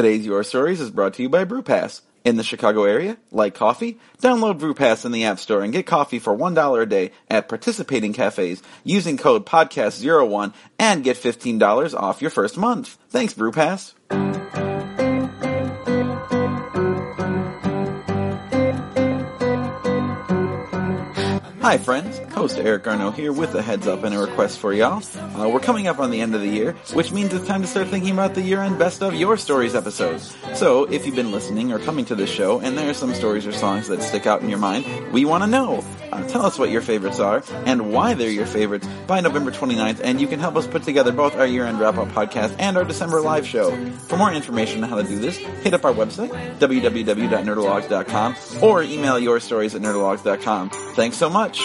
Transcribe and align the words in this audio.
Today's 0.00 0.24
Your 0.24 0.42
Stories 0.44 0.80
is 0.80 0.90
brought 0.90 1.12
to 1.12 1.22
you 1.22 1.28
by 1.28 1.44
BrewPass. 1.44 2.00
In 2.24 2.36
the 2.36 2.42
Chicago 2.42 2.84
area, 2.84 3.18
like 3.30 3.54
coffee? 3.54 3.98
Download 4.22 4.58
BrewPass 4.58 5.04
in 5.04 5.12
the 5.12 5.24
App 5.24 5.38
Store 5.38 5.60
and 5.60 5.74
get 5.74 5.84
coffee 5.84 6.18
for 6.18 6.34
$1 6.34 6.80
a 6.80 6.86
day 6.86 7.12
at 7.28 7.50
participating 7.50 8.14
cafes 8.14 8.62
using 8.82 9.18
code 9.18 9.44
PODCAST01 9.44 10.54
and 10.78 11.04
get 11.04 11.18
$15 11.18 11.92
off 11.94 12.22
your 12.22 12.30
first 12.30 12.56
month. 12.56 12.96
Thanks, 13.10 13.34
BrewPass. 13.34 13.92
Hi 21.60 21.76
friends, 21.76 22.18
host 22.40 22.56
Eric 22.56 22.86
Arno 22.86 23.10
here 23.10 23.34
with 23.34 23.54
a 23.54 23.60
heads 23.60 23.86
up 23.86 24.02
and 24.02 24.14
a 24.14 24.18
request 24.18 24.60
for 24.60 24.72
y'all. 24.72 25.02
Uh, 25.38 25.46
we're 25.46 25.60
coming 25.60 25.86
up 25.88 25.98
on 25.98 26.10
the 26.10 26.22
end 26.22 26.34
of 26.34 26.40
the 26.40 26.48
year, 26.48 26.72
which 26.94 27.12
means 27.12 27.34
it's 27.34 27.46
time 27.46 27.60
to 27.60 27.68
start 27.68 27.88
thinking 27.88 28.12
about 28.12 28.32
the 28.32 28.40
year-end 28.40 28.78
best 28.78 29.02
of 29.02 29.14
your 29.14 29.36
stories 29.36 29.74
episodes. 29.74 30.34
So, 30.54 30.84
if 30.84 31.04
you've 31.04 31.14
been 31.14 31.32
listening 31.32 31.70
or 31.70 31.78
coming 31.78 32.06
to 32.06 32.14
this 32.14 32.30
show 32.30 32.58
and 32.60 32.78
there 32.78 32.88
are 32.88 32.94
some 32.94 33.12
stories 33.12 33.46
or 33.46 33.52
songs 33.52 33.88
that 33.88 34.00
stick 34.00 34.26
out 34.26 34.40
in 34.40 34.48
your 34.48 34.58
mind, 34.58 35.12
we 35.12 35.26
want 35.26 35.44
to 35.44 35.50
know. 35.50 35.84
Uh, 36.10 36.26
tell 36.28 36.46
us 36.46 36.58
what 36.58 36.70
your 36.70 36.80
favorites 36.80 37.20
are 37.20 37.44
and 37.66 37.92
why 37.92 38.14
they're 38.14 38.30
your 38.30 38.46
favorites 38.46 38.88
by 39.06 39.20
November 39.20 39.50
29th, 39.50 40.00
and 40.02 40.18
you 40.18 40.26
can 40.26 40.40
help 40.40 40.56
us 40.56 40.66
put 40.66 40.82
together 40.82 41.12
both 41.12 41.36
our 41.36 41.46
year-end 41.46 41.78
wrap-up 41.78 42.08
podcast 42.08 42.56
and 42.58 42.78
our 42.78 42.84
December 42.84 43.20
live 43.20 43.46
show. 43.46 43.70
For 44.08 44.16
more 44.16 44.32
information 44.32 44.82
on 44.82 44.88
how 44.88 44.96
to 44.96 45.06
do 45.06 45.18
this, 45.18 45.36
hit 45.36 45.74
up 45.74 45.84
our 45.84 45.92
website, 45.92 46.30
www.nerdologues.com, 46.58 48.36
or 48.62 48.82
email 48.82 49.18
your 49.18 49.40
stories 49.40 49.74
at 49.74 49.82
nerdologues.com. 49.82 50.70
Thanks 50.70 51.18
so 51.18 51.28
much. 51.28 51.60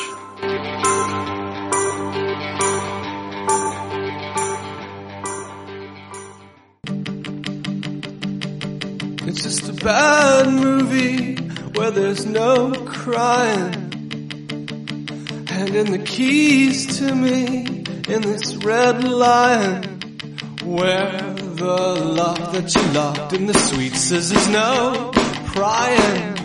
It's 9.27 9.43
just 9.43 9.69
a 9.69 9.73
bad 9.73 10.51
movie 10.51 11.35
where 11.75 11.91
there's 11.91 12.25
no 12.25 12.73
crying. 12.85 13.71
Handing 15.47 15.91
the 15.91 16.03
keys 16.05 16.99
to 16.99 17.15
me 17.15 17.83
in 18.07 18.21
this 18.21 18.55
red 18.57 19.03
lion. 19.05 19.83
Where 20.63 21.33
the 21.33 21.95
lock 22.03 22.51
that 22.51 22.75
you 22.75 22.81
locked 22.91 23.31
in 23.31 23.45
the 23.45 23.53
sweet 23.53 23.95
there's 23.95 24.49
no 24.49 25.11
prying. 25.53 26.35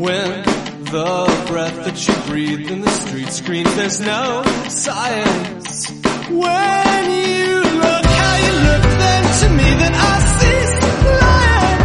When 0.00 0.61
the 0.92 1.44
breath 1.46 1.74
that 1.86 2.06
you 2.06 2.14
breathed 2.30 2.70
in 2.70 2.82
the 2.82 2.90
street 2.90 3.28
screams 3.28 3.74
there's 3.76 3.98
no 3.98 4.42
science. 4.68 5.88
When 6.28 7.10
you 7.10 7.62
look 7.62 8.04
how 8.04 8.36
you 8.36 8.52
look 8.60 8.82
then 9.00 9.24
to 9.40 9.48
me 9.56 9.70
then 9.80 9.92
I 9.94 10.20
cease 10.36 10.74
lying 11.22 11.80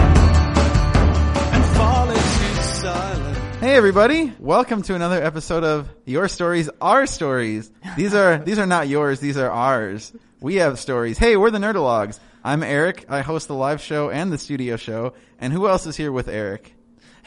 and 1.53 1.65
fall 1.77 2.09
into 2.09 2.63
silence. 2.63 3.37
Hey 3.61 3.75
everybody, 3.77 4.33
welcome 4.39 4.81
to 4.81 4.95
another 4.95 5.23
episode 5.23 5.63
of 5.63 5.87
Your 6.03 6.27
Stories, 6.27 6.69
Our 6.81 7.05
Stories. 7.05 7.71
These 7.95 8.13
are, 8.13 8.37
these 8.45 8.59
are 8.59 8.67
not 8.67 8.89
yours, 8.89 9.21
these 9.21 9.37
are 9.37 9.49
ours. 9.49 10.11
We 10.41 10.55
have 10.55 10.79
stories. 10.79 11.17
Hey, 11.17 11.37
we're 11.37 11.51
the 11.51 11.59
Nerdologues. 11.59 12.19
I'm 12.43 12.61
Eric, 12.61 13.05
I 13.07 13.21
host 13.21 13.47
the 13.47 13.55
live 13.55 13.79
show 13.79 14.09
and 14.09 14.33
the 14.33 14.37
studio 14.37 14.75
show, 14.75 15.13
and 15.39 15.53
who 15.53 15.69
else 15.69 15.87
is 15.87 15.95
here 15.95 16.11
with 16.11 16.27
Eric? 16.27 16.73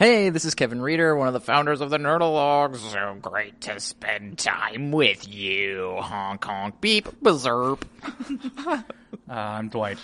Hey, 0.01 0.29
this 0.29 0.45
is 0.45 0.55
Kevin 0.55 0.81
Reeder, 0.81 1.15
one 1.15 1.27
of 1.27 1.35
the 1.35 1.39
founders 1.39 1.79
of 1.79 1.91
the 1.91 1.99
Nerdologues. 1.99 2.77
So 2.77 3.17
great 3.21 3.61
to 3.61 3.79
spend 3.79 4.39
time 4.39 4.91
with 4.91 5.27
you. 5.27 5.95
Honk 5.99 6.43
honk 6.43 6.81
beep 6.81 7.07
berserp. 7.21 7.83
Uh, 9.29 9.33
I'm 9.33 9.69
Dwight. 9.69 9.97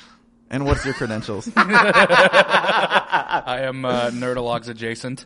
And 0.49 0.65
what's 0.65 0.85
your 0.85 0.93
credentials? 0.93 1.49
I 1.55 3.59
am 3.63 3.85
uh, 3.85 4.09
Nerdologues 4.11 4.69
adjacent, 4.69 5.25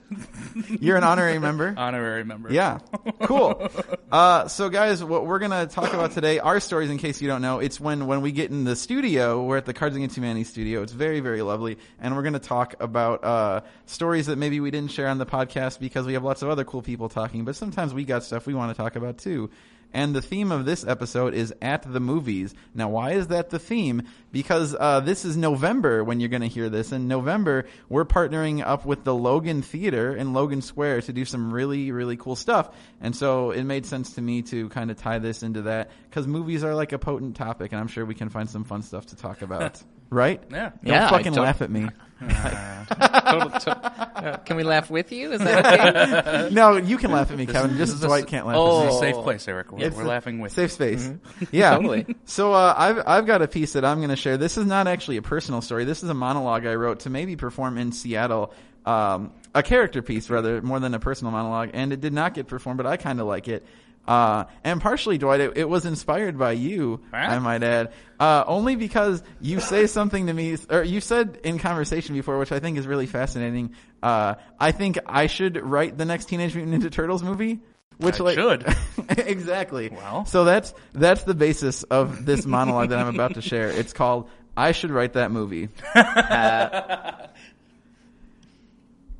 You're 0.80 0.98
an 0.98 1.04
honorary 1.04 1.40
member? 1.40 1.74
honorary 1.78 2.24
member. 2.24 2.52
Yeah. 2.52 2.80
Cool. 3.24 3.70
Uh, 4.12 4.48
so 4.48 4.70
guys, 4.70 5.04
what 5.04 5.26
we're 5.26 5.40
gonna 5.40 5.68
talk 5.68 5.94
about 5.94 6.12
today, 6.12 6.40
our 6.40 6.60
stories 6.60 6.90
in 6.90 6.98
case 6.98 7.22
you 7.22 7.28
don't 7.28 7.42
know, 7.42 7.60
it's 7.60 7.80
when, 7.80 8.08
when 8.08 8.22
we 8.22 8.32
get 8.32 8.50
in 8.52 8.64
the 8.64 8.76
studio, 8.76 9.44
we're 9.44 9.58
at 9.58 9.66
the 9.66 9.74
Cards 9.74 9.96
Against 9.96 10.16
Humanity 10.18 10.44
studio. 10.44 10.82
It's 10.82 10.94
very, 10.94 11.20
very 11.20 11.42
lovely. 11.42 11.78
And 12.00 12.16
we're 12.16 12.24
gonna 12.24 12.40
talk 12.40 12.76
about, 12.80 13.24
uh, 13.24 13.62
stories 13.86 14.28
that 14.28 14.38
maybe 14.38 14.60
we 14.60 14.72
didn't 14.72 14.92
share 14.92 15.08
on 15.08 15.18
the 15.20 15.26
podcast 15.26 15.80
because 15.80 16.06
we 16.06 16.14
have 16.14 16.24
lots 16.24 16.42
of 16.42 16.50
other 16.50 16.64
cool 16.64 16.82
people 16.82 17.10
talking, 17.10 17.46
but 17.46 17.56
sometimes 17.56 17.94
we 17.94 18.06
got 18.06 18.24
stuff 18.24 18.48
we 18.48 18.54
want 18.54 18.76
to 18.76 18.82
talk 18.82 18.96
about 18.96 19.18
too. 19.20 19.50
And 19.94 20.16
the 20.16 20.22
theme 20.22 20.52
of 20.52 20.66
this 20.66 20.86
episode 20.86 21.34
is 21.34 21.54
at 21.62 21.84
the 21.92 22.00
movies. 22.00 22.54
Now, 22.74 22.90
why 22.90 23.12
is 23.12 23.28
that 23.28 23.50
the 23.50 23.60
theme? 23.60 24.04
Because 24.32 24.76
uh, 24.80 25.02
this 25.02 25.26
is 25.26 25.36
November 25.36 26.04
when 26.04 26.20
you're 26.20 26.30
going 26.30 26.42
to 26.42 26.48
hear 26.48 26.70
this. 26.70 26.92
In 26.92 27.08
November, 27.08 27.66
we're 27.90 28.06
partnering 28.06 28.66
up 28.66 28.86
with 28.86 29.04
the 29.04 29.14
Logan 29.14 29.62
Theater 29.62 30.16
in 30.16 30.34
Logan 30.34 30.62
Square 30.62 31.02
to 31.04 31.14
do 31.14 31.26
some 31.26 31.54
really, 31.54 31.92
really 31.92 32.18
cool 32.18 32.36
stuff. 32.36 32.70
And 33.02 33.16
so 33.16 33.52
it 33.52 33.64
made 33.64 33.86
sense 33.86 34.14
to 34.14 34.22
me 34.22 34.42
to 34.44 34.70
kind 34.70 34.92
of 34.92 34.98
tie 34.98 35.20
this 35.20 35.44
into 35.44 35.64
that 35.64 35.92
because 36.10 36.28
movies 36.28 36.64
are 36.64 36.76
like 36.76 36.94
a 36.94 37.00
potent 37.00 37.36
topic, 37.36 37.72
and 37.72 37.80
I'm 37.82 37.88
sure 37.88 38.06
we 38.06 38.16
can 38.16 38.30
find 38.30 38.50
some 38.50 38.64
fun 38.64 38.84
stuff 38.84 39.08
to 39.08 39.16
talk 39.16 39.42
about. 39.42 39.82
right? 40.10 40.42
Yeah. 40.52 40.70
Don't 40.70 40.80
Yeah, 40.84 41.10
fucking 41.10 41.34
laugh 41.34 41.62
at 41.62 41.72
me. 41.72 41.90
Total- 42.30 43.50
to- 43.60 43.92
uh, 44.22 44.38
can 44.38 44.58
we 44.58 44.64
laugh 44.64 44.90
with 44.92 45.12
you? 45.12 45.32
Is 45.32 45.40
that 45.40 46.26
okay? 46.28 46.50
no, 46.54 46.78
you 46.78 46.98
can 46.98 47.12
laugh 47.12 47.32
at 47.32 47.38
me, 47.38 47.46
Kevin. 47.46 47.78
Just 47.78 47.94
is 47.96 48.04
a 48.04 48.08
Dwight 48.08 48.28
can't 48.28 48.46
laugh 48.46 48.56
Oh. 48.58 48.80
at 48.80 48.80
me. 48.82 48.86
This 48.88 48.96
is 48.96 48.98
a 48.98 49.00
safe 49.14 49.24
place, 49.24 49.48
Eric. 49.48 49.72
We're, 49.72 49.86
It's 49.88 49.96
we're 49.96 50.04
a 50.04 50.08
laughing 50.08 50.40
with 50.40 50.52
Safe 50.52 50.72
space. 50.72 51.10
Yeah. 51.52 51.76
Totally. 51.76 52.06
So 52.26 52.54
uh, 52.54 52.74
I've 52.78 53.02
I've 53.08 53.26
got 53.26 53.42
a 53.42 53.48
piece 53.48 53.74
that 53.74 53.84
I'm 53.86 53.98
going 53.98 54.10
to 54.10 54.16
share. 54.16 54.38
This 54.38 54.58
is 54.58 54.66
not 54.66 54.88
actually 54.88 55.18
a 55.18 55.22
personal 55.22 55.62
story. 55.62 55.86
This 55.86 56.04
is 56.04 56.10
a 56.10 56.14
monologue 56.14 56.66
I 56.66 56.76
wrote 56.76 57.02
to 57.02 57.10
maybe 57.10 57.36
perform 57.36 57.78
in 57.78 57.92
Seattle. 57.92 58.54
Um, 58.86 59.32
a 59.54 59.62
character 59.64 60.02
piece 60.02 60.30
rather 60.30 60.62
more 60.62 60.80
than 60.80 60.94
a 60.94 61.00
personal 61.00 61.32
monologue, 61.32 61.72
and 61.74 61.94
it 61.94 62.02
did 62.02 62.14
not 62.14 62.34
get 62.34 62.48
performed, 62.48 62.78
but 62.78 62.86
I 62.88 62.98
kind 62.98 63.20
of 63.20 63.28
like 63.28 63.48
it. 63.48 63.66
Uh, 64.08 64.46
and 64.64 64.82
partially, 64.82 65.18
Dwight, 65.18 65.40
it, 65.40 65.58
it 65.58 65.70
was 65.70 65.86
inspired 65.86 66.38
by 66.38 66.54
you, 66.54 67.02
Huh? 67.12 67.18
I 67.18 67.40
might 67.40 67.64
add, 67.64 67.94
uh, 68.20 68.44
only 68.48 68.76
because 68.76 69.24
you 69.40 69.60
say 69.60 69.88
something 69.88 70.28
to 70.28 70.34
me, 70.34 70.58
or 70.70 70.84
you 70.84 71.00
said 71.02 71.40
in 71.44 71.60
conversation 71.60 72.16
before, 72.16 72.38
which 72.40 72.52
I 72.52 72.60
think 72.60 72.78
is 72.78 72.88
really 72.88 73.06
fascinating. 73.06 73.76
Uh, 74.02 74.36
I 74.60 74.72
think 74.72 74.98
I 75.06 75.28
should 75.28 75.58
write 75.64 75.98
the 75.98 76.06
next 76.06 76.26
Teenage 76.26 76.56
Mutant 76.56 76.84
Ninja 76.84 76.92
Turtles 76.92 77.24
movie. 77.24 77.60
Which 77.98 78.20
I 78.20 78.24
like, 78.24 78.36
should. 78.36 78.66
exactly. 79.20 79.90
Well. 79.90 80.26
so 80.26 80.44
that's 80.44 80.74
that's 80.94 81.24
the 81.24 81.36
basis 81.36 81.84
of 81.84 82.26
this 82.26 82.48
monologue 82.48 82.90
that 82.90 82.98
I'm 82.98 83.14
about 83.14 83.36
to 83.36 83.42
share. 83.44 83.70
It's 83.70 83.94
called 83.94 84.28
"I 84.58 84.72
Should 84.72 84.90
Write 84.90 85.14
That 85.14 85.32
Movie." 85.32 85.70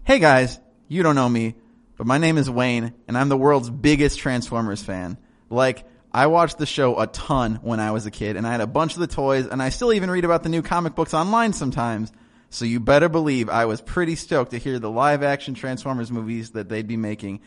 hey 0.04 0.18
guys, 0.20 0.60
you 0.88 1.04
don't 1.04 1.14
know 1.16 1.30
me, 1.30 1.54
but 2.02 2.08
my 2.08 2.18
name 2.18 2.40
is 2.40 2.50
Wayne, 2.50 2.96
and 3.08 3.16
I'm 3.16 3.30
the 3.30 3.38
world's 3.38 3.70
biggest 3.70 4.18
Transformers 4.18 4.82
fan. 4.82 5.20
Like. 5.52 5.86
I 6.14 6.28
watched 6.28 6.58
the 6.58 6.66
show 6.66 7.00
a 7.00 7.08
ton 7.08 7.60
when 7.62 7.80
I 7.80 7.92
was 7.92 8.06
a 8.06 8.12
kid, 8.12 8.36
and 8.36 8.46
I 8.46 8.52
had 8.52 8.60
a 8.60 8.68
bunch 8.68 8.96
of 8.96 9.00
the 9.00 9.08
toys, 9.08 9.48
and 9.48 9.64
I 9.64 9.70
still 9.70 9.94
even 9.94 10.12
read 10.12 10.26
about 10.26 10.44
the 10.44 10.50
new 10.50 10.62
comic 10.62 10.94
books 10.94 11.14
online 11.14 11.54
sometimes. 11.54 12.12
So 12.50 12.66
you 12.66 12.82
better 12.82 13.08
believe 13.08 13.48
I 13.48 13.64
was 13.64 13.80
pretty 13.80 14.18
stoked 14.18 14.52
to 14.52 14.58
hear 14.58 14.78
the 14.78 14.92
live 14.92 15.24
action 15.24 15.54
Transformers 15.54 16.12
movies 16.12 16.50
that 16.50 16.68
they'd 16.68 16.86
be 16.86 16.98
making. 16.98 17.40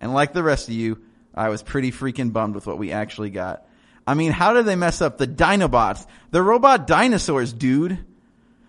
And 0.00 0.14
like 0.14 0.32
the 0.32 0.44
rest 0.44 0.68
of 0.68 0.74
you, 0.74 1.02
I 1.34 1.48
was 1.48 1.64
pretty 1.64 1.90
freaking 1.90 2.32
bummed 2.32 2.54
with 2.54 2.68
what 2.68 2.78
we 2.78 2.92
actually 2.92 3.30
got. 3.30 3.66
I 4.06 4.14
mean, 4.14 4.30
how 4.30 4.52
did 4.52 4.66
they 4.66 4.76
mess 4.76 5.02
up 5.02 5.18
the 5.18 5.26
Dinobots? 5.26 6.06
The 6.30 6.40
robot 6.40 6.86
dinosaurs, 6.86 7.52
dude. 7.52 7.98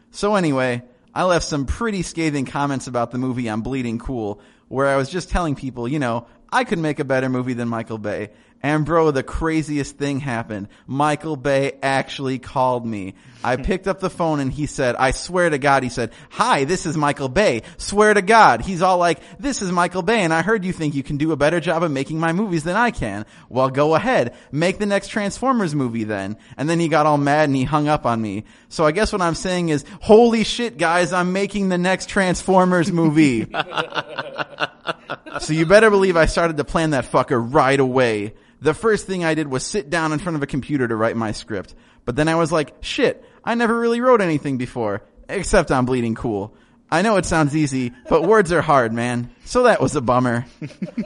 So 0.10 0.34
anyway, 0.34 0.82
I 1.14 1.26
left 1.26 1.46
some 1.46 1.68
pretty 1.68 2.02
scathing 2.02 2.46
comments 2.46 2.88
about 2.88 3.12
the 3.12 3.20
movie 3.20 3.48
on 3.48 3.62
Bleeding 3.62 4.00
Cool, 4.00 4.42
where 4.68 4.88
I 4.88 4.96
was 4.96 5.10
just 5.10 5.30
telling 5.30 5.56
people, 5.56 5.88
you 5.88 6.00
know, 6.00 6.28
I 6.56 6.64
could 6.64 6.80
make 6.80 7.00
a 7.00 7.04
better 7.04 7.28
movie 7.28 7.52
than 7.52 7.68
Michael 7.68 7.98
Bay. 7.98 8.30
And 8.64 8.86
bro, 8.86 9.12
the 9.12 9.24
craziest 9.24 9.98
thing 9.98 10.22
happened. 10.22 10.70
Michael 10.88 11.36
Bay 11.36 11.74
actually 11.84 12.40
called 12.40 12.86
me. 12.86 13.16
I 13.44 13.56
picked 13.58 13.90
up 13.90 14.00
the 14.00 14.10
phone 14.10 14.40
and 14.40 14.54
he 14.54 14.66
said, 14.66 14.96
I 14.96 15.12
swear 15.12 15.50
to 15.50 15.58
God, 15.58 15.84
he 15.84 15.90
said, 15.90 16.14
hi, 16.30 16.64
this 16.64 16.86
is 16.86 16.96
Michael 16.96 17.28
Bay. 17.28 17.64
Swear 17.76 18.14
to 18.14 18.22
God. 18.22 18.62
He's 18.62 18.82
all 18.82 18.98
like, 18.98 19.20
this 19.38 19.62
is 19.62 19.70
Michael 19.70 20.02
Bay 20.02 20.22
and 20.22 20.34
I 20.34 20.44
heard 20.44 20.64
you 20.64 20.72
think 20.72 20.96
you 20.96 21.04
can 21.04 21.18
do 21.18 21.34
a 21.34 21.36
better 21.36 21.60
job 21.60 21.84
of 21.84 21.92
making 21.92 22.22
my 22.22 22.32
movies 22.32 22.64
than 22.64 22.78
I 22.78 22.92
can. 22.92 23.26
Well, 23.50 23.70
go 23.70 23.94
ahead. 23.94 24.34
Make 24.50 24.80
the 24.80 24.86
next 24.86 25.10
Transformers 25.10 25.76
movie 25.76 26.06
then. 26.06 26.38
And 26.56 26.70
then 26.70 26.80
he 26.80 26.88
got 26.88 27.06
all 27.06 27.18
mad 27.18 27.50
and 27.50 27.56
he 27.58 27.66
hung 27.66 27.90
up 27.90 28.06
on 28.06 28.22
me. 28.22 28.46
So 28.70 28.86
I 28.86 28.94
guess 28.94 29.12
what 29.12 29.22
I'm 29.22 29.36
saying 29.36 29.68
is, 29.70 29.84
holy 30.00 30.46
shit 30.46 30.78
guys, 30.78 31.12
I'm 31.12 31.34
making 31.34 31.68
the 31.68 31.78
next 31.78 32.08
Transformers 32.08 32.94
movie. 32.94 33.46
So 35.40 35.54
you 35.54 35.66
better 35.66 35.90
believe 35.90 36.18
I 36.18 36.26
started 36.26 36.58
to 36.58 36.64
plan 36.64 36.92
that 36.92 37.12
fucker 37.12 37.44
right 37.54 37.80
away. 37.80 38.34
The 38.62 38.74
first 38.74 39.06
thing 39.08 39.24
I 39.24 39.36
did 39.36 39.48
was 39.48 39.66
sit 39.66 39.90
down 39.90 40.12
in 40.14 40.20
front 40.20 40.36
of 40.36 40.44
a 40.44 40.48
computer 40.48 40.88
to 40.88 40.96
write 40.96 41.16
my 41.16 41.32
script. 41.32 41.76
But 42.06 42.16
then 42.16 42.28
I 42.28 42.36
was 42.36 42.52
like, 42.52 42.76
shit, 42.82 43.24
I 43.44 43.56
never 43.56 43.80
really 43.80 44.02
wrote 44.02 44.22
anything 44.22 44.58
before. 44.58 45.04
Except 45.28 45.72
on 45.72 45.86
Bleeding 45.86 46.16
Cool. 46.16 46.54
I 46.92 47.02
know 47.02 47.18
it 47.18 47.26
sounds 47.26 47.56
easy, 47.56 47.94
but 48.08 48.24
words 48.24 48.52
are 48.52 48.62
hard, 48.62 48.94
man. 48.94 49.32
So 49.44 49.64
that 49.64 49.82
was 49.82 49.96
a 49.96 50.02
bummer. 50.02 50.46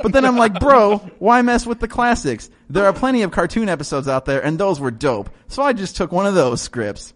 But 0.01 0.11
then 0.11 0.25
I'm 0.25 0.35
like, 0.35 0.59
bro, 0.59 0.97
why 1.19 1.41
mess 1.41 1.65
with 1.65 1.79
the 1.79 1.87
classics? 1.87 2.49
There 2.69 2.85
are 2.85 2.93
plenty 2.93 3.21
of 3.21 3.31
cartoon 3.31 3.69
episodes 3.69 4.07
out 4.07 4.25
there 4.25 4.43
and 4.43 4.59
those 4.59 4.79
were 4.79 4.91
dope. 4.91 5.29
So 5.47 5.63
I 5.63 5.73
just 5.73 5.95
took 5.95 6.11
one 6.11 6.27
of 6.27 6.35
those 6.35 6.61
scripts. 6.61 7.13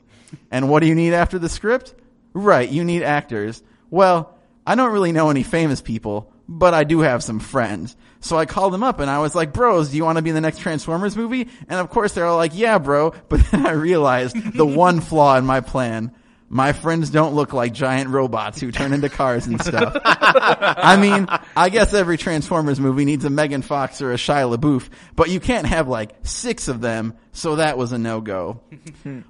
And 0.49 0.69
what 0.69 0.79
do 0.79 0.87
you 0.87 0.95
need 0.95 1.13
after 1.13 1.37
the 1.37 1.49
script? 1.49 1.93
Right, 2.33 2.67
you 2.67 2.83
need 2.83 3.03
actors. 3.03 3.61
Well, 3.91 4.33
I 4.65 4.75
don't 4.75 4.93
really 4.93 5.11
know 5.11 5.29
any 5.29 5.43
famous 5.43 5.81
people, 5.81 6.32
but 6.47 6.73
I 6.73 6.83
do 6.83 6.99
have 6.99 7.23
some 7.23 7.39
friends. 7.39 7.95
So 8.19 8.37
I 8.37 8.45
called 8.45 8.73
them 8.73 8.83
up 8.83 8.99
and 8.99 9.09
I 9.09 9.19
was 9.19 9.35
like, 9.35 9.53
bros, 9.53 9.89
do 9.89 9.97
you 9.97 10.05
want 10.05 10.17
to 10.17 10.21
be 10.21 10.29
in 10.29 10.35
the 10.35 10.41
next 10.41 10.59
Transformers 10.59 11.15
movie? 11.17 11.49
And 11.67 11.79
of 11.79 11.89
course 11.89 12.13
they're 12.13 12.25
all 12.25 12.37
like, 12.37 12.51
yeah, 12.55 12.77
bro. 12.77 13.13
But 13.29 13.41
then 13.51 13.65
I 13.65 13.71
realized 13.71 14.35
the 14.53 14.65
one 14.65 15.01
flaw 15.01 15.37
in 15.37 15.45
my 15.45 15.61
plan. 15.61 16.13
My 16.49 16.71
friends 16.71 17.09
don't 17.09 17.33
look 17.33 17.51
like 17.51 17.73
giant 17.73 18.11
robots 18.11 18.61
who 18.61 18.71
turn 18.71 18.93
into 18.93 19.09
cars 19.09 19.47
and 19.47 19.59
stuff. 19.59 19.97
I 20.05 20.97
mean, 20.97 21.27
I 21.57 21.69
guess 21.69 21.95
every 21.95 22.15
Transformers 22.15 22.79
movie 22.79 23.05
needs 23.05 23.25
a 23.25 23.31
Megan 23.31 23.63
Fox 23.63 24.03
or 24.03 24.11
a 24.11 24.17
Shia 24.17 24.55
LaBeouf, 24.55 24.87
but 25.15 25.29
you 25.31 25.39
can't 25.39 25.65
have 25.65 25.87
like 25.87 26.11
six 26.21 26.67
of 26.67 26.79
them, 26.79 27.15
so 27.31 27.55
that 27.55 27.75
was 27.75 27.91
a 27.91 27.97
no-go. 27.97 28.61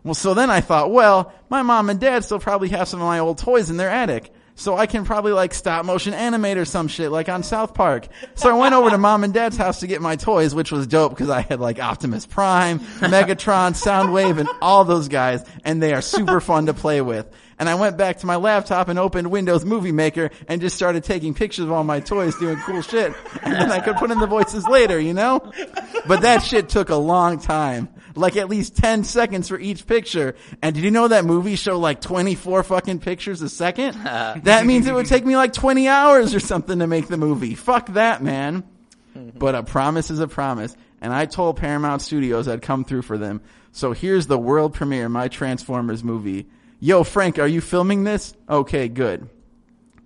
well, 0.04 0.16
so 0.16 0.34
then 0.34 0.50
I 0.50 0.60
thought, 0.60 0.92
well, 0.92 1.32
my 1.50 1.62
mom 1.62 1.90
and 1.90 1.98
dad 1.98 2.26
still 2.26 2.40
probably 2.40 2.70
have 2.70 2.90
some 2.90 3.00
of 3.00 3.08
my 3.08 3.20
old 3.20 3.38
toys 3.38 3.70
in 3.70 3.78
their 3.78 3.90
attic. 3.90 4.34
So 4.56 4.78
I 4.78 4.86
can 4.86 5.04
probably 5.04 5.32
like 5.32 5.54
stop 5.54 5.84
motion 5.84 6.14
animate 6.14 6.58
or 6.58 6.66
some 6.66 6.88
shit 6.88 7.12
like 7.12 7.28
on 7.28 7.42
South 7.44 7.74
Park. 7.74 8.08
So 8.36 8.50
I 8.50 8.54
went 8.54 8.76
over 8.76 8.90
to 8.90 8.98
mom 8.98 9.24
and 9.24 9.34
dad's 9.34 9.58
house 9.58 9.80
to 9.80 9.88
get 9.88 10.02
my 10.02 10.16
toys, 10.16 10.54
which 10.54 10.72
was 10.72 10.86
dope 10.86 11.12
because 11.12 11.30
I 11.30 11.42
had 11.42 11.60
like 11.60 11.80
Optimus 11.80 12.26
Prime, 12.26 12.80
Megatron, 12.80 13.72
Soundwave, 13.72 14.40
and 14.40 14.48
all 14.62 14.86
those 14.86 15.08
guys, 15.08 15.44
and 15.66 15.82
they 15.82 15.94
are 15.94 16.02
super 16.02 16.40
fun 16.40 16.68
to 16.68 16.74
play 16.74 17.02
with. 17.02 17.28
And 17.60 17.70
I 17.70 17.76
went 17.76 17.98
back 17.98 18.18
to 18.20 18.26
my 18.26 18.36
laptop 18.36 18.90
and 18.90 19.00
opened 19.00 19.32
Windows 19.32 19.64
Movie 19.64 19.92
Maker 19.92 20.32
and 20.48 20.60
just 20.60 20.76
started 20.76 21.04
taking 21.04 21.34
pictures 21.34 21.66
of 21.66 21.72
all 21.72 21.84
my 21.84 22.00
toys 22.00 22.36
doing 22.38 22.58
cool 22.58 22.82
shit. 22.82 23.14
And 23.42 23.54
then 23.54 23.72
I 23.72 23.80
could 23.80 23.96
put 23.96 24.12
in 24.12 24.20
the 24.20 24.28
voices 24.28 24.68
later, 24.68 25.00
you 25.00 25.14
know? 25.14 25.52
But 26.08 26.22
that 26.22 26.44
shit 26.44 26.70
took 26.70 26.90
a 26.90 26.96
long 26.96 27.40
time. 27.40 27.90
Like 28.16 28.38
at 28.38 28.50
least 28.50 28.76
10 28.78 29.04
seconds 29.04 29.50
for 29.50 29.60
each 29.60 29.88
picture. 29.88 30.36
And 30.62 30.76
did 30.76 30.84
you 30.84 30.92
know 30.92 31.08
that 31.08 31.26
movies 31.26 31.60
show 31.60 31.80
like 31.80 32.00
24 32.02 32.64
fucking 32.64 33.00
pictures 33.00 33.42
a 33.42 33.50
second? 33.50 33.96
Uh. 34.14 34.40
that 34.44 34.66
means 34.66 34.86
it 34.86 34.94
would 34.94 35.08
take 35.08 35.26
me 35.26 35.36
like 35.36 35.54
20 35.54 35.88
hours 35.88 36.36
or 36.36 36.40
something 36.40 36.80
to 36.80 36.88
make 36.88 37.08
the 37.08 37.18
movie. 37.18 37.56
Fuck 37.56 37.88
that, 37.94 38.22
man. 38.22 38.64
But 39.36 39.54
a 39.54 39.62
promise 39.64 40.10
is 40.10 40.20
a 40.20 40.28
promise. 40.28 40.76
And 41.00 41.14
I 41.14 41.26
told 41.26 41.58
Paramount 41.58 42.02
Studios 42.02 42.48
I'd 42.48 42.62
come 42.64 42.84
through 42.84 43.04
for 43.04 43.18
them. 43.18 43.42
So 43.72 43.92
here's 43.92 44.26
the 44.28 44.38
world 44.40 44.74
premiere 44.74 45.08
my 45.10 45.28
Transformers 45.28 46.04
movie. 46.04 46.48
Yo, 46.80 47.04
Frank, 47.04 47.40
are 47.40 47.48
you 47.48 47.62
filming 47.62 48.04
this? 48.04 48.34
Okay, 48.50 48.88
good. 48.88 49.30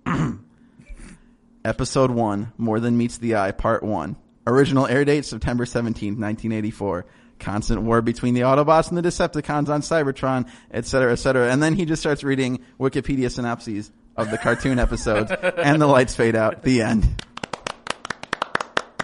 Episode 1.64 2.10
1, 2.10 2.52
More 2.56 2.80
Than 2.80 2.96
Meets 2.96 3.18
the 3.18 3.36
Eye, 3.36 3.52
Part 3.52 3.82
1. 3.82 4.16
Original 4.46 4.86
air 4.86 5.04
date, 5.04 5.24
September 5.24 5.64
17th, 5.64 6.18
1984. 6.18 7.04
Constant 7.38 7.82
war 7.82 8.02
between 8.02 8.34
the 8.34 8.40
Autobots 8.40 8.88
and 8.88 8.98
the 8.98 9.02
Decepticons 9.02 9.68
on 9.68 9.80
Cybertron, 9.82 10.48
etc., 10.72 11.12
etc. 11.12 11.50
And 11.50 11.62
then 11.62 11.74
he 11.74 11.84
just 11.84 12.02
starts 12.02 12.24
reading 12.24 12.60
Wikipedia 12.78 13.30
synopses 13.30 13.90
of 14.16 14.30
the 14.30 14.38
cartoon 14.38 14.78
episodes, 14.78 15.30
and 15.30 15.80
the 15.80 15.86
lights 15.86 16.14
fade 16.16 16.34
out. 16.34 16.62
The 16.62 16.82
end. 16.82 17.24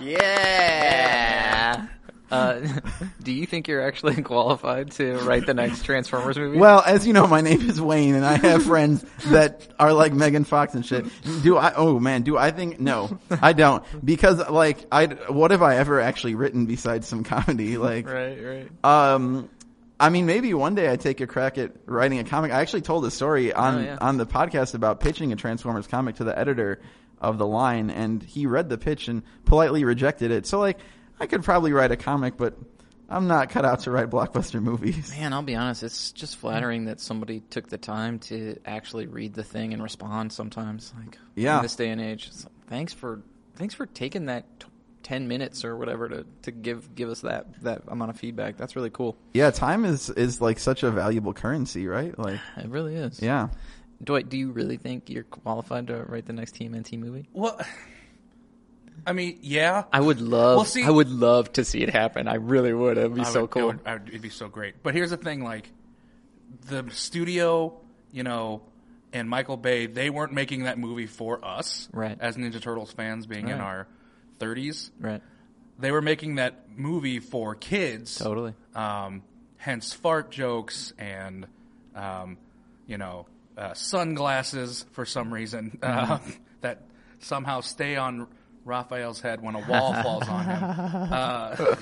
Yeah. 0.00 1.23
Uh, 2.30 2.60
do 3.22 3.32
you 3.32 3.46
think 3.46 3.68
you're 3.68 3.86
actually 3.86 4.22
qualified 4.22 4.90
to 4.92 5.18
write 5.18 5.46
the 5.46 5.54
next 5.54 5.84
Transformers 5.84 6.36
movie? 6.36 6.58
Well, 6.58 6.82
as 6.84 7.06
you 7.06 7.12
know, 7.12 7.26
my 7.26 7.40
name 7.40 7.60
is 7.68 7.80
Wayne, 7.80 8.14
and 8.14 8.24
I 8.24 8.36
have 8.38 8.62
friends 8.66 9.04
that 9.26 9.66
are 9.78 9.92
like 9.92 10.12
Megan 10.12 10.44
Fox 10.44 10.74
and 10.74 10.84
shit. 10.84 11.04
Do 11.42 11.56
I? 11.56 11.72
Oh 11.76 12.00
man, 12.00 12.22
do 12.22 12.36
I 12.36 12.50
think? 12.50 12.80
No, 12.80 13.18
I 13.30 13.52
don't, 13.52 13.84
because 14.04 14.38
like, 14.48 14.86
I. 14.90 15.06
What 15.06 15.50
have 15.50 15.62
I 15.62 15.76
ever 15.76 16.00
actually 16.00 16.34
written 16.34 16.66
besides 16.66 17.06
some 17.06 17.24
comedy? 17.24 17.76
Like, 17.76 18.08
right, 18.08 18.38
right. 18.42 18.84
um, 18.84 19.48
I 20.00 20.08
mean, 20.08 20.26
maybe 20.26 20.52
one 20.54 20.74
day 20.74 20.90
I 20.90 20.96
take 20.96 21.20
a 21.20 21.26
crack 21.26 21.56
at 21.58 21.72
writing 21.86 22.18
a 22.18 22.24
comic. 22.24 22.52
I 22.52 22.60
actually 22.60 22.82
told 22.82 23.04
a 23.04 23.10
story 23.10 23.52
on 23.52 23.76
Oh, 23.76 23.80
yeah. 23.80 23.98
on 24.00 24.16
the 24.16 24.26
podcast 24.26 24.74
about 24.74 25.00
pitching 25.00 25.32
a 25.32 25.36
Transformers 25.36 25.86
comic 25.86 26.16
to 26.16 26.24
the 26.24 26.36
editor 26.36 26.80
of 27.20 27.38
the 27.38 27.46
line, 27.46 27.90
and 27.90 28.22
he 28.22 28.46
read 28.46 28.68
the 28.68 28.76
pitch 28.78 29.08
and 29.08 29.22
politely 29.44 29.84
rejected 29.84 30.30
it. 30.30 30.46
So 30.46 30.58
like, 30.58 30.78
I 31.20 31.26
could 31.26 31.44
probably 31.44 31.72
write 31.72 31.92
a 31.92 31.96
comic, 31.96 32.36
but 32.36 32.56
I'm 33.08 33.26
not 33.28 33.50
cut 33.50 33.64
out 33.64 33.80
to 33.80 33.90
write 33.90 34.10
blockbuster 34.10 34.60
movies. 34.62 35.10
Man, 35.10 35.32
I'll 35.32 35.42
be 35.42 35.54
honest. 35.54 35.82
It's 35.82 36.12
just 36.12 36.36
flattering 36.36 36.86
that 36.86 37.00
somebody 37.00 37.40
took 37.50 37.68
the 37.68 37.78
time 37.78 38.18
to 38.20 38.58
actually 38.64 39.06
read 39.06 39.34
the 39.34 39.44
thing 39.44 39.72
and 39.72 39.82
respond. 39.82 40.32
Sometimes, 40.32 40.92
like 40.98 41.18
Yeah. 41.36 41.56
in 41.58 41.62
this 41.62 41.76
day 41.76 41.90
and 41.90 42.00
age. 42.00 42.26
It's 42.28 42.44
like, 42.44 42.52
thanks 42.68 42.92
for 42.92 43.22
thanks 43.56 43.74
for 43.74 43.86
taking 43.86 44.26
that 44.26 44.60
t- 44.60 44.66
ten 45.02 45.28
minutes 45.28 45.64
or 45.64 45.76
whatever 45.76 46.08
to, 46.08 46.26
to 46.42 46.50
give 46.50 46.94
give 46.94 47.08
us 47.10 47.20
that 47.20 47.62
that 47.62 47.82
amount 47.88 48.10
of 48.10 48.18
feedback. 48.18 48.56
That's 48.56 48.74
really 48.74 48.90
cool. 48.90 49.16
Yeah, 49.34 49.50
time 49.50 49.84
is 49.84 50.08
is 50.10 50.40
like 50.40 50.58
such 50.58 50.82
a 50.82 50.90
valuable 50.90 51.34
currency, 51.34 51.86
right? 51.86 52.18
Like, 52.18 52.40
It 52.56 52.68
really 52.70 52.96
is. 52.96 53.20
yeah. 53.22 53.48
Dwight, 54.02 54.28
do 54.28 54.36
you 54.36 54.50
really 54.50 54.76
think 54.76 55.08
you're 55.08 55.22
qualified 55.22 55.86
to 55.86 56.02
write 56.08 56.26
the 56.26 56.32
next 56.32 56.56
TMNT 56.56 56.98
movie? 56.98 57.28
Well, 57.32 57.58
I 59.06 59.12
mean, 59.12 59.38
yeah. 59.42 59.84
I 59.92 60.00
would 60.00 60.20
love. 60.20 60.56
Well, 60.56 60.64
see- 60.64 60.84
I 60.84 60.90
would 60.90 61.10
love 61.10 61.52
to 61.54 61.64
see 61.64 61.82
it 61.82 61.90
happen. 61.90 62.26
I 62.28 62.34
really 62.36 62.72
would. 62.72 62.96
It'd 62.98 63.14
be 63.14 63.20
I 63.20 63.24
so 63.24 63.42
would- 63.42 63.50
cool. 63.50 63.62
It 63.62 63.66
would, 63.66 63.84
would- 63.86 64.08
it'd 64.08 64.22
be 64.22 64.28
so 64.30 64.48
great. 64.48 64.82
But 64.82 64.94
here's 64.94 65.10
the 65.10 65.16
thing: 65.16 65.42
like 65.44 65.70
the 66.68 66.84
studio, 66.90 67.74
you 68.12 68.22
know, 68.22 68.62
and 69.12 69.28
Michael 69.28 69.56
Bay, 69.56 69.86
they 69.86 70.10
weren't 70.10 70.32
making 70.32 70.64
that 70.64 70.78
movie 70.78 71.06
for 71.06 71.44
us, 71.44 71.88
Right. 71.92 72.16
As 72.20 72.36
Ninja 72.36 72.60
Turtles 72.60 72.90
fans, 72.92 73.26
being 73.26 73.48
in 73.48 73.60
our 73.60 73.86
30s, 74.40 74.90
right. 74.98 75.22
they 75.78 75.90
were 75.92 76.02
making 76.02 76.36
that 76.36 76.66
movie 76.76 77.20
for 77.20 77.54
kids, 77.54 78.16
Totally. 78.16 78.54
Um, 78.74 79.22
hence 79.56 79.92
fart 79.92 80.30
jokes 80.30 80.92
and, 80.98 81.46
um, 81.94 82.38
you 82.86 82.98
know, 82.98 83.26
uh, 83.56 83.74
sunglasses 83.74 84.84
for 84.92 85.04
some 85.04 85.32
reason 85.32 85.78
uh, 85.82 86.18
that 86.62 86.82
somehow 87.20 87.60
stay 87.60 87.96
on 87.96 88.26
Raphael's 88.64 89.20
head 89.20 89.42
when 89.42 89.54
a 89.54 89.68
wall 89.68 89.92
falls 90.02 90.28
on 90.28 90.44
him. 90.44 90.62
Uh, 91.12 91.76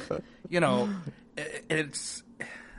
you 0.49 0.61
know, 0.61 0.88
it, 1.37 1.64
it's. 1.70 2.23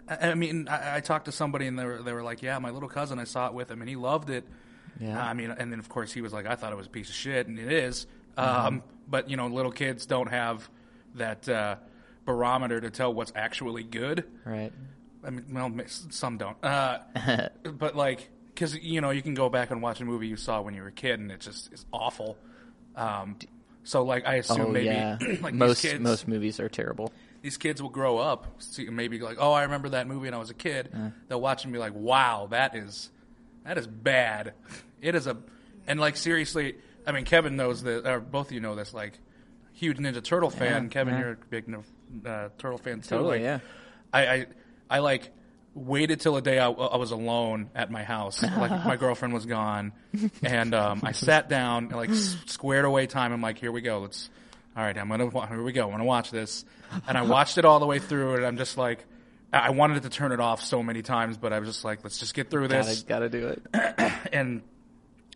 I 0.08 0.34
mean, 0.34 0.68
I, 0.68 0.98
I 0.98 1.00
talked 1.00 1.26
to 1.26 1.32
somebody 1.32 1.66
and 1.66 1.80
they 1.80 1.86
were 1.86 2.02
they 2.02 2.14
were 2.14 2.24
like, 2.24 2.42
"Yeah, 2.42 2.60
my 2.60 2.72
little 2.72 2.90
cousin, 2.90 3.20
I 3.20 3.24
saw 3.24 3.48
it 3.48 3.54
with 3.54 3.72
him 3.72 3.82
and 3.82 3.90
he 3.90 3.96
loved 3.96 4.30
it." 4.30 4.46
Yeah. 5.00 5.22
I 5.22 5.34
mean, 5.34 5.50
and 5.52 5.72
then 5.72 5.80
of 5.80 5.90
course 5.90 6.12
he 6.12 6.22
was 6.22 6.34
like, 6.34 6.46
"I 6.46 6.56
thought 6.56 6.72
it 6.72 6.78
was 6.78 6.88
a 6.88 6.92
piece 6.92 7.10
of 7.10 7.16
shit," 7.16 7.48
and 7.48 7.58
it 7.58 7.72
is. 7.72 8.06
Mm-hmm. 8.38 8.68
Um, 8.68 8.84
but 9.08 9.30
you 9.30 9.38
know, 9.38 9.48
little 9.48 9.72
kids 9.72 10.06
don't 10.06 10.30
have 10.30 10.70
that 11.16 11.48
uh, 11.48 11.76
barometer 12.26 12.82
to 12.82 12.90
tell 12.90 13.14
what's 13.14 13.32
actually 13.36 13.84
good. 13.84 14.26
Right. 14.46 14.72
I 15.26 15.30
mean, 15.30 15.46
well, 15.52 15.72
some 15.88 16.38
don't. 16.38 16.58
Uh, 16.64 17.00
but 17.64 17.96
like, 17.96 18.30
because 18.48 18.78
you 18.78 19.02
know, 19.02 19.12
you 19.12 19.22
can 19.22 19.34
go 19.34 19.50
back 19.50 19.72
and 19.72 19.82
watch 19.82 20.02
a 20.02 20.06
movie 20.06 20.28
you 20.28 20.36
saw 20.36 20.62
when 20.62 20.74
you 20.74 20.82
were 20.82 20.90
a 20.90 20.94
kid, 20.94 21.20
and 21.20 21.32
it 21.32 21.40
just 21.40 21.72
is 21.74 21.86
awful. 21.92 22.38
Um, 22.96 23.38
so 23.84 24.04
like, 24.04 24.26
I 24.26 24.36
assume 24.36 24.62
Oh 24.62 24.70
maybe 24.70 24.86
yeah. 24.86 25.18
like 25.42 25.54
most 25.54 25.82
kids, 25.82 26.00
most 26.00 26.28
movies 26.28 26.60
are 26.60 26.70
terrible. 26.70 27.12
these 27.42 27.58
kids 27.58 27.82
will 27.82 27.90
grow 27.90 28.18
up, 28.18 28.48
see, 28.62 28.90
maybe 28.90 29.20
like, 29.20 29.38
oh, 29.40 29.52
I 29.52 29.64
remember 29.64 29.90
that 29.90 30.08
movie 30.08 30.28
when 30.28 30.34
I 30.34 30.38
was 30.38 30.50
a 30.50 30.54
kid. 30.56 30.94
They'll 31.28 31.42
watch 31.42 31.64
and 31.64 31.74
be 31.74 31.80
like, 31.80 31.94
wow, 31.94 32.48
that 32.52 32.76
is 32.76 33.10
that 33.66 33.78
is 33.78 33.88
bad. 33.88 34.54
It 35.02 35.16
is 35.16 35.28
a, 35.28 35.38
and 35.88 36.00
like 36.00 36.16
seriously, 36.18 36.76
I 37.06 37.12
mean, 37.12 37.26
Kevin 37.26 37.56
knows 37.56 37.84
that, 37.84 38.08
or 38.08 38.20
both 38.20 38.48
of 38.48 38.52
you 38.54 38.60
know 38.62 38.76
this. 38.76 38.94
Like, 38.94 39.20
huge 39.74 39.98
Ninja 39.98 40.24
Turtle 40.24 40.50
fan. 40.50 40.84
Yeah, 40.84 40.90
Kevin, 40.90 41.14
yeah. 41.14 41.20
you're 41.20 41.32
a 41.32 41.38
big 41.50 41.76
uh, 42.26 42.50
Turtle 42.58 42.78
fan 42.78 43.02
too. 43.02 43.10
Totally, 43.10 43.40
Like, 43.40 43.42
yeah. 43.42 43.60
I, 44.14 44.26
I, 44.26 44.46
I 44.90 45.00
like 45.00 45.32
waited 45.76 46.20
till 46.20 46.38
a 46.38 46.42
day 46.42 46.60
I, 46.60 46.70
I 46.70 46.98
was 46.98 47.12
alone 47.12 47.70
at 47.76 47.90
my 47.92 48.04
house, 48.04 48.42
like 48.44 48.72
my 48.86 48.96
girlfriend 48.96 49.34
was 49.34 49.46
gone, 49.46 49.92
and 50.44 50.74
um, 50.74 51.02
I 51.04 51.12
sat 51.14 51.50
down 51.50 51.86
and 51.86 51.96
like 51.96 52.14
squared 52.14 52.86
away 52.86 53.08
time. 53.08 53.34
I'm 53.34 53.42
like, 53.42 53.58
here 53.58 53.72
we 53.72 53.82
go. 53.82 54.00
Let's. 54.00 54.30
All 54.76 54.84
right, 54.84 54.98
I'm 54.98 55.08
gonna. 55.10 55.28
wa- 55.28 55.46
Here 55.48 55.62
we 55.62 55.72
go. 55.72 55.86
I'm 55.86 55.92
gonna 55.92 56.04
watch 56.06 56.32
this, 56.32 56.66
and 57.08 57.18
I 57.18 57.22
watched 57.24 57.58
it 57.60 57.66
all 57.66 57.80
the 57.80 57.86
way 57.86 58.00
through, 58.00 58.36
and 58.38 58.46
I'm 58.46 58.58
just 58.58 58.78
like, 58.78 59.06
I 59.52 59.68
I 59.68 59.70
wanted 59.70 60.02
to 60.04 60.10
turn 60.10 60.32
it 60.32 60.40
off 60.40 60.64
so 60.64 60.82
many 60.82 61.02
times, 61.04 61.38
but 61.38 61.54
I 61.54 61.60
was 61.60 61.70
just 61.70 61.84
like, 61.86 62.04
let's 62.04 62.18
just 62.18 62.34
get 62.34 62.50
through 62.50 62.70
this 62.70 63.04
Gotta 63.04 63.30
gotta 63.30 63.30
do 63.30 63.48
it. 63.50 64.30
and 64.34 64.62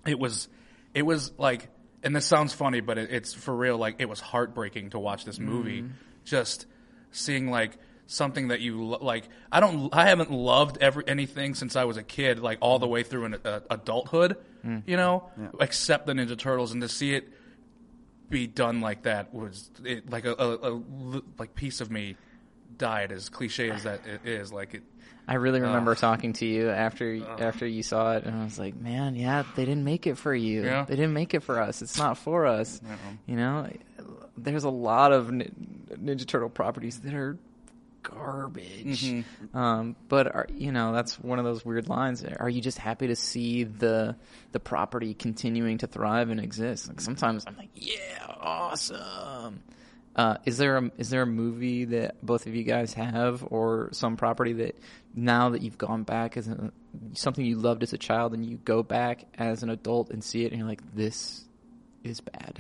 it 0.07 0.17
was 0.17 0.47
it 0.95 1.03
was 1.03 1.31
like 1.37 1.69
and 2.01 2.15
this 2.15 2.25
sounds 2.25 2.53
funny 2.53 2.79
but 2.79 2.97
it, 2.97 3.11
it's 3.11 3.33
for 3.33 3.53
real 3.55 3.77
like 3.77 3.95
it 3.99 4.07
was 4.07 4.19
heartbreaking 4.21 4.91
to 4.91 4.99
watch 4.99 5.25
this 5.25 5.37
movie 5.37 5.83
just 6.23 6.65
seeing 7.11 7.51
like 7.51 7.77
something 8.07 8.47
that 8.47 8.61
you 8.61 8.83
like 9.01 9.27
i 9.51 9.59
don't 9.59 9.93
i 9.93 10.07
haven't 10.07 10.31
loved 10.31 10.77
every 10.79 11.03
anything 11.07 11.53
since 11.53 11.75
i 11.75 11.83
was 11.83 11.97
a 11.97 12.03
kid 12.03 12.39
like 12.39 12.57
all 12.61 12.79
the 12.79 12.87
way 12.87 13.03
through 13.03 13.25
an 13.25 13.35
uh, 13.43 13.59
adulthood 13.69 14.37
mm. 14.65 14.81
you 14.87 14.95
know 14.95 15.29
except 15.59 16.07
the 16.07 16.13
ninja 16.13 16.37
turtles 16.37 16.71
and 16.71 16.81
to 16.81 16.89
see 16.89 17.13
it 17.13 17.27
be 18.29 18.47
done 18.47 18.81
like 18.81 19.03
that 19.03 19.33
was 19.33 19.69
it, 19.83 20.09
like 20.09 20.25
a, 20.25 20.33
a, 20.33 20.73
a 20.73 20.81
like 21.37 21.53
piece 21.53 21.81
of 21.81 21.91
me 21.91 22.15
died 22.77 23.11
as 23.11 23.29
cliche 23.29 23.69
as 23.69 23.83
that 23.83 24.01
it 24.05 24.21
is 24.25 24.51
like 24.51 24.73
it 24.73 24.83
I 25.29 25.33
really 25.35 25.59
uh, 25.59 25.63
remember 25.63 25.93
talking 25.93 26.31
to 26.33 26.45
you 26.45 26.69
after 26.69 27.19
uh, 27.21 27.43
after 27.43 27.67
you 27.67 27.83
saw 27.83 28.15
it, 28.15 28.23
and 28.23 28.33
I 28.33 28.45
was 28.45 28.57
like, 28.57 28.77
"Man, 28.77 29.17
yeah, 29.17 29.43
they 29.57 29.65
didn't 29.65 29.83
make 29.83 30.07
it 30.07 30.17
for 30.17 30.33
you. 30.33 30.63
Yeah. 30.63 30.85
They 30.85 30.95
didn't 30.95 31.11
make 31.11 31.33
it 31.33 31.41
for 31.41 31.59
us. 31.59 31.81
It's 31.81 31.97
not 31.97 32.17
for 32.17 32.45
us. 32.45 32.79
You 33.25 33.35
know, 33.35 33.69
there's 34.37 34.63
a 34.63 34.69
lot 34.69 35.11
of 35.11 35.27
Ninja 35.27 36.25
Turtle 36.25 36.49
properties 36.49 37.01
that 37.01 37.13
are 37.13 37.37
garbage. 38.09 39.03
Mm-hmm. 39.03 39.57
Um, 39.57 39.95
but 40.07 40.27
are, 40.27 40.47
you 40.53 40.71
know, 40.71 40.93
that's 40.93 41.19
one 41.19 41.39
of 41.39 41.45
those 41.45 41.65
weird 41.65 41.89
lines. 41.89 42.23
Are 42.23 42.49
you 42.49 42.61
just 42.61 42.77
happy 42.77 43.07
to 43.07 43.15
see 43.15 43.63
the 43.63 44.15
the 44.51 44.59
property 44.59 45.13
continuing 45.13 45.79
to 45.79 45.87
thrive 45.87 46.29
and 46.29 46.39
exist? 46.39 46.87
Like 46.87 47.01
sometimes 47.01 47.45
I'm 47.47 47.57
like, 47.57 47.69
yeah, 47.75 48.25
awesome. 48.39 49.63
Uh, 50.15 50.37
is 50.45 50.57
there 50.57 50.77
a 50.77 50.91
is 50.97 51.09
there 51.11 51.21
a 51.21 51.27
movie 51.27 51.85
that 51.85 52.25
both 52.25 52.47
of 52.47 52.55
you 52.55 52.63
guys 52.63 52.93
have, 52.93 53.45
or 53.51 53.89
some 53.91 54.17
property 54.17 54.53
that 54.53 54.75
now 55.13 55.49
that 55.49 55.61
you've 55.61 55.77
gone 55.77 56.03
back 56.03 56.37
as 56.37 56.47
a, 56.47 56.71
something 57.13 57.45
you 57.45 57.55
loved 57.55 57.83
as 57.83 57.93
a 57.93 57.99
child, 57.99 58.33
and 58.33 58.43
you 58.43 58.57
go 58.57 58.81
back 58.81 59.25
as 59.37 59.61
an 59.61 59.69
adult 59.69 60.09
and 60.09 60.23
see 60.23 60.43
it, 60.43 60.51
and 60.51 60.59
you're 60.59 60.67
like, 60.67 60.81
this 60.95 61.46
is 62.07 62.21
bad. 62.21 62.57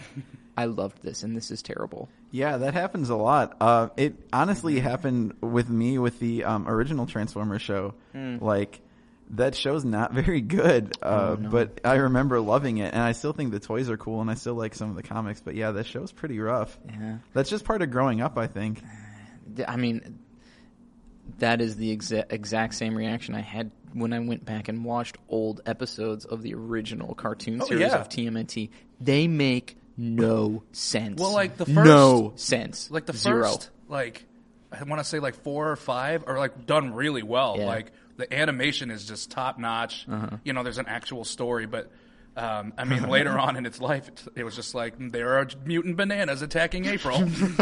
I 0.55 0.65
loved 0.65 1.01
this, 1.03 1.23
and 1.23 1.35
this 1.35 1.51
is 1.51 1.61
terrible. 1.61 2.09
Yeah, 2.31 2.57
that 2.57 2.73
happens 2.73 3.09
a 3.09 3.15
lot. 3.15 3.57
Uh, 3.61 3.89
it 3.97 4.15
honestly 4.33 4.79
happened 4.79 5.35
with 5.41 5.69
me 5.69 5.97
with 5.99 6.19
the 6.19 6.43
um, 6.45 6.67
original 6.67 7.05
Transformers 7.05 7.61
show. 7.61 7.93
Like 8.13 8.81
that 9.31 9.55
show's 9.55 9.83
not 9.85 10.13
very 10.13 10.41
good, 10.41 10.95
uh, 11.01 11.35
but 11.35 11.81
I 11.83 11.95
remember 11.95 12.39
loving 12.39 12.77
it, 12.77 12.93
and 12.93 13.01
I 13.03 13.11
still 13.11 13.33
think 13.33 13.51
the 13.51 13.59
toys 13.59 13.89
are 13.89 13.97
cool, 13.97 14.21
and 14.21 14.29
I 14.31 14.33
still 14.35 14.55
like 14.55 14.73
some 14.75 14.89
of 14.89 14.95
the 14.95 15.03
comics. 15.03 15.41
But 15.41 15.55
yeah, 15.55 15.71
that 15.71 15.85
show's 15.85 16.11
pretty 16.11 16.39
rough. 16.39 16.77
Yeah. 16.89 17.17
That's 17.33 17.49
just 17.49 17.63
part 17.65 17.81
of 17.81 17.91
growing 17.91 18.21
up, 18.21 18.37
I 18.37 18.47
think. 18.47 18.81
I 19.67 19.75
mean, 19.77 20.19
that 21.39 21.61
is 21.61 21.75
the 21.75 21.95
exa- 21.95 22.25
exact 22.31 22.73
same 22.73 22.95
reaction 22.97 23.35
I 23.35 23.41
had 23.41 23.71
when 23.93 24.13
I 24.13 24.19
went 24.19 24.45
back 24.45 24.67
and 24.69 24.83
watched 24.85 25.17
old 25.29 25.61
episodes 25.65 26.25
of 26.25 26.41
the 26.41 26.53
original 26.53 27.13
cartoon 27.15 27.61
Oh, 27.61 27.65
series 27.65 27.81
yeah. 27.91 27.97
of 27.97 28.09
TMNT. 28.09 28.69
They 28.99 29.27
make 29.27 29.77
no 29.97 30.63
sense. 30.71 31.19
Well, 31.19 31.33
like, 31.33 31.57
the 31.57 31.65
first, 31.65 31.75
no 31.85 32.33
sense, 32.35 32.89
like 32.91 33.05
the 33.05 33.13
Zero. 33.13 33.43
first 33.43 33.69
like 33.87 34.25
I 34.71 34.83
want 34.83 34.99
to 34.99 35.03
say 35.05 35.19
like 35.19 35.35
four 35.43 35.71
or 35.71 35.75
five 35.75 36.23
are 36.27 36.37
like 36.37 36.65
done 36.65 36.93
really 36.93 37.23
well. 37.23 37.55
Yeah. 37.57 37.65
Like 37.67 37.91
the 38.17 38.31
animation 38.33 38.91
is 38.91 39.05
just 39.05 39.31
top 39.31 39.57
notch. 39.59 40.05
You 40.43 40.53
know, 40.53 40.63
there's 40.63 40.77
an 40.77 40.87
actual 40.87 41.23
story, 41.23 41.65
but 41.67 41.89
um, 42.35 42.73
I 42.77 42.83
mean, 42.83 43.07
later 43.09 43.37
on 43.39 43.55
in 43.55 43.65
its 43.65 43.79
life, 43.79 44.07
it, 44.09 44.23
it 44.37 44.43
was 44.43 44.55
just 44.55 44.75
like 44.75 44.93
there 44.97 45.39
are 45.39 45.47
mutant 45.65 45.95
bananas 45.97 46.41
attacking 46.41 46.85
April. 46.85 47.17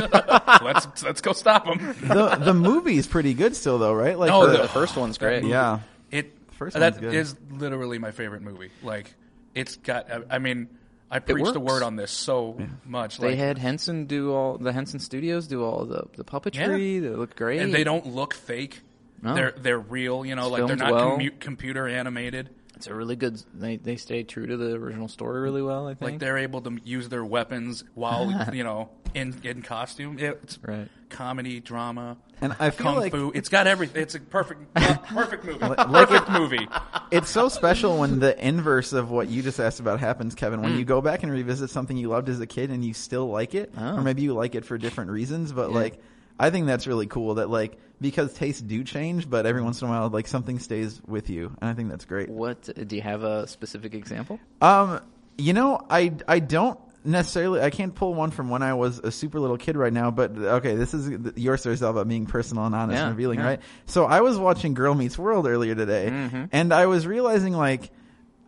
let's 0.62 1.04
let's 1.04 1.22
go 1.22 1.34
stop 1.34 1.66
them. 1.66 1.96
the 2.02 2.36
The 2.40 2.54
movie's 2.54 3.08
pretty 3.08 3.34
good 3.34 3.56
still, 3.56 3.78
though, 3.78 3.94
right? 3.94 4.18
Like, 4.18 4.32
Oh, 4.32 4.48
the- 4.50 4.64
The 4.64 4.68
first 4.68 4.96
one's 4.98 5.18
great. 5.18 5.44
yeah. 5.44 5.80
It 6.12 6.34
First 6.52 6.78
that 6.80 7.00
good. 7.02 7.14
is 7.14 7.36
literally 7.52 8.00
my 8.00 8.12
favorite 8.12 8.42
movie. 8.42 8.72
Like 8.82 9.14
it's 9.54 9.76
got. 9.76 10.10
I, 10.12 10.22
I 10.32 10.40
mean, 10.40 10.70
I 11.16 11.20
preach 11.20 11.54
the 11.54 11.60
word 11.62 11.82
on 11.82 11.96
this 11.96 12.12
so 12.12 12.60
much. 12.84 13.20
They 13.20 13.30
like, 13.30 13.38
had 13.38 13.58
Henson 13.58 14.06
do 14.06 14.34
all 14.34 14.58
the 14.58 14.74
Henson 14.74 15.00
Studios 15.00 15.48
do 15.48 15.64
all 15.64 15.86
the 15.86 16.04
the 16.18 16.26
puppetry. 16.26 17.02
They 17.02 17.10
look 17.10 17.36
great, 17.36 17.62
and 17.62 17.74
they 17.74 17.86
don't 17.86 18.08
look 18.08 18.34
fake. 18.34 18.82
No. 19.22 19.34
They're 19.34 19.52
they're 19.52 19.80
real. 19.80 20.26
You 20.26 20.36
know, 20.36 20.50
like 20.50 20.68
they're 20.68 20.76
not 20.76 20.92
well. 20.92 21.18
commu- 21.18 21.40
computer 21.40 21.88
animated. 21.88 22.50
It's 22.76 22.88
a 22.88 22.94
really 22.94 23.16
good. 23.16 23.42
They 23.54 23.78
they 23.78 23.96
stay 23.96 24.24
true 24.24 24.48
to 24.48 24.58
the 24.58 24.74
original 24.74 25.08
story 25.08 25.42
really 25.42 25.62
well. 25.62 25.88
I 25.88 25.94
think. 25.94 26.12
Like 26.12 26.20
they're 26.20 26.38
able 26.38 26.62
to 26.62 26.78
use 26.84 27.10
their 27.10 27.24
weapons 27.26 27.84
while 27.94 28.50
you 28.54 28.64
know 28.64 28.90
in 29.14 29.36
in 29.44 29.62
costume. 29.62 30.18
It's 30.20 30.60
Right. 30.62 30.90
comedy, 31.10 31.60
drama, 31.62 32.18
And 32.42 32.56
I 32.60 32.70
feel 32.72 32.86
kung 32.88 32.96
like 32.98 33.12
fu. 33.12 33.32
It's 33.34 33.50
got 33.50 33.68
everything. 33.68 34.02
It's 34.02 34.16
a 34.16 34.20
perfect 34.20 34.74
perfect 34.74 35.46
movie. 35.46 35.60
perfect 35.60 36.30
movie. 36.30 36.68
it's 37.12 37.30
so 37.30 37.48
special 37.50 37.98
when 37.98 38.20
the 38.20 38.38
inverse 38.46 38.92
of 38.94 39.10
what 39.10 39.30
you 39.30 39.42
just 39.42 39.60
asked 39.60 39.80
about 39.80 40.00
happens, 40.00 40.36
Kevin. 40.36 40.62
When 40.62 40.74
hmm. 40.74 40.80
you 40.80 40.86
go 40.86 41.02
back 41.02 41.24
and 41.24 41.32
revisit 41.32 41.70
something 41.70 41.96
you 41.96 42.10
loved 42.10 42.30
as 42.30 42.40
a 42.40 42.48
kid 42.48 42.72
and 42.72 42.84
you 42.84 42.94
still 42.94 43.28
like 43.28 43.56
it, 43.56 43.72
Oh. 43.78 43.96
or 43.98 44.02
maybe 44.02 44.22
you 44.22 44.34
like 44.34 44.56
it 44.56 44.66
for 44.66 44.78
different 44.78 45.12
reasons, 45.12 45.52
but 45.54 45.72
like, 45.72 46.00
I 46.40 46.50
think 46.50 46.68
that's 46.68 46.86
really 46.88 47.08
cool 47.08 47.36
that 47.36 47.50
like, 47.50 47.78
because 48.02 48.34
tastes 48.34 48.62
do 48.62 48.84
change, 48.84 49.30
but 49.30 49.46
every 49.46 49.62
once 49.62 49.82
in 49.82 49.88
a 49.88 49.92
while, 49.92 50.10
like 50.10 50.28
something 50.28 50.60
stays 50.60 51.02
with 51.08 51.30
you. 51.30 51.56
And 51.62 51.70
I 51.70 51.74
think 51.74 51.90
that's 51.90 52.06
great. 52.06 52.30
what 52.30 52.70
do 52.88 52.96
you 52.96 53.02
have 53.02 53.24
a 53.24 53.48
specific 53.48 53.94
example? 53.94 54.40
Um, 54.62 55.00
you 55.38 55.54
know, 55.54 55.80
I, 55.90 56.14
I 56.28 56.40
don't 56.40 56.78
necessarily, 57.06 57.62
I 57.62 57.70
can't 57.70 57.94
pull 57.96 58.14
one 58.14 58.32
from 58.32 58.50
when 58.50 58.64
I 58.64 58.74
was 58.74 59.00
a 59.00 59.12
super 59.12 59.40
little 59.40 59.58
kid 59.58 59.78
right 59.78 59.94
now, 59.94 60.12
but 60.12 60.38
okay, 60.38 60.76
this 60.76 60.94
is, 60.94 61.10
your 61.38 61.56
story's 61.56 61.82
all 61.84 61.92
about 61.92 62.08
being 62.08 62.26
personal 62.26 62.66
and 62.66 62.76
honest 62.76 62.98
Yeah, 62.98 63.08
and 63.08 63.16
revealing, 63.16 63.40
yeah. 63.40 63.46
right? 63.46 63.60
So 63.86 64.06
I 64.06 64.22
was 64.22 64.38
watching 64.38 64.74
Girl 64.74 64.94
Meets 64.96 65.18
World 65.18 65.48
earlier 65.48 65.76
today, 65.76 66.10
Mm-hmm. 66.12 66.46
and 66.52 66.74
I 66.74 66.88
was 66.88 67.06
realizing 67.08 67.54
like, 67.54 67.92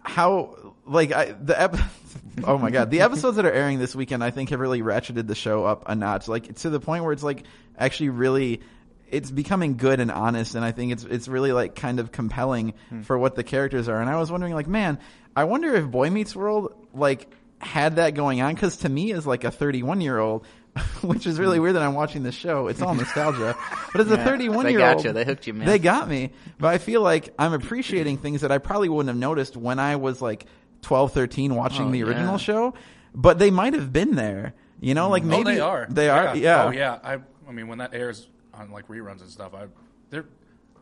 how, 0.01 0.66
like, 0.87 1.11
I, 1.11 1.31
the 1.33 1.59
ep- 1.59 1.77
oh 2.43 2.57
my 2.57 2.71
god, 2.71 2.89
the 2.91 3.01
episodes 3.01 3.35
that 3.37 3.45
are 3.45 3.51
airing 3.51 3.79
this 3.79 3.95
weekend, 3.95 4.23
I 4.23 4.31
think 4.31 4.49
have 4.51 4.59
really 4.59 4.81
ratcheted 4.81 5.27
the 5.27 5.35
show 5.35 5.65
up 5.65 5.83
a 5.87 5.95
notch, 5.95 6.27
like, 6.27 6.55
to 6.57 6.69
the 6.69 6.79
point 6.79 7.03
where 7.03 7.13
it's 7.13 7.23
like, 7.23 7.43
actually 7.77 8.09
really, 8.09 8.61
it's 9.09 9.31
becoming 9.31 9.77
good 9.77 9.99
and 9.99 10.11
honest, 10.11 10.55
and 10.55 10.65
I 10.65 10.71
think 10.71 10.91
it's 10.91 11.03
it's 11.03 11.27
really 11.27 11.51
like 11.53 11.75
kind 11.75 11.99
of 11.99 12.11
compelling 12.11 12.73
Hmm. 12.89 13.01
for 13.01 13.17
what 13.17 13.35
the 13.35 13.43
characters 13.43 13.87
are. 13.87 14.01
And 14.01 14.09
I 14.09 14.17
was 14.19 14.31
wondering, 14.31 14.53
like, 14.53 14.67
man, 14.67 14.99
I 15.35 15.43
wonder 15.45 15.73
if 15.75 15.89
Boy 15.89 16.09
Meets 16.09 16.35
World 16.35 16.73
like 16.93 17.29
had 17.59 17.95
that 17.95 18.13
going 18.15 18.41
on 18.41 18.53
because 18.53 18.77
to 18.77 18.89
me, 18.89 19.13
as 19.13 19.25
like 19.25 19.43
a 19.43 19.51
31 19.51 20.01
year 20.01 20.19
old, 20.19 20.45
which 21.01 21.25
is 21.25 21.39
really 21.39 21.59
weird 21.59 21.75
that 21.75 21.81
I'm 21.83 21.93
watching 21.95 22.21
this 22.23 22.35
show. 22.35 22.67
It's 22.67 22.81
all 22.81 22.93
nostalgia, 22.93 23.55
but 23.93 24.01
as 24.01 24.11
a 24.11 24.15
Hmm. 24.17 24.19
Yeah, 24.25 24.25
31 24.25 24.65
they 24.65 24.71
year 24.71 24.79
got 24.79 24.95
old, 24.97 25.05
you. 25.05 25.13
They 25.13 25.25
hooked 25.25 25.47
you, 25.47 25.53
man. 25.53 25.65
They 25.67 25.79
got 25.79 26.07
me, 26.09 26.31
but 26.59 26.67
I 26.67 26.77
feel 26.77 27.01
like 27.01 27.33
I'm 27.39 27.53
appreciating 27.53 28.17
things 28.17 28.41
that 28.41 28.51
I 28.51 28.57
probably 28.57 28.89
wouldn't 28.89 29.07
have 29.09 29.17
noticed 29.17 29.55
when 29.57 29.79
I 29.79 29.95
was 29.95 30.21
like 30.21 30.45
12, 30.81 31.13
13 31.13 31.55
watching 31.55 31.87
Oh, 31.87 31.91
the 31.91 32.03
original 32.03 32.33
yeah. 32.33 32.37
show. 32.37 32.73
But 33.15 33.39
they 33.39 33.51
might 33.51 33.73
have 33.73 33.91
been 33.91 34.15
there. 34.15 34.53
You 34.79 34.93
know, 34.93 35.09
like 35.09 35.23
maybe 35.23 35.49
oh, 35.49 35.53
they 35.55 35.59
are. 35.59 35.87
They 35.89 36.09
are. 36.09 36.35
Yeah. 36.35 36.65
Oh 36.65 36.69
yeah. 36.71 36.99
I 37.03 37.17
I 37.47 37.51
mean, 37.51 37.67
when 37.67 37.79
that 37.79 37.93
airs 37.93 38.27
on 38.53 38.71
like 38.71 38.87
reruns 38.87 39.21
and 39.21 39.29
stuff, 39.29 39.53
I 39.55 39.65
they're 40.11 40.25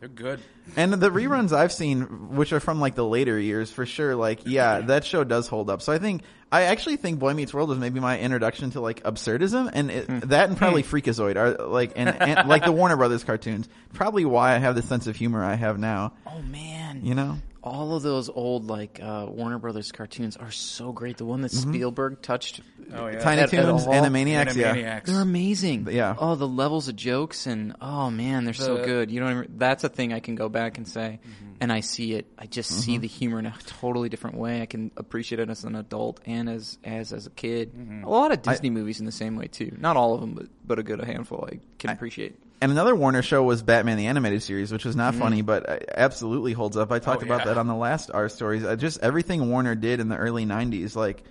they're 0.00 0.08
good. 0.10 0.40
And 0.76 0.92
the 0.92 1.08
reruns 1.10 1.52
I've 1.54 1.72
seen, 1.72 2.36
which 2.36 2.52
are 2.52 2.60
from 2.60 2.78
like 2.80 2.94
the 2.94 3.06
later 3.06 3.38
years, 3.40 3.70
for 3.70 3.86
sure, 3.86 4.14
like 4.14 4.40
yeah, 4.44 4.80
that 4.80 5.06
show 5.06 5.24
does 5.24 5.48
hold 5.48 5.70
up. 5.70 5.80
So 5.80 5.94
I 5.94 5.98
think 5.98 6.22
I 6.52 6.64
actually 6.64 6.96
think 6.96 7.18
Boy 7.18 7.32
Meets 7.32 7.54
World 7.54 7.70
was 7.70 7.78
maybe 7.78 7.98
my 8.00 8.18
introduction 8.18 8.68
to 8.72 8.82
like 8.82 9.02
absurdism, 9.04 9.70
and 9.72 9.90
it, 9.90 10.04
Hmm. 10.06 10.18
that 10.28 10.50
and 10.50 10.58
probably 10.58 10.82
Freakazoid 10.82 11.36
are 11.36 11.66
like 11.66 11.92
and, 11.96 12.10
and 12.10 12.46
like 12.46 12.66
the 12.66 12.72
Warner 12.80 12.96
Brothers 12.98 13.24
cartoons. 13.24 13.66
Probably 13.94 14.26
why 14.26 14.54
I 14.54 14.58
have 14.58 14.74
the 14.74 14.82
sense 14.82 15.06
of 15.06 15.16
humor 15.16 15.42
I 15.42 15.54
have 15.54 15.78
now. 15.78 16.12
Oh 16.26 16.42
man, 16.42 17.00
You 17.02 17.14
know, 17.14 17.38
all 17.66 17.96
of 17.96 18.02
those 18.02 18.28
old 18.28 18.68
like 18.68 19.00
uh, 19.02 19.26
Warner 19.28 19.58
Brothers 19.58 19.90
cartoons 19.90 20.36
are 20.36 20.52
so 20.52 20.92
great. 20.92 21.16
The 21.16 21.24
one 21.24 21.40
that 21.40 21.50
mm-hmm. 21.50 21.72
Spielberg 21.72 22.22
touched, 22.22 22.60
Oh 22.94 23.08
yeah. 23.08 23.18
Tiny 23.18 23.42
At- 23.42 23.52
at 23.52 23.64
Toons, 23.64 23.86
all. 23.86 23.92
Animaniacs, 23.92 24.54
yeah. 24.54 25.00
They're 25.00 25.20
amazing. 25.20 25.88
Yeah. 25.90 26.14
Oh, 26.16 26.36
the 26.36 26.46
levels 26.46 26.88
of 26.88 26.94
jokes 26.94 27.46
and 27.46 27.74
oh 27.80 28.10
man, 28.10 28.44
they're 28.44 28.54
so 28.54 28.84
good. 28.84 29.10
You 29.10 29.20
don't. 29.20 29.30
Even, 29.32 29.54
that's 29.56 29.82
a 29.82 29.88
thing 29.88 30.12
I 30.12 30.20
can 30.20 30.36
go 30.36 30.48
back 30.48 30.78
and 30.78 30.86
say, 30.86 31.18
mm-hmm. 31.20 31.54
and 31.60 31.72
I 31.72 31.80
see 31.80 32.14
it. 32.14 32.26
I 32.38 32.46
just 32.46 32.70
see 32.70 32.92
mm-hmm. 32.92 33.02
the 33.02 33.08
humor 33.08 33.38
in 33.40 33.46
a 33.46 33.54
totally 33.66 34.08
different 34.08 34.36
way. 34.36 34.62
I 34.62 34.66
can 34.66 34.92
appreciate 34.96 35.40
it 35.40 35.50
as 35.50 35.64
an 35.64 35.74
adult 35.74 36.20
and 36.24 36.48
as 36.48 36.78
as 36.84 37.12
as 37.12 37.26
a 37.26 37.30
kid. 37.30 37.72
A 38.04 38.08
lot 38.08 38.30
of 38.30 38.42
Disney 38.42 38.70
movies 38.70 39.00
in 39.00 39.06
the 39.06 39.12
same 39.12 39.36
way 39.36 39.48
too. 39.48 39.76
Not 39.78 39.96
all 39.96 40.14
of 40.14 40.20
them, 40.20 40.34
but 40.34 40.46
but 40.64 40.78
a 40.78 40.84
good 40.84 41.02
handful. 41.02 41.48
I 41.52 41.58
can 41.78 41.90
appreciate. 41.90 42.38
And 42.60 42.72
another 42.72 42.94
Warner 42.96 43.20
show 43.22 43.42
was 43.42 43.62
Batman 43.62 43.98
the 43.98 44.06
Animated 44.06 44.42
Series, 44.42 44.72
which 44.72 44.86
was 44.86 44.96
not 44.96 45.14
funny, 45.14 45.42
but 45.42 45.90
absolutely 45.94 46.54
holds 46.54 46.76
up. 46.76 46.90
I 46.90 46.98
talked 46.98 47.22
Oh, 47.22 47.26
about 47.26 47.40
yeah. 47.40 47.44
that 47.52 47.58
on 47.58 47.66
the 47.66 47.74
last 47.74 48.10
R 48.12 48.28
stories. 48.30 48.64
Uh, 48.64 48.76
just 48.76 49.00
everything 49.02 49.50
Warner 49.50 49.74
did 49.74 50.00
in 50.00 50.08
the 50.08 50.16
early 50.16 50.46
'90s, 50.46 50.96
like 50.96 51.22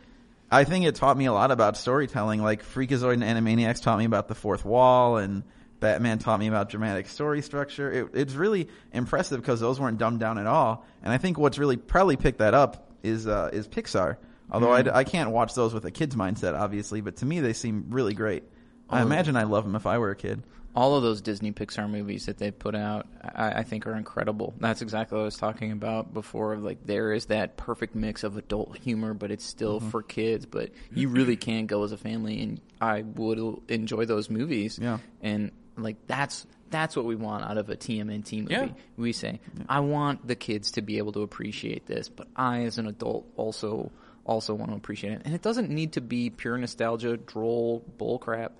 I 0.51 0.65
think 0.65 0.85
it 0.85 0.93
taught 0.95 1.17
me 1.17 1.25
a 1.25 1.33
lot 1.33 1.49
about 1.49 1.77
storytelling. 1.77 2.43
Like 2.43 2.63
Freakazoid 2.63 3.21
and 3.21 3.23
Animaniacs 3.23 3.81
taught 3.81 3.97
me 3.97 4.05
about 4.05 4.27
the 4.27 4.35
fourth 4.35 4.63
wall, 4.65 5.17
and 5.17 5.41
Batman 5.79 6.19
taught 6.19 6.39
me 6.39 6.47
about 6.47 6.69
dramatic 6.69 7.07
story 7.07 7.41
structure. 7.41 7.91
It, 7.91 8.09
it's 8.13 8.33
really 8.35 8.69
impressive 8.93 9.41
because 9.41 9.59
those 9.59 9.79
weren't 9.79 9.97
dumbed 9.97 10.19
down 10.19 10.37
at 10.37 10.45
all. 10.45 10.85
And 11.03 11.11
I 11.11 11.17
think 11.17 11.39
what's 11.39 11.57
really 11.57 11.75
probably 11.77 12.17
picked 12.17 12.37
that 12.37 12.53
up 12.53 12.87
is 13.01 13.25
uh, 13.25 13.49
is 13.51 13.67
Pixar. 13.67 14.17
Although 14.51 14.71
I, 14.71 14.99
I 14.99 15.03
can't 15.05 15.31
watch 15.31 15.55
those 15.55 15.73
with 15.73 15.85
a 15.85 15.91
kid's 15.91 16.15
mindset, 16.15 16.53
obviously, 16.57 17.01
but 17.01 17.15
to 17.17 17.25
me 17.25 17.39
they 17.39 17.53
seem 17.53 17.87
really 17.89 18.13
great. 18.13 18.43
I 18.87 19.01
imagine 19.01 19.35
I 19.35 19.43
love 19.43 19.63
them 19.63 19.75
if 19.75 19.87
I 19.87 19.97
were 19.97 20.11
a 20.11 20.15
kid. 20.15 20.43
All 20.75 20.95
of 20.95 21.03
those 21.03 21.21
Disney 21.21 21.51
Pixar 21.51 21.89
movies 21.89 22.25
that 22.25 22.37
they 22.37 22.51
put 22.51 22.75
out, 22.75 23.07
I, 23.23 23.59
I 23.59 23.63
think 23.63 23.87
are 23.87 23.95
incredible. 23.95 24.53
That's 24.59 24.81
exactly 24.81 25.15
what 25.15 25.21
I 25.21 25.25
was 25.25 25.37
talking 25.37 25.71
about 25.71 26.13
before. 26.13 26.53
of, 26.53 26.63
Like 26.63 26.85
there 26.85 27.13
is 27.13 27.27
that 27.27 27.55
perfect 27.57 27.95
mix 27.95 28.23
of 28.23 28.37
adult 28.37 28.77
humor, 28.77 29.13
but 29.13 29.31
it's 29.31 29.45
still 29.45 29.79
Mm-hmm. 29.79 29.89
for 29.89 30.03
kids. 30.03 30.45
But 30.45 30.71
you 30.93 31.09
really 31.09 31.37
can 31.37 31.65
go 31.65 31.83
as 31.83 31.91
a 31.91 31.97
family, 31.97 32.41
and 32.41 32.61
I 32.81 33.01
would 33.03 33.39
enjoy 33.69 34.05
those 34.05 34.29
movies. 34.29 34.77
Yeah. 34.81 34.99
and 35.21 35.51
like 35.77 35.97
that's 36.07 36.45
that's 36.71 36.95
what 36.95 37.05
we 37.05 37.15
want 37.15 37.43
out 37.45 37.57
of 37.57 37.69
a 37.69 37.75
TMNT 37.75 38.41
movie. 38.41 38.53
Yeah. 38.53 38.67
We 38.97 39.13
say, 39.13 39.39
I 39.69 39.79
want 39.81 40.27
the 40.27 40.35
kids 40.35 40.71
to 40.71 40.81
be 40.81 40.97
able 40.97 41.11
to 41.13 41.21
appreciate 41.21 41.85
this, 41.85 42.09
but 42.09 42.27
I, 42.35 42.63
as 42.63 42.77
an 42.79 42.87
adult, 42.87 43.25
also 43.37 43.91
also 44.25 44.53
want 44.55 44.71
to 44.71 44.77
appreciate 44.77 45.13
it. 45.13 45.21
And 45.25 45.35
it 45.35 45.41
doesn't 45.43 45.69
need 45.69 45.93
to 45.93 46.01
be 46.01 46.29
pure 46.31 46.57
nostalgia, 46.57 47.15
droll 47.17 47.83
bullcrap. 47.99 48.51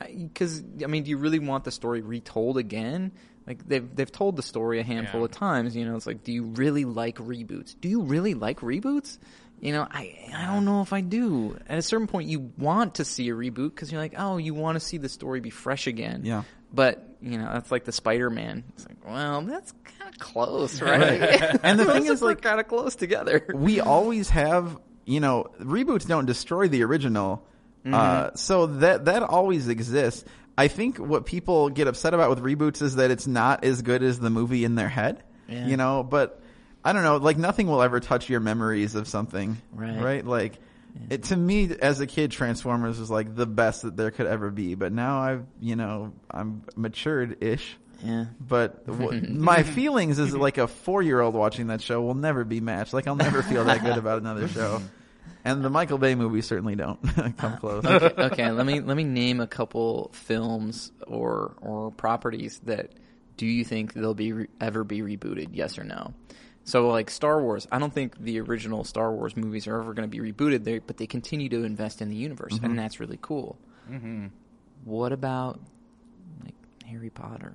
Because 0.00 0.62
I 0.82 0.86
mean, 0.86 1.04
do 1.04 1.10
you 1.10 1.16
really 1.16 1.38
want 1.38 1.64
the 1.64 1.70
story 1.70 2.00
retold 2.00 2.58
again? 2.58 3.12
Like 3.46 3.66
they've 3.66 3.94
they've 3.94 4.10
told 4.10 4.36
the 4.36 4.42
story 4.42 4.80
a 4.80 4.82
handful 4.82 5.20
Yeah. 5.20 5.24
of 5.26 5.30
times. 5.32 5.74
You 5.76 5.84
know, 5.84 5.96
it's 5.96 6.06
like, 6.06 6.22
do 6.24 6.32
you 6.32 6.44
really 6.44 6.84
like 6.84 7.16
reboots? 7.18 7.74
Do 7.80 7.88
you 7.88 8.02
really 8.02 8.34
like 8.34 8.60
reboots? 8.60 9.18
You 9.60 9.72
know, 9.72 9.86
I 9.90 10.16
I 10.34 10.46
don't 10.46 10.64
know 10.64 10.80
if 10.82 10.92
I 10.92 11.00
do. 11.02 11.56
At 11.68 11.78
a 11.78 11.82
certain 11.82 12.06
point, 12.06 12.28
you 12.28 12.52
want 12.58 12.96
to 12.96 13.04
see 13.04 13.28
a 13.28 13.32
reboot 13.34 13.70
because 13.70 13.92
you're 13.92 14.00
like, 14.00 14.14
oh, 14.16 14.36
you 14.38 14.54
want 14.54 14.76
to 14.76 14.80
see 14.80 14.98
the 14.98 15.08
story 15.08 15.40
be 15.40 15.50
fresh 15.50 15.86
again. 15.86 16.22
Yeah. 16.24 16.42
But 16.72 17.06
you 17.20 17.38
know, 17.38 17.48
that's 17.52 17.70
like 17.70 17.84
the 17.84 17.92
Spider-Man. 17.92 18.64
It's 18.74 18.88
like, 18.88 18.96
well, 19.06 19.42
that's 19.42 19.72
kind 19.98 20.12
of 20.12 20.18
close, 20.18 20.80
right? 20.80 21.20
And 21.62 21.78
the 21.78 21.84
thing 21.84 22.06
is, 22.12 22.22
like- 22.22 22.42
kind 22.42 22.58
of 22.58 22.66
close 22.66 22.96
together. 22.96 23.44
we 23.54 23.80
always 23.80 24.30
have 24.30 24.78
you 25.04 25.20
know 25.20 25.50
reboots 25.60 26.06
don't 26.06 26.26
destroy 26.26 26.68
the 26.68 26.82
original 26.84 27.44
uh, 27.86 28.30
so 28.34 28.66
that 28.66 29.06
that 29.06 29.22
always 29.22 29.68
exists 29.68 30.24
i 30.56 30.68
think 30.68 30.98
what 30.98 31.26
people 31.26 31.68
get 31.70 31.88
upset 31.88 32.14
about 32.14 32.30
with 32.30 32.40
reboots 32.40 32.80
is 32.82 32.96
that 32.96 33.10
it's 33.10 33.26
not 33.26 33.64
as 33.64 33.82
good 33.82 34.02
as 34.02 34.20
the 34.20 34.30
movie 34.30 34.64
in 34.64 34.74
their 34.74 34.88
head 34.88 35.22
Yeah. 35.48 35.66
you 35.66 35.76
know 35.76 36.02
but 36.02 36.40
i 36.84 36.92
don't 36.92 37.02
know 37.02 37.16
like 37.16 37.38
nothing 37.38 37.66
will 37.66 37.82
ever 37.82 37.98
touch 38.00 38.28
your 38.28 38.40
memories 38.40 38.94
of 38.94 39.08
something 39.08 39.56
Right. 39.72 40.00
right 40.00 40.26
like 40.26 40.58
it, 41.08 41.22
to 41.24 41.36
me 41.36 41.74
as 41.80 42.00
a 42.00 42.06
kid 42.06 42.30
transformers 42.32 43.00
was 43.00 43.10
like 43.10 43.34
the 43.34 43.46
best 43.46 43.82
that 43.82 43.96
there 43.96 44.10
could 44.10 44.26
ever 44.26 44.50
be 44.50 44.74
but 44.74 44.92
now 44.92 45.20
i've 45.20 45.44
you 45.60 45.74
know 45.74 46.12
i'm 46.30 46.62
matured 46.76 47.42
ish 47.42 47.76
Yeah. 48.04 48.26
but 48.40 48.84
w- 48.98 49.26
my 49.32 49.62
feelings 49.62 50.18
as 50.18 50.36
like 50.36 50.58
a 50.58 50.68
four 50.68 51.00
year 51.02 51.20
old 51.20 51.34
watching 51.34 51.68
that 51.68 51.80
show 51.80 52.02
will 52.02 52.14
never 52.14 52.44
be 52.44 52.60
matched. 52.60 52.92
Like 52.92 53.06
I'll 53.06 53.14
never 53.16 53.42
feel 53.42 53.64
that 53.64 53.82
good 53.82 53.96
about 53.96 54.18
another 54.20 54.48
show. 54.48 54.82
And 55.44 55.64
the 55.64 55.70
Michael 55.70 55.98
Bay 55.98 56.14
movies 56.14 56.46
certainly 56.46 56.76
don't 56.76 57.00
come 57.36 57.56
close. 57.56 57.84
okay, 57.84 58.50
let 58.50 58.64
me 58.64 58.80
let 58.80 58.96
me 58.96 59.04
name 59.04 59.40
a 59.40 59.46
couple 59.46 60.10
films 60.12 60.92
or 61.06 61.56
or 61.60 61.90
properties 61.90 62.60
that 62.64 62.92
do 63.36 63.46
you 63.46 63.64
think 63.64 63.94
they'll 63.94 64.14
be 64.14 64.32
re- 64.32 64.46
ever 64.60 64.84
be 64.84 65.00
rebooted? 65.00 65.48
Yes 65.52 65.78
or 65.78 65.84
no? 65.84 66.14
So 66.64 66.88
like 66.88 67.10
Star 67.10 67.42
Wars, 67.42 67.66
I 67.72 67.78
don't 67.80 67.92
think 67.92 68.18
the 68.20 68.40
original 68.40 68.84
Star 68.84 69.12
Wars 69.12 69.36
movies 69.36 69.66
are 69.66 69.80
ever 69.80 69.94
going 69.94 70.08
to 70.08 70.16
be 70.22 70.32
rebooted 70.32 70.62
there, 70.64 70.80
but 70.80 70.96
they 70.96 71.08
continue 71.08 71.48
to 71.48 71.64
invest 71.64 72.00
in 72.00 72.08
the 72.08 72.14
universe, 72.14 72.58
and 72.62 72.78
that's 72.78 73.00
really 73.00 73.18
cool. 73.20 73.58
Mm-hmm. 73.90 74.26
What 74.84 75.12
about 75.12 75.58
like 76.44 76.54
Harry 76.86 77.10
Potter? 77.10 77.54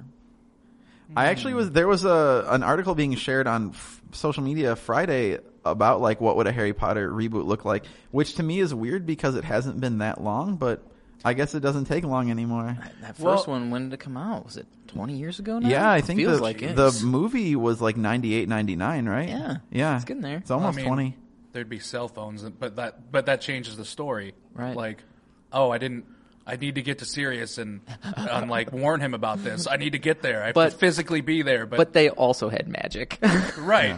I 1.15 1.27
actually 1.27 1.53
was 1.53 1.71
there 1.71 1.87
was 1.87 2.05
a 2.05 2.45
an 2.49 2.63
article 2.63 2.95
being 2.95 3.15
shared 3.15 3.47
on 3.47 3.69
f- 3.69 4.01
social 4.11 4.43
media 4.43 4.75
Friday 4.75 5.39
about 5.65 6.01
like 6.01 6.19
what 6.21 6.35
would 6.37 6.47
a 6.47 6.51
Harry 6.51 6.73
Potter 6.73 7.09
reboot 7.11 7.45
look 7.45 7.65
like, 7.65 7.85
which 8.11 8.35
to 8.35 8.43
me 8.43 8.59
is 8.59 8.73
weird 8.73 9.05
because 9.05 9.35
it 9.35 9.43
hasn't 9.43 9.79
been 9.79 9.99
that 9.99 10.21
long, 10.21 10.55
but 10.57 10.83
I 11.25 11.33
guess 11.33 11.55
it 11.55 11.61
doesn't 11.61 11.85
take 11.85 12.03
long 12.03 12.29
anymore. 12.29 12.77
That 13.01 13.15
first 13.17 13.47
Well- 13.47 13.57
one, 13.59 13.69
when 13.71 13.85
did 13.89 13.93
it 13.93 13.99
come 13.99 14.17
out? 14.17 14.45
Was 14.45 14.57
it 14.57 14.67
twenty 14.87 15.17
years 15.17 15.39
ago 15.39 15.59
now? 15.59 15.67
Yeah, 15.69 15.89
I 15.91 16.01
think 16.01 16.19
feels 16.19 16.37
the, 16.37 16.43
like 16.43 16.61
it. 16.61 16.75
the 16.75 16.91
movie 17.03 17.55
was 17.55 17.81
like 17.81 17.97
98, 17.97 18.47
99, 18.47 19.07
right? 19.09 19.29
Yeah, 19.29 19.57
Yeah. 19.71 19.95
it's 19.95 20.05
getting 20.05 20.21
there. 20.21 20.37
It's 20.37 20.51
almost 20.51 20.77
I 20.77 20.81
mean, 20.81 20.85
20. 20.87 21.17
There'd 21.53 21.69
be 21.69 21.79
cell 21.79 22.07
phones, 22.07 22.43
but 22.43 22.75
that 22.75 23.11
but 23.11 23.25
that 23.25 23.41
changes 23.41 23.77
the 23.77 23.85
story. 23.85 24.33
Right. 24.53 24.75
Like, 24.75 25.03
oh, 25.51 25.71
I 25.71 25.77
didn't. 25.79 26.05
I 26.49 26.55
need 26.55 26.75
to 26.75 26.81
get 26.81 26.99
to 26.99 27.05
Sirius 27.05 27.57
and, 27.57 27.81
and 28.15 28.49
like 28.49 28.71
warn 28.71 29.01
him 29.01 29.13
about 29.13 29.43
this. 29.43 29.67
I 29.67 29.75
need 29.75 29.91
to 29.91 29.99
get 29.99 30.21
there. 30.21 30.41
I 30.43 30.45
have 30.47 30.55
But- 30.55 30.71
to 30.71 30.77
physically 30.77 31.19
be 31.19 31.41
there. 31.41 31.65
But, 31.65 31.75
but 31.75 31.91
they 31.93 32.09
also 32.09 32.47
had 32.47 32.69
magic. 32.69 33.19
right, 33.57 33.97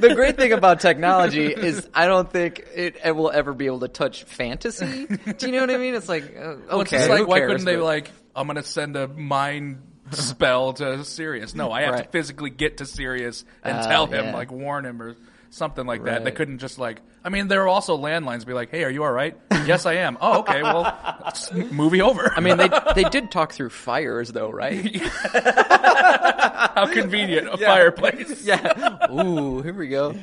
the 0.00 0.12
great 0.14 0.36
thing 0.36 0.52
about 0.52 0.80
technology 0.80 1.46
is 1.46 1.88
I 1.94 2.06
don't 2.06 2.30
think 2.30 2.64
it, 2.74 2.96
it 3.04 3.12
will 3.14 3.30
ever 3.30 3.52
be 3.54 3.66
able 3.66 3.80
to 3.80 3.88
touch 3.88 4.24
fantasy. 4.24 5.06
Do 5.06 5.46
you 5.46 5.52
know 5.52 5.60
what 5.60 5.70
I 5.70 5.76
mean? 5.76 5.94
It's 5.94 6.08
like 6.08 6.36
uh, 6.36 6.40
okay, 6.40 6.66
Well, 6.72 6.82
it's 6.82 7.08
like 7.08 7.26
why 7.28 7.38
cares, 7.38 7.50
couldn't 7.52 7.66
they 7.66 7.76
like? 7.76 8.10
I'm 8.34 8.46
gonna 8.46 8.62
send 8.62 8.96
a 8.96 9.06
mind 9.08 9.82
spell 10.12 10.72
to 10.74 11.04
Sirius. 11.04 11.54
No, 11.54 11.70
I 11.70 11.82
have 11.82 12.02
to 12.02 12.08
physically 12.08 12.50
get 12.50 12.78
to 12.78 12.86
Sirius 12.86 13.44
and 13.62 13.76
Uh, 13.78 13.88
tell 13.88 14.06
him, 14.06 14.26
yeah. 14.26 14.34
like 14.34 14.50
warn 14.50 14.84
him 14.84 15.00
or 15.00 15.14
something 15.50 15.84
like 15.86 16.04
that. 16.04 16.24
They 16.24 16.30
couldn't 16.30 16.58
just 16.58 16.78
like. 16.78 17.00
I 17.22 17.28
mean, 17.28 17.48
there 17.48 17.60
were 17.60 17.68
also 17.68 17.98
landlines. 17.98 18.46
Be 18.46 18.54
like, 18.54 18.70
hey, 18.70 18.84
are 18.84 18.90
you 18.90 19.04
all 19.04 19.12
right? 19.12 19.36
yes, 19.66 19.84
I 19.84 19.94
am. 19.94 20.16
Oh, 20.20 20.40
okay. 20.40 20.62
Well, 20.62 20.86
s- 21.26 21.52
movie 21.52 22.00
over. 22.00 22.32
I 22.34 22.40
mean, 22.40 22.56
they 22.56 22.70
they 22.94 23.04
did 23.04 23.30
talk 23.30 23.52
through 23.52 23.70
fires 23.70 24.30
though, 24.32 24.50
right? 24.50 24.96
how 25.02 26.86
convenient 26.92 27.48
a 27.48 27.58
fireplace. 27.58 28.42
yeah. 28.44 29.10
Ooh, 29.12 29.60
here 29.62 29.74
we 29.74 29.88
go. 29.88 30.14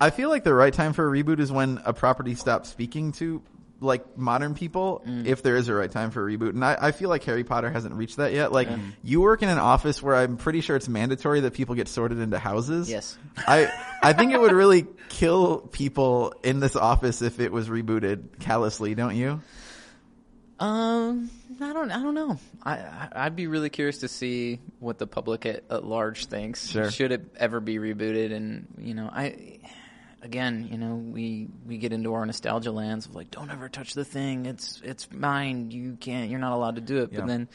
I 0.00 0.10
feel 0.10 0.30
like 0.30 0.44
the 0.44 0.54
right 0.54 0.72
time 0.72 0.92
for 0.94 1.06
a 1.06 1.22
reboot 1.22 1.38
is 1.40 1.52
when 1.52 1.80
a 1.84 1.92
property 1.92 2.34
stops 2.34 2.70
speaking 2.70 3.12
to 3.12 3.42
like 3.80 4.18
modern 4.18 4.54
people, 4.54 5.02
Mm. 5.06 5.24
if 5.26 5.42
there 5.42 5.56
is 5.56 5.68
a 5.68 5.74
right 5.74 5.90
time 5.90 6.10
for 6.10 6.28
a 6.28 6.30
reboot. 6.30 6.50
And 6.50 6.62
I, 6.64 6.76
I 6.80 6.92
feel 6.92 7.08
like 7.08 7.24
Harry 7.24 7.44
Potter 7.44 7.70
hasn't 7.70 7.94
reached 7.94 8.18
that 8.18 8.32
yet. 8.34 8.52
Like 8.52 8.68
you 9.02 9.20
work 9.22 9.42
in 9.42 9.48
an 9.48 9.58
office 9.58 10.02
where 10.02 10.14
I'm 10.14 10.36
pretty 10.36 10.60
sure 10.60 10.76
it's 10.76 10.88
mandatory 10.88 11.40
that 11.40 11.54
people 11.54 11.74
get 11.74 11.88
sorted 11.88 12.18
into 12.18 12.38
houses. 12.38 12.90
Yes. 12.90 13.16
I 13.38 13.72
I 14.02 14.12
think 14.12 14.32
it 14.32 14.40
would 14.40 14.52
really 14.52 14.86
kill 15.08 15.58
people 15.58 16.34
in 16.42 16.60
this 16.60 16.76
office 16.76 17.22
if 17.22 17.40
it 17.40 17.50
was 17.52 17.68
rebooted 17.68 18.38
callously, 18.38 18.94
don't 18.94 19.16
you? 19.16 19.40
Um, 20.58 21.30
I 21.60 21.72
don't, 21.72 21.90
I 21.90 22.02
don't 22.02 22.14
know. 22.14 22.38
I, 22.62 22.72
I 22.72 23.08
I'd 23.12 23.36
be 23.36 23.46
really 23.46 23.70
curious 23.70 23.98
to 23.98 24.08
see 24.08 24.60
what 24.78 24.98
the 24.98 25.06
public 25.06 25.46
at, 25.46 25.64
at 25.70 25.84
large 25.86 26.26
thinks. 26.26 26.68
Sure. 26.68 26.90
Should 26.90 27.12
it 27.12 27.34
ever 27.38 27.60
be 27.60 27.76
rebooted? 27.78 28.30
And 28.32 28.66
you 28.78 28.92
know, 28.92 29.08
I, 29.10 29.60
again, 30.22 30.68
you 30.70 30.78
know, 30.78 30.94
we 30.94 31.48
we 31.66 31.78
get 31.78 31.92
into 31.92 32.14
our 32.14 32.24
nostalgia 32.26 32.72
lands 32.72 33.06
of 33.06 33.14
like, 33.14 33.30
don't 33.30 33.50
ever 33.50 33.68
touch 33.68 33.94
the 33.94 34.04
thing. 34.04 34.46
It's 34.46 34.80
it's 34.84 35.10
mine. 35.10 35.70
You 35.70 35.96
can't. 36.00 36.30
You're 36.30 36.40
not 36.40 36.52
allowed 36.52 36.76
to 36.76 36.82
do 36.82 36.98
it. 36.98 37.10
Yeah. 37.12 37.20
But 37.20 37.26
then, 37.28 37.48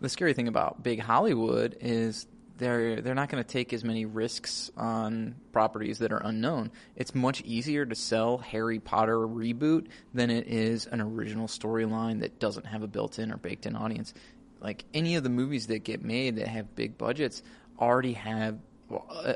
the 0.00 0.08
scary 0.08 0.34
thing 0.34 0.48
about 0.48 0.82
big 0.82 1.00
Hollywood 1.00 1.76
is. 1.80 2.26
They're 2.58 3.00
they're 3.00 3.14
not 3.14 3.28
going 3.28 3.42
to 3.42 3.48
take 3.48 3.72
as 3.72 3.82
many 3.82 4.04
risks 4.04 4.70
on 4.76 5.34
properties 5.52 5.98
that 5.98 6.12
are 6.12 6.22
unknown. 6.22 6.70
It's 6.94 7.12
much 7.12 7.40
easier 7.40 7.84
to 7.84 7.94
sell 7.96 8.38
Harry 8.38 8.78
Potter 8.78 9.16
reboot 9.16 9.88
than 10.14 10.30
it 10.30 10.46
is 10.46 10.86
an 10.86 11.00
original 11.00 11.48
storyline 11.48 12.20
that 12.20 12.38
doesn't 12.38 12.66
have 12.66 12.82
a 12.82 12.86
built-in 12.86 13.32
or 13.32 13.36
baked-in 13.36 13.74
audience. 13.74 14.14
Like 14.60 14.84
any 14.94 15.16
of 15.16 15.24
the 15.24 15.30
movies 15.30 15.68
that 15.68 15.82
get 15.82 16.04
made 16.04 16.36
that 16.36 16.46
have 16.46 16.76
big 16.76 16.96
budgets 16.98 17.42
already 17.80 18.12
have 18.12 18.58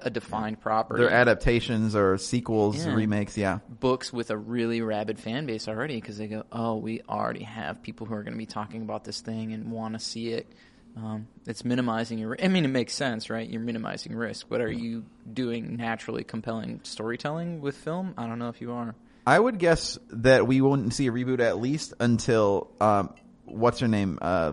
a, 0.02 0.10
defined 0.10 0.60
property. 0.60 1.02
They're 1.02 1.10
adaptations 1.12 1.94
or 1.96 2.18
sequels, 2.18 2.84
Yeah. 2.84 2.94
remakes, 2.94 3.36
yeah. 3.36 3.58
books 3.68 4.12
with 4.12 4.30
a 4.30 4.36
really 4.36 4.80
rabid 4.82 5.18
fan 5.18 5.46
base 5.46 5.68
already 5.68 6.00
because 6.00 6.18
they 6.18 6.26
go, 6.26 6.44
oh, 6.52 6.76
we 6.76 7.00
already 7.08 7.44
have 7.44 7.82
people 7.82 8.06
who 8.06 8.14
are 8.14 8.22
going 8.22 8.32
to 8.34 8.38
be 8.38 8.46
talking 8.46 8.82
about 8.82 9.04
this 9.04 9.20
thing 9.20 9.52
and 9.52 9.70
want 9.70 9.94
to 9.94 10.00
see 10.00 10.28
it. 10.28 10.46
Um, 10.96 11.28
it's 11.46 11.62
minimizing 11.64 12.18
your. 12.18 12.36
I 12.42 12.48
mean, 12.48 12.64
it 12.64 12.68
makes 12.68 12.94
sense, 12.94 13.28
right? 13.28 13.46
You're 13.48 13.60
minimizing 13.60 14.14
risk, 14.14 14.46
but 14.48 14.62
are 14.62 14.70
you 14.70 15.04
doing 15.30 15.76
naturally 15.76 16.24
compelling 16.24 16.80
storytelling 16.84 17.60
with 17.60 17.76
film? 17.76 18.14
I 18.16 18.26
don't 18.26 18.38
know 18.38 18.48
if 18.48 18.62
you 18.62 18.72
are. 18.72 18.94
I 19.26 19.38
would 19.38 19.58
guess 19.58 19.98
that 20.10 20.46
we 20.46 20.60
wouldn't 20.62 20.94
see 20.94 21.08
a 21.08 21.12
reboot 21.12 21.40
at 21.40 21.58
least 21.58 21.92
until 22.00 22.70
um, 22.80 23.12
what's 23.46 23.80
her 23.80 23.88
name? 23.88 24.18
Uh, 24.20 24.52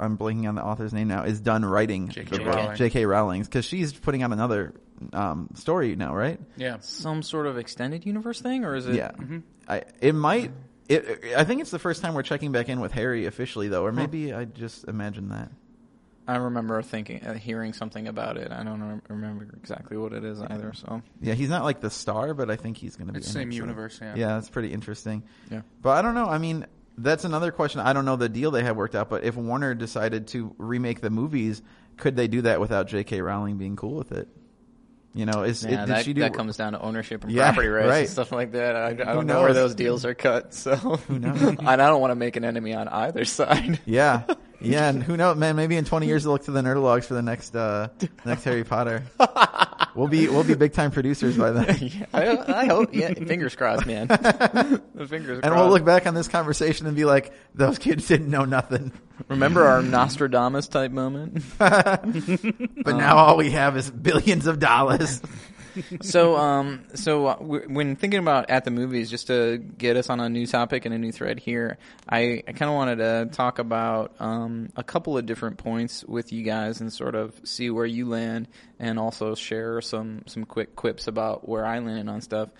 I'm 0.00 0.16
blanking 0.16 0.48
on 0.48 0.54
the 0.54 0.64
author's 0.64 0.92
name 0.92 1.08
now. 1.08 1.24
Is 1.24 1.40
done 1.40 1.64
writing 1.64 2.08
J.K. 2.08 2.38
the 2.38 2.44
book. 2.44 2.54
Rowling. 2.54 2.76
J.K. 2.76 3.04
Rowling's 3.06 3.46
because 3.48 3.64
she's 3.64 3.92
putting 3.92 4.22
out 4.22 4.32
another 4.32 4.74
um, 5.12 5.48
story 5.54 5.94
now, 5.96 6.14
right? 6.14 6.40
Yeah. 6.56 6.78
Some 6.80 7.22
sort 7.22 7.46
of 7.46 7.58
extended 7.58 8.06
universe 8.06 8.40
thing, 8.40 8.64
or 8.64 8.74
is 8.74 8.86
it? 8.86 8.94
Yeah, 8.94 9.10
I 9.68 9.82
it 10.00 10.14
might. 10.14 10.50
It, 10.88 11.34
I 11.36 11.44
think 11.44 11.60
it's 11.60 11.70
the 11.70 11.78
first 11.78 12.00
time 12.00 12.14
we're 12.14 12.22
checking 12.22 12.50
back 12.50 12.70
in 12.70 12.80
with 12.80 12.92
Harry 12.92 13.26
officially, 13.26 13.68
though, 13.68 13.84
or 13.84 13.92
maybe 13.92 14.32
I 14.32 14.46
just 14.46 14.84
imagined 14.88 15.32
that. 15.32 15.50
I 16.26 16.36
remember 16.36 16.82
thinking, 16.82 17.24
uh, 17.24 17.34
hearing 17.34 17.72
something 17.72 18.06
about 18.06 18.36
it. 18.36 18.52
I 18.52 18.62
don't 18.62 19.00
remember 19.08 19.46
exactly 19.56 19.96
what 19.96 20.12
it 20.12 20.24
is 20.24 20.42
either. 20.42 20.72
So 20.74 21.00
Yeah, 21.22 21.32
he's 21.32 21.48
not 21.48 21.64
like 21.64 21.80
the 21.80 21.88
star, 21.88 22.34
but 22.34 22.50
I 22.50 22.56
think 22.56 22.76
he's 22.76 22.96
going 22.96 23.06
to 23.06 23.14
be 23.14 23.18
It's 23.18 23.28
in 23.28 23.32
same 23.32 23.48
it, 23.50 23.52
so- 23.54 23.56
universe, 23.60 23.98
yeah. 24.02 24.14
yeah, 24.14 24.26
that's 24.34 24.50
pretty 24.50 24.72
interesting. 24.74 25.22
yeah. 25.50 25.62
But 25.80 25.90
I 25.90 26.02
don't 26.02 26.14
know. 26.14 26.26
I 26.26 26.36
mean, 26.36 26.66
that's 26.98 27.24
another 27.24 27.50
question. 27.52 27.80
I 27.80 27.92
don't 27.92 28.04
know 28.04 28.16
the 28.16 28.28
deal 28.28 28.50
they 28.50 28.62
have 28.64 28.76
worked 28.76 28.94
out, 28.94 29.08
but 29.08 29.24
if 29.24 29.36
Warner 29.36 29.74
decided 29.74 30.28
to 30.28 30.54
remake 30.58 31.00
the 31.00 31.10
movies, 31.10 31.62
could 31.96 32.16
they 32.16 32.28
do 32.28 32.42
that 32.42 32.60
without 32.60 32.88
J.K. 32.88 33.20
Rowling 33.20 33.56
being 33.58 33.76
cool 33.76 33.94
with 33.94 34.12
it? 34.12 34.28
You 35.14 35.26
know, 35.26 35.42
is 35.42 35.64
Yeah, 35.64 35.84
it, 35.84 35.86
that, 35.86 36.04
do? 36.04 36.14
that 36.14 36.34
comes 36.34 36.56
down 36.56 36.74
to 36.74 36.80
ownership 36.80 37.24
and 37.24 37.32
Yeah, 37.32 37.46
property 37.50 37.68
rights 37.68 37.88
right. 37.88 37.98
and 38.00 38.08
stuff 38.08 38.30
like 38.30 38.52
that. 38.52 38.76
I, 38.76 38.88
I 38.90 38.92
don't 38.92 39.26
know 39.26 39.40
where 39.40 39.54
those 39.54 39.74
deals 39.74 40.04
are 40.04 40.14
cut. 40.14 40.54
So 40.58 40.76
who 40.76 41.18
knows? 41.18 41.42
and 41.42 41.68
I 41.68 41.76
don't 41.76 42.00
want 42.00 42.10
to 42.10 42.14
make 42.14 42.36
an 42.36 42.44
enemy 42.44 42.74
on 42.74 42.88
either 42.88 43.24
side. 43.24 43.80
yeah, 43.86 44.24
yeah, 44.60 44.88
and 44.88 45.02
who 45.02 45.16
knows, 45.16 45.36
man? 45.36 45.56
Maybe 45.56 45.76
in 45.76 45.84
twenty 45.84 46.06
years 46.06 46.24
they'll 46.24 46.32
look 46.32 46.44
to 46.44 46.50
the 46.50 46.60
Nerdologues 46.60 47.04
for 47.04 47.14
the 47.14 47.22
next 47.22 47.56
uh, 47.56 47.88
next 48.24 48.44
Harry 48.44 48.64
Potter. 48.64 49.02
We'll 49.94 50.08
be 50.08 50.28
we'll 50.28 50.44
be 50.44 50.54
big 50.54 50.72
time 50.72 50.90
producers 50.90 51.36
by 51.36 51.50
then, 51.50 51.78
yeah, 51.80 52.06
I, 52.12 52.62
I 52.62 52.66
hope. 52.66 52.94
Yeah, 52.94 53.14
fingers 53.14 53.54
crossed, 53.56 53.86
man. 53.86 54.08
fingers 55.08 55.40
and 55.42 55.54
we'll 55.54 55.68
look 55.68 55.84
back 55.84 56.06
on 56.06 56.14
this 56.14 56.28
conversation 56.28 56.86
and 56.86 56.96
be 56.96 57.04
like, 57.04 57.32
those 57.54 57.78
kids 57.78 58.06
didn't 58.06 58.30
know 58.30 58.44
nothing. 58.44 58.92
Remember 59.28 59.64
our 59.64 59.82
Nostradamus 59.82 60.68
type 60.68 60.92
moment? 60.92 61.42
But 61.58 62.96
now 62.96 63.16
all 63.18 63.36
we 63.36 63.50
have 63.50 63.76
is 63.76 63.90
billions 63.90 64.46
of 64.46 64.58
dollars. 64.58 65.20
So, 66.00 66.36
um, 66.36 66.84
so 66.94 67.26
uh, 67.26 67.36
when 67.36 67.96
thinking 67.96 68.20
about 68.20 68.50
at 68.50 68.64
the 68.64 68.70
movies, 68.70 69.10
just 69.10 69.26
to 69.28 69.58
get 69.58 69.96
us 69.96 70.10
on 70.10 70.20
a 70.20 70.28
new 70.28 70.46
topic 70.46 70.84
and 70.84 70.94
a 70.94 70.98
new 70.98 71.12
thread 71.12 71.38
here, 71.38 71.78
I, 72.08 72.42
I 72.46 72.52
kind 72.52 72.70
of 72.70 72.74
wanted 72.74 72.96
to 72.96 73.28
talk 73.32 73.58
about 73.58 74.14
um, 74.20 74.70
a 74.76 74.84
couple 74.84 75.16
of 75.16 75.26
different 75.26 75.58
points 75.58 76.04
with 76.04 76.32
you 76.32 76.42
guys 76.42 76.80
and 76.80 76.92
sort 76.92 77.14
of 77.14 77.38
see 77.44 77.70
where 77.70 77.86
you 77.86 78.08
land, 78.08 78.48
and 78.78 78.98
also 78.98 79.34
share 79.34 79.80
some 79.80 80.22
some 80.26 80.44
quick 80.44 80.76
quips 80.76 81.06
about 81.06 81.48
where 81.48 81.64
I 81.64 81.78
landed 81.78 82.08
on 82.08 82.20
stuff. 82.20 82.50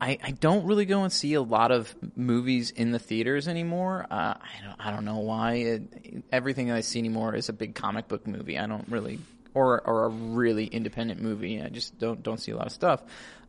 I, 0.00 0.18
I 0.22 0.32
don't 0.32 0.66
really 0.66 0.84
go 0.84 1.04
and 1.04 1.12
see 1.12 1.34
a 1.34 1.40
lot 1.40 1.70
of 1.70 1.94
movies 2.16 2.70
in 2.70 2.90
the 2.90 2.98
theaters 2.98 3.48
anymore. 3.48 4.06
Uh, 4.10 4.34
I 4.34 4.66
don't 4.66 4.86
I 4.86 4.90
don't 4.90 5.04
know 5.04 5.18
why. 5.18 5.54
It, 5.54 6.24
everything 6.30 6.70
I 6.70 6.80
see 6.80 6.98
anymore 6.98 7.34
is 7.34 7.48
a 7.48 7.52
big 7.52 7.74
comic 7.74 8.08
book 8.08 8.26
movie. 8.26 8.58
I 8.58 8.66
don't 8.66 8.86
really 8.88 9.20
or 9.54 9.80
or 9.86 10.04
a 10.04 10.08
really 10.08 10.66
independent 10.66 11.22
movie. 11.22 11.62
I 11.62 11.68
just 11.68 11.98
don't 11.98 12.22
don't 12.22 12.38
see 12.38 12.52
a 12.52 12.56
lot 12.56 12.66
of 12.66 12.72
stuff. 12.72 13.02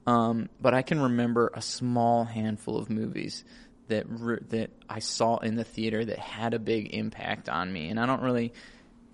Um, 0.08 0.50
but 0.62 0.74
I 0.74 0.84
can 0.84 1.02
remember 1.02 1.52
a 1.54 1.62
small 1.62 2.26
handful 2.26 2.78
of 2.78 2.90
movies 2.90 3.44
that 3.88 4.06
re- 4.08 4.40
that 4.50 4.70
I 4.90 5.00
saw 5.00 5.38
in 5.38 5.56
the 5.56 5.64
theater 5.64 6.06
that 6.06 6.20
had 6.20 6.54
a 6.54 6.60
big 6.60 6.94
impact 6.94 7.50
on 7.50 7.72
me, 7.72 7.90
and 7.90 8.00
I 8.00 8.06
don't 8.06 8.22
really. 8.22 8.54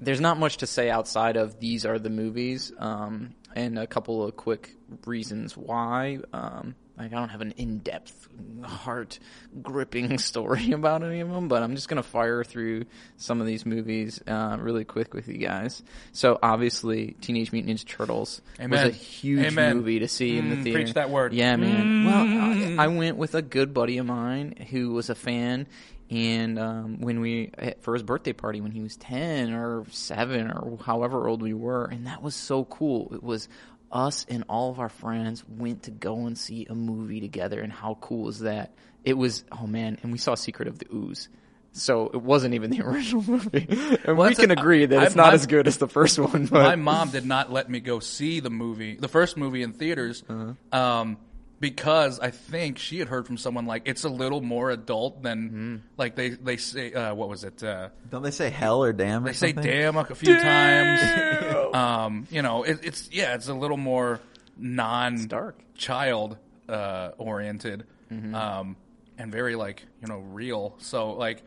There's 0.03 0.21
not 0.21 0.39
much 0.39 0.57
to 0.57 0.67
say 0.67 0.89
outside 0.89 1.37
of 1.37 1.59
these 1.59 1.85
are 1.85 1.99
the 1.99 2.09
movies, 2.09 2.71
um, 2.79 3.35
and 3.55 3.77
a 3.77 3.85
couple 3.85 4.23
of 4.23 4.35
quick 4.35 4.75
reasons 5.05 5.55
why. 5.57 6.19
Um, 6.33 6.75
like 6.97 7.11
I 7.13 7.15
don't 7.15 7.29
have 7.29 7.41
an 7.41 7.51
in-depth, 7.57 8.27
heart-gripping 8.63 10.17
story 10.19 10.71
about 10.71 11.03
any 11.03 11.19
of 11.21 11.29
them, 11.29 11.47
but 11.47 11.63
I'm 11.63 11.75
just 11.75 11.89
gonna 11.89 12.03
fire 12.03 12.43
through 12.43 12.85
some 13.17 13.41
of 13.41 13.47
these 13.47 13.65
movies 13.65 14.21
uh, 14.27 14.57
really 14.59 14.83
quick 14.85 15.13
with 15.13 15.27
you 15.27 15.37
guys. 15.37 15.83
So 16.11 16.37
obviously, 16.41 17.15
Teenage 17.21 17.51
Mutant 17.51 17.77
Ninja 17.79 17.87
Turtles 17.87 18.41
Amen. 18.59 18.69
was 18.69 18.83
a 18.83 18.89
huge 18.91 19.45
Amen. 19.47 19.77
movie 19.77 19.99
to 19.99 20.07
see 20.07 20.37
in 20.37 20.49
the 20.49 20.55
Mm, 20.57 20.63
theater. 20.63 20.79
preach 20.83 20.93
that 20.93 21.09
word. 21.09 21.33
Yeah, 21.33 21.55
man. 21.55 22.03
Well, 22.03 22.21
I, 22.27 22.75
I 22.77 22.87
went 22.87 23.17
with 23.17 23.35
a 23.35 23.41
good 23.41 23.73
buddy 23.73 23.97
of 23.97 24.05
mine 24.05 24.67
who 24.69 24.91
was 24.91 25.09
a 25.09 25.15
fan, 25.15 25.67
and 26.09 26.59
um, 26.59 26.99
when 27.01 27.21
we 27.21 27.51
for 27.79 27.93
his 27.93 28.03
birthday 28.03 28.33
party 28.33 28.59
when 28.61 28.71
he 28.71 28.81
was 28.81 28.95
ten 28.97 29.53
or 29.53 29.85
seven 29.91 30.51
or 30.51 30.77
however 30.83 31.27
old 31.27 31.41
we 31.41 31.53
were, 31.53 31.85
and 31.85 32.05
that 32.07 32.21
was 32.21 32.35
so 32.35 32.65
cool. 32.65 33.11
It 33.13 33.23
was 33.23 33.47
us 33.91 34.25
and 34.29 34.43
all 34.49 34.71
of 34.71 34.79
our 34.79 34.89
friends 34.89 35.43
went 35.47 35.83
to 35.83 35.91
go 35.91 36.25
and 36.25 36.37
see 36.37 36.65
a 36.69 36.75
movie 36.75 37.19
together, 37.21 37.59
and 37.61 37.71
how 37.71 37.97
cool 38.01 38.29
is 38.29 38.39
that? 38.39 38.73
It 39.03 39.13
was 39.13 39.43
oh 39.51 39.67
man, 39.67 39.97
and 40.03 40.11
we 40.11 40.17
saw 40.17 40.35
Secret 40.35 40.67
of 40.67 40.79
the 40.79 40.85
Ooze. 40.93 41.29
So 41.73 42.07
it 42.13 42.21
wasn't 42.21 42.53
even 42.53 42.69
the 42.69 42.81
original 42.85 43.23
movie, 43.25 43.65
and 44.03 44.17
we 44.17 44.35
can 44.35 44.51
a- 44.51 44.55
agree 44.55 44.85
that 44.85 44.99
I- 44.99 45.05
it's 45.05 45.15
not 45.15 45.27
I'm- 45.27 45.35
as 45.35 45.47
good 45.47 45.67
as 45.67 45.77
the 45.77 45.87
first 45.87 46.19
one. 46.19 46.45
But 46.47 46.63
my 46.63 46.75
mom 46.75 47.09
did 47.11 47.25
not 47.25 47.51
let 47.51 47.69
me 47.69 47.79
go 47.79 47.99
see 47.99 48.39
the 48.41 48.49
movie, 48.49 48.95
the 48.97 49.07
first 49.07 49.37
movie 49.37 49.63
in 49.63 49.71
theaters, 49.73 50.23
Uh-huh. 50.29 50.77
um, 50.77 51.17
because 51.61 52.19
I 52.19 52.31
think 52.31 52.77
she 52.79 52.99
had 52.99 53.07
heard 53.07 53.25
from 53.25 53.37
someone 53.37 53.65
like 53.65 53.83
it's 53.85 54.03
a 54.03 54.09
little 54.09 54.41
more 54.41 54.69
adult 54.71 55.23
than 55.23 55.49
Mm-hmm. 55.49 55.75
like 55.95 56.15
they 56.17 56.29
they 56.31 56.57
say 56.57 56.91
uh, 56.91 57.13
what 57.13 57.29
was 57.29 57.45
it? 57.45 57.63
Uh, 57.63 57.89
Don't 58.09 58.23
they 58.23 58.31
say 58.31 58.49
hell 58.49 58.83
or 58.83 58.91
damn? 58.91 59.23
Or 59.23 59.27
they 59.27 59.33
say 59.33 59.53
something? 59.53 59.71
damn 59.71 59.95
a 59.95 60.03
few 60.03 60.35
times. 60.35 61.01
Um, 61.73 62.27
you 62.29 62.41
know, 62.41 62.63
it, 62.63 62.79
it's 62.83 63.09
yeah, 63.13 63.35
it's 63.35 63.47
a 63.47 63.53
little 63.53 63.77
more 63.77 64.19
non 64.57 65.27
dark. 65.27 65.57
child 65.75 66.37
uh, 66.67 67.11
oriented, 67.17 67.85
Mm-hmm. 68.11 68.35
um, 68.35 68.75
and 69.17 69.31
very 69.31 69.55
like 69.55 69.85
you 70.01 70.07
know 70.09 70.17
real. 70.19 70.75
So 70.79 71.11
like, 71.13 71.43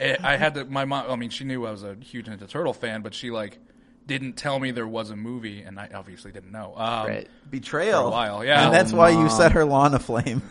eh, 0.00 0.16
I 0.20 0.36
had 0.36 0.54
to. 0.54 0.64
My 0.64 0.84
mom. 0.84 1.08
I 1.10 1.14
mean, 1.14 1.30
she 1.30 1.44
knew 1.44 1.64
I 1.64 1.70
was 1.70 1.84
a 1.84 1.94
huge 2.00 2.26
Ninja 2.26 2.48
Turtle 2.48 2.72
fan, 2.72 3.02
but 3.02 3.14
she 3.14 3.30
like 3.30 3.58
didn't 4.08 4.32
tell 4.32 4.58
me 4.58 4.72
there 4.72 4.88
was 4.88 5.10
a 5.10 5.16
movie, 5.16 5.60
and 5.62 5.78
I 5.78 5.90
obviously 5.94 6.32
didn't 6.32 6.50
know. 6.50 6.72
Um, 6.76 7.06
Right. 7.06 7.28
Betrayal. 7.48 8.02
For 8.04 8.08
a 8.08 8.10
while, 8.10 8.44
yeah. 8.44 8.64
And 8.64 8.74
that's 8.74 8.92
why 8.92 9.10
you 9.10 9.28
set 9.28 9.52
her 9.52 9.64
lawn 9.64 9.94
aflame. 9.94 10.40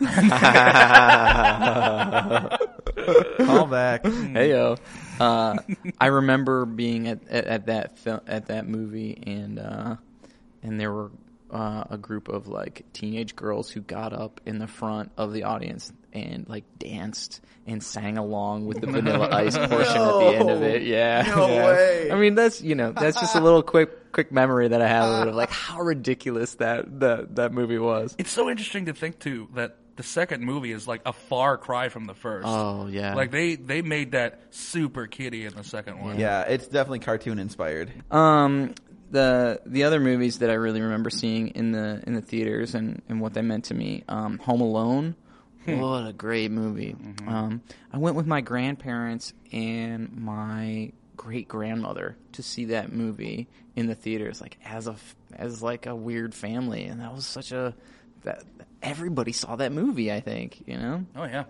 Call 3.46 3.66
back. 3.66 4.06
Hey 4.06 4.50
yo, 4.50 4.76
uh, 5.20 5.56
I 6.00 6.06
remember 6.06 6.64
being 6.66 7.08
at, 7.08 7.26
at, 7.28 7.44
at 7.44 7.66
that 7.66 7.98
fil- 7.98 8.22
at 8.26 8.46
that 8.46 8.66
movie, 8.66 9.22
and 9.26 9.58
uh, 9.58 9.96
and 10.62 10.80
there 10.80 10.92
were 10.92 11.10
uh, 11.50 11.84
a 11.90 11.98
group 11.98 12.28
of 12.28 12.48
like 12.48 12.84
teenage 12.92 13.34
girls 13.36 13.70
who 13.70 13.80
got 13.80 14.12
up 14.12 14.40
in 14.46 14.58
the 14.58 14.66
front 14.66 15.10
of 15.16 15.32
the 15.32 15.44
audience 15.44 15.92
and 16.24 16.48
like 16.48 16.64
danced 16.78 17.40
and 17.66 17.82
sang 17.82 18.16
along 18.18 18.66
with 18.66 18.80
the 18.80 18.86
Vanilla 18.90 19.28
Ice 19.30 19.56
portion 19.56 19.96
at 20.02 20.18
the 20.18 20.36
end 20.36 20.50
of 20.50 20.62
it. 20.62 20.82
Yeah, 20.82 21.24
No 21.28 21.46
yeah. 21.48 21.66
way. 21.66 22.10
I 22.10 22.16
mean, 22.16 22.34
that's 22.34 22.60
you 22.62 22.74
know 22.74 22.92
that's 22.92 23.20
just 23.20 23.34
a 23.36 23.40
little 23.40 23.62
quick 23.62 24.12
quick 24.12 24.32
memory 24.32 24.68
that 24.68 24.80
I 24.80 24.88
have 24.88 25.08
of 25.10 25.26
it, 25.26 25.28
of 25.30 25.34
like 25.34 25.50
how 25.50 25.80
ridiculous 25.80 26.54
that 26.56 27.00
that 27.00 27.36
that 27.36 27.52
movie 27.52 27.78
was. 27.78 28.14
It's 28.18 28.30
so 28.30 28.48
interesting 28.48 28.86
to 28.86 28.92
think 28.94 29.18
too 29.18 29.48
that 29.54 29.76
the 29.96 30.02
second 30.04 30.44
movie 30.44 30.70
is 30.70 30.86
like 30.86 31.02
a 31.04 31.12
far 31.12 31.58
cry 31.58 31.88
from 31.88 32.04
the 32.06 32.14
first. 32.14 32.46
Oh 32.48 32.86
yeah, 32.86 33.14
Like 33.14 33.30
they 33.32 33.56
they 33.56 33.82
made 33.82 34.12
that 34.12 34.40
super 34.50 35.06
kitty 35.06 35.44
in 35.44 35.54
the 35.54 35.64
second 35.64 36.00
one. 36.00 36.18
Yeah, 36.18 36.42
it's 36.42 36.68
definitely 36.68 37.00
cartoon 37.00 37.38
inspired. 37.38 37.92
Um, 38.10 38.74
the 39.10 39.60
the 39.66 39.84
other 39.84 39.98
movies 40.00 40.38
that 40.38 40.50
I 40.50 40.54
really 40.54 40.80
remember 40.80 41.10
seeing 41.10 41.48
in 41.48 41.72
the 41.72 42.02
in 42.06 42.14
the 42.14 42.20
theaters 42.20 42.74
and, 42.74 43.02
and 43.08 43.20
what 43.20 43.34
they 43.34 43.42
meant 43.42 43.64
to 43.66 43.74
me, 43.74 44.04
um, 44.08 44.38
Home 44.38 44.60
Alone. 44.60 45.16
What 45.76 46.06
a 46.06 46.12
great 46.12 46.50
movie! 46.50 46.96
Um, 47.26 47.62
I 47.92 47.98
went 47.98 48.16
with 48.16 48.26
my 48.26 48.40
grandparents 48.40 49.32
and 49.52 50.16
my 50.16 50.92
great 51.16 51.48
grandmother 51.48 52.16
to 52.32 52.42
see 52.42 52.66
that 52.66 52.92
movie 52.92 53.48
in 53.76 53.86
the 53.86 53.94
theaters, 53.94 54.40
like 54.40 54.58
as 54.64 54.86
a 54.86 54.96
as 55.34 55.62
like 55.62 55.86
a 55.86 55.94
weird 55.94 56.34
family, 56.34 56.84
and 56.84 57.00
that 57.00 57.14
was 57.14 57.26
such 57.26 57.52
a 57.52 57.74
that 58.22 58.42
everybody 58.82 59.32
saw 59.32 59.56
that 59.56 59.72
movie. 59.72 60.12
I 60.12 60.20
think 60.20 60.62
you 60.66 60.76
know 60.78 61.04
Oh 61.16 61.24
yeah. 61.24 61.44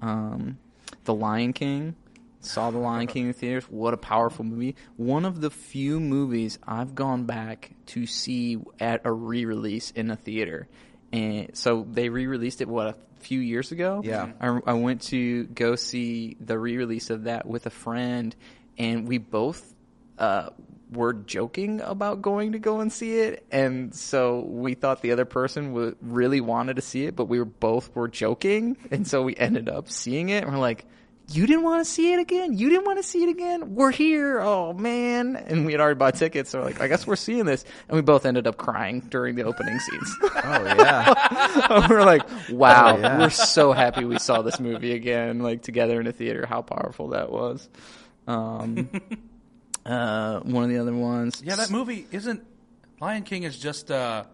um, 0.00 0.58
The 1.04 1.14
Lion 1.14 1.52
King. 1.52 1.96
Saw 2.44 2.72
The 2.72 2.78
Lion 2.78 3.06
King 3.06 3.22
in 3.22 3.28
the 3.28 3.34
theaters. 3.34 3.64
What 3.70 3.94
a 3.94 3.96
powerful 3.96 4.44
movie. 4.44 4.74
One 4.96 5.24
of 5.24 5.40
the 5.40 5.48
few 5.48 6.00
movies 6.00 6.58
I've 6.66 6.92
gone 6.92 7.22
back 7.24 7.70
to 7.86 8.04
see 8.04 8.58
at 8.80 9.02
a 9.04 9.12
re-release 9.12 9.92
in 9.92 10.10
a 10.10 10.16
theater. 10.16 10.66
And 11.12 11.56
so 11.56 11.86
they 11.90 12.08
re-released 12.08 12.60
it, 12.60 12.68
what, 12.68 12.86
a 12.88 12.96
few 13.20 13.40
years 13.40 13.72
ago? 13.72 14.00
Yeah. 14.04 14.32
I, 14.40 14.60
I 14.66 14.72
went 14.72 15.02
to 15.02 15.44
go 15.44 15.76
see 15.76 16.36
the 16.40 16.58
re-release 16.58 17.10
of 17.10 17.24
that 17.24 17.46
with 17.46 17.66
a 17.66 17.70
friend 17.70 18.34
and 18.78 19.06
we 19.06 19.18
both, 19.18 19.74
uh, 20.18 20.50
were 20.92 21.14
joking 21.14 21.80
about 21.80 22.20
going 22.20 22.52
to 22.52 22.58
go 22.58 22.80
and 22.80 22.92
see 22.92 23.18
it, 23.18 23.46
and 23.50 23.94
so 23.94 24.40
we 24.40 24.74
thought 24.74 25.00
the 25.00 25.12
other 25.12 25.24
person 25.24 25.68
w- 25.68 25.96
really 26.02 26.40
wanted 26.42 26.76
to 26.76 26.82
see 26.82 27.06
it, 27.06 27.16
but 27.16 27.26
we 27.26 27.38
were 27.38 27.46
both 27.46 27.94
were 27.96 28.08
joking, 28.08 28.76
and 28.90 29.06
so 29.06 29.22
we 29.22 29.34
ended 29.34 29.70
up 29.70 29.88
seeing 29.88 30.28
it. 30.28 30.44
And 30.44 30.52
we're 30.52 30.58
like, 30.58 30.84
"You 31.30 31.46
didn't 31.46 31.62
want 31.62 31.84
to 31.84 31.90
see 31.90 32.12
it 32.12 32.18
again? 32.20 32.56
You 32.58 32.68
didn't 32.68 32.84
want 32.84 32.98
to 32.98 33.02
see 33.02 33.22
it 33.22 33.28
again? 33.28 33.74
We're 33.74 33.90
here! 33.90 34.40
Oh 34.40 34.72
man!" 34.72 35.36
And 35.36 35.64
we 35.64 35.72
had 35.72 35.80
already 35.80 35.96
bought 35.98 36.14
tickets, 36.16 36.50
so 36.50 36.58
we're 36.60 36.66
like, 36.66 36.80
"I 36.80 36.88
guess 36.88 37.06
we're 37.06 37.16
seeing 37.16 37.44
this." 37.46 37.64
And 37.88 37.96
we 37.96 38.02
both 38.02 38.26
ended 38.26 38.46
up 38.46 38.56
crying 38.56 39.00
during 39.00 39.34
the 39.34 39.44
opening 39.44 39.78
scenes. 39.78 40.16
Oh 40.44 40.64
yeah. 40.64 41.80
we 41.80 41.86
we're 41.94 42.04
like, 42.04 42.22
"Wow, 42.50 42.96
Oh, 42.96 42.98
yeah. 43.00 43.18
we're 43.18 43.30
so 43.30 43.72
happy 43.72 44.04
we 44.04 44.18
saw 44.18 44.42
this 44.42 44.58
movie 44.60 44.92
again, 44.92 45.38
like 45.40 45.62
together 45.62 46.00
in 46.00 46.06
a 46.06 46.12
theater. 46.12 46.44
How 46.46 46.62
powerful 46.62 47.08
that 47.08 47.30
was." 47.30 47.68
Um, 48.26 48.90
uh, 49.86 50.40
one 50.40 50.64
of 50.64 50.70
the 50.70 50.78
other 50.78 50.94
ones, 50.94 51.42
Yeah, 51.44 51.56
that 51.56 51.70
movie 51.70 52.06
isn't 52.12 52.44
Lion 53.00 53.22
King 53.24 53.42
is 53.44 53.58
just 53.58 53.90
uh 53.90 54.24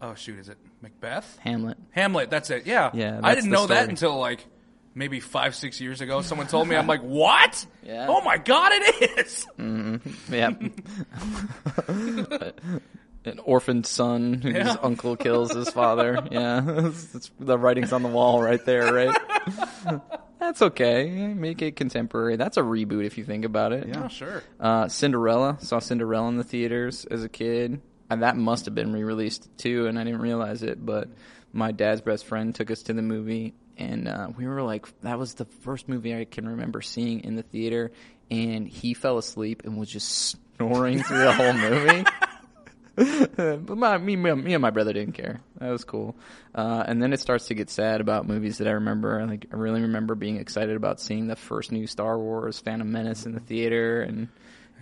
oh 0.00 0.14
shoot, 0.14 0.38
is 0.38 0.48
it 0.48 0.58
Macbeth? 0.82 1.38
Hamlet. 1.40 1.76
Hamlet, 1.90 2.30
that's 2.30 2.48
it. 2.50 2.66
Yeah. 2.66 2.90
Yeah, 2.94 3.20
I 3.22 3.34
didn't 3.34 3.50
know 3.50 3.66
that 3.66 3.88
until 3.88 4.18
like 4.18 4.46
maybe 4.94 5.20
five, 5.20 5.54
six 5.54 5.80
years 5.80 6.00
ago. 6.00 6.22
Someone 6.22 6.46
told 6.46 6.68
me, 6.68 6.76
I'm 6.76 6.86
like, 6.86 7.02
what? 7.02 7.66
Yeah. 7.82 8.06
Oh 8.08 8.20
my 8.22 8.36
god, 8.36 8.70
it 8.74 9.18
is. 9.18 9.46
Yeah. 10.30 10.50
An 13.24 13.38
orphaned 13.44 13.86
son 13.86 14.34
whose 14.34 14.54
Yeah. 14.54 14.76
uncle 14.82 15.16
kills 15.16 15.52
his 15.52 15.70
father. 15.70 16.26
Yeah. 16.30 16.86
It's, 16.86 17.04
it's- 17.14 17.30
the 17.38 17.58
writing's 17.58 17.92
on 17.92 18.02
the 18.02 18.08
wall 18.08 18.40
right 18.42 18.64
there, 18.64 18.92
right? 18.92 20.00
That's 20.38 20.62
okay. 20.62 21.34
Make 21.34 21.60
it 21.60 21.76
contemporary. 21.76 22.36
That's 22.36 22.56
a 22.56 22.62
reboot 22.62 23.04
if 23.04 23.18
you 23.18 23.24
think 23.24 23.44
about 23.44 23.72
it. 23.72 23.88
Yeah, 23.88 24.08
sure. 24.08 24.42
Uh, 24.58 24.88
Cinderella. 24.88 25.58
Saw 25.60 25.80
Cinderella 25.80 26.28
in 26.28 26.36
the 26.38 26.44
theaters 26.44 27.04
as 27.04 27.22
a 27.24 27.28
kid. 27.28 27.82
And 28.08 28.22
that 28.22 28.36
must 28.36 28.64
have 28.64 28.74
been 28.74 28.92
re-released 28.92 29.48
too, 29.58 29.86
and 29.86 29.98
I 29.98 30.04
didn't 30.04 30.22
realize 30.22 30.62
it. 30.62 30.84
But 30.84 31.08
my 31.52 31.72
dad's 31.72 32.00
best 32.00 32.24
friend 32.24 32.54
took 32.54 32.70
us 32.70 32.82
to 32.84 32.94
the 32.94 33.02
movie, 33.02 33.54
and 33.80 34.06
uh, 34.08 34.28
we 34.36 34.46
were 34.46 34.62
like, 34.62 34.86
that 35.00 35.18
was 35.18 35.34
the 35.34 35.46
first 35.46 35.88
movie 35.88 36.14
I 36.14 36.24
can 36.24 36.48
remember 36.48 36.82
seeing 36.82 37.20
in 37.20 37.36
the 37.36 37.42
theater. 37.42 37.92
And 38.30 38.68
he 38.68 38.94
fell 38.94 39.18
asleep 39.18 39.62
and 39.64 39.76
was 39.76 39.88
just 39.88 40.36
snoring 40.56 41.02
through 41.02 41.18
the 41.18 41.32
whole 41.32 41.52
movie. 41.52 42.04
but 43.66 43.76
my, 43.76 43.98
me, 43.98 44.16
me 44.16 44.54
and 44.54 44.62
my 44.62 44.70
brother 44.70 44.92
didn't 44.92 45.14
care. 45.14 45.40
That 45.58 45.70
was 45.70 45.84
cool. 45.84 46.14
Uh, 46.54 46.84
and 46.86 47.02
then 47.02 47.12
it 47.12 47.20
starts 47.20 47.46
to 47.46 47.54
get 47.54 47.70
sad 47.70 48.00
about 48.00 48.28
movies 48.28 48.58
that 48.58 48.68
I 48.68 48.72
remember. 48.72 49.20
I 49.20 49.24
Like 49.24 49.46
I 49.52 49.56
really 49.56 49.82
remember 49.82 50.14
being 50.14 50.36
excited 50.36 50.76
about 50.76 51.00
seeing 51.00 51.26
the 51.26 51.36
first 51.36 51.72
new 51.72 51.86
Star 51.86 52.18
Wars, 52.18 52.60
Phantom 52.60 52.90
Menace, 52.90 53.26
in 53.26 53.32
the 53.32 53.40
theater, 53.40 54.02
and 54.02 54.28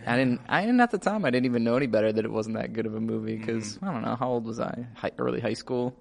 I 0.07 0.17
didn't. 0.17 0.41
I 0.49 0.63
didn't 0.63 0.81
at 0.81 0.91
the 0.91 0.99
time. 0.99 1.25
I 1.25 1.31
didn't 1.31 1.47
even 1.47 1.65
know 1.65 1.77
any 1.77 1.87
better 1.87 2.13
that 2.13 2.25
it 2.25 2.31
wasn't 2.31 2.57
that 2.57 2.73
good 2.73 2.87
of 2.87 2.95
a 2.95 3.01
movie 3.01 3.37
because 3.37 3.79
I 3.83 3.93
don't 3.93 4.03
know 4.03 4.17
how 4.17 4.31
old 4.31 4.45
was 4.45 4.59
I? 4.59 4.87
High, 4.95 5.13
early 5.19 5.41
high 5.41 5.55
school. 5.55 5.97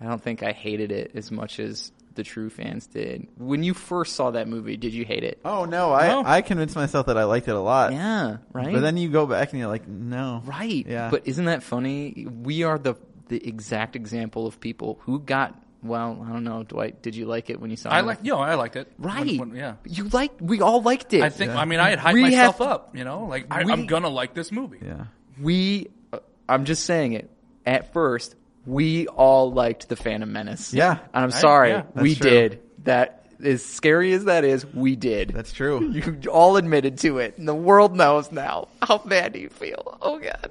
I 0.00 0.06
don't 0.06 0.22
think 0.22 0.42
I 0.42 0.52
hated 0.52 0.92
it 0.92 1.12
as 1.14 1.30
much 1.32 1.58
as 1.58 1.90
the 2.18 2.24
true 2.24 2.50
fans 2.50 2.86
did. 2.86 3.26
When 3.38 3.62
you 3.62 3.72
first 3.72 4.14
saw 4.16 4.32
that 4.32 4.46
movie, 4.48 4.76
did 4.76 4.92
you 4.92 5.06
hate 5.06 5.24
it? 5.24 5.40
Oh 5.44 5.64
no, 5.64 5.94
I 5.94 6.08
No. 6.08 6.22
I 6.26 6.42
convinced 6.42 6.76
myself 6.76 7.06
that 7.06 7.16
I 7.16 7.24
liked 7.24 7.48
it 7.48 7.54
a 7.54 7.60
lot. 7.60 7.92
Yeah, 7.92 8.36
right. 8.52 8.72
But 8.74 8.80
then 8.80 8.98
you 8.98 9.08
go 9.08 9.24
back 9.24 9.50
and 9.52 9.58
you're 9.60 9.68
like, 9.68 9.88
no. 9.88 10.42
Right. 10.44 10.84
Yeah. 10.86 11.08
But 11.10 11.26
isn't 11.26 11.46
that 11.46 11.62
funny? 11.62 12.26
We 12.28 12.64
are 12.64 12.78
the 12.78 12.96
the 13.28 13.46
exact 13.46 13.96
example 13.96 14.46
of 14.46 14.58
people 14.60 14.98
who 15.02 15.20
got 15.20 15.54
Well, 15.82 16.24
I 16.28 16.32
don't 16.32 16.44
know, 16.44 16.64
Dwight. 16.64 17.02
Did 17.02 17.14
you 17.14 17.26
like 17.26 17.50
it 17.50 17.60
when 17.60 17.70
you 17.70 17.76
saw 17.76 17.90
I 17.90 17.98
it? 17.98 18.02
I 18.02 18.04
like, 18.04 18.18
yo, 18.24 18.38
I 18.38 18.54
liked 18.56 18.74
it. 18.76 18.92
Right. 18.98 19.38
when- 19.38 19.54
yeah. 19.54 19.74
You 19.84 20.04
liked. 20.08 20.42
We 20.42 20.60
all 20.60 20.82
liked 20.82 21.14
it. 21.14 21.22
I 21.22 21.28
think. 21.30 21.52
I 21.52 21.64
mean, 21.66 21.78
I 21.78 21.90
had 21.90 22.00
hyped 22.00 22.14
We 22.14 22.22
myself 22.22 22.58
have- 22.58 22.66
up. 22.66 22.96
You 22.96 23.04
know, 23.04 23.24
like 23.26 23.46
I, 23.50 23.60
I'm 23.62 23.86
gonna 23.86 24.08
like 24.08 24.34
this 24.34 24.50
movie. 24.50 24.80
Yeah. 24.84 25.04
we. 25.40 25.88
uh, 26.12 26.18
I'm 26.48 26.64
just 26.64 26.84
saying 26.84 27.12
it. 27.12 27.30
At 27.64 27.92
first, 27.92 28.34
we 28.68 29.06
all 29.08 29.52
liked 29.52 29.88
the 29.88 29.96
Phantom 29.96 30.30
Menace. 30.30 30.72
Yeah. 30.72 30.98
and 31.12 31.24
I'm 31.24 31.32
I- 31.32 31.40
sorry, 31.40 31.70
yeah, 31.70 31.84
we 31.94 32.14
true. 32.14 32.30
did. 32.30 32.62
That 32.84 33.26
as 33.42 33.64
scary 33.64 34.12
as 34.12 34.24
that 34.24 34.44
is, 34.44 34.66
we 34.66 34.96
did. 34.96 35.30
That's 35.30 35.52
true. 35.52 35.90
you 36.22 36.30
all 36.30 36.56
admitted 36.56 36.98
to 36.98 37.18
it, 37.18 37.38
and 37.38 37.46
the 37.46 37.54
world 37.54 37.96
knows 37.96 38.32
now. 38.32 38.68
How 38.82 38.98
bad 38.98 39.32
do 39.32 39.38
you 39.38 39.48
feel? 39.48 39.98
Oh 40.00 40.18
God. 40.18 40.50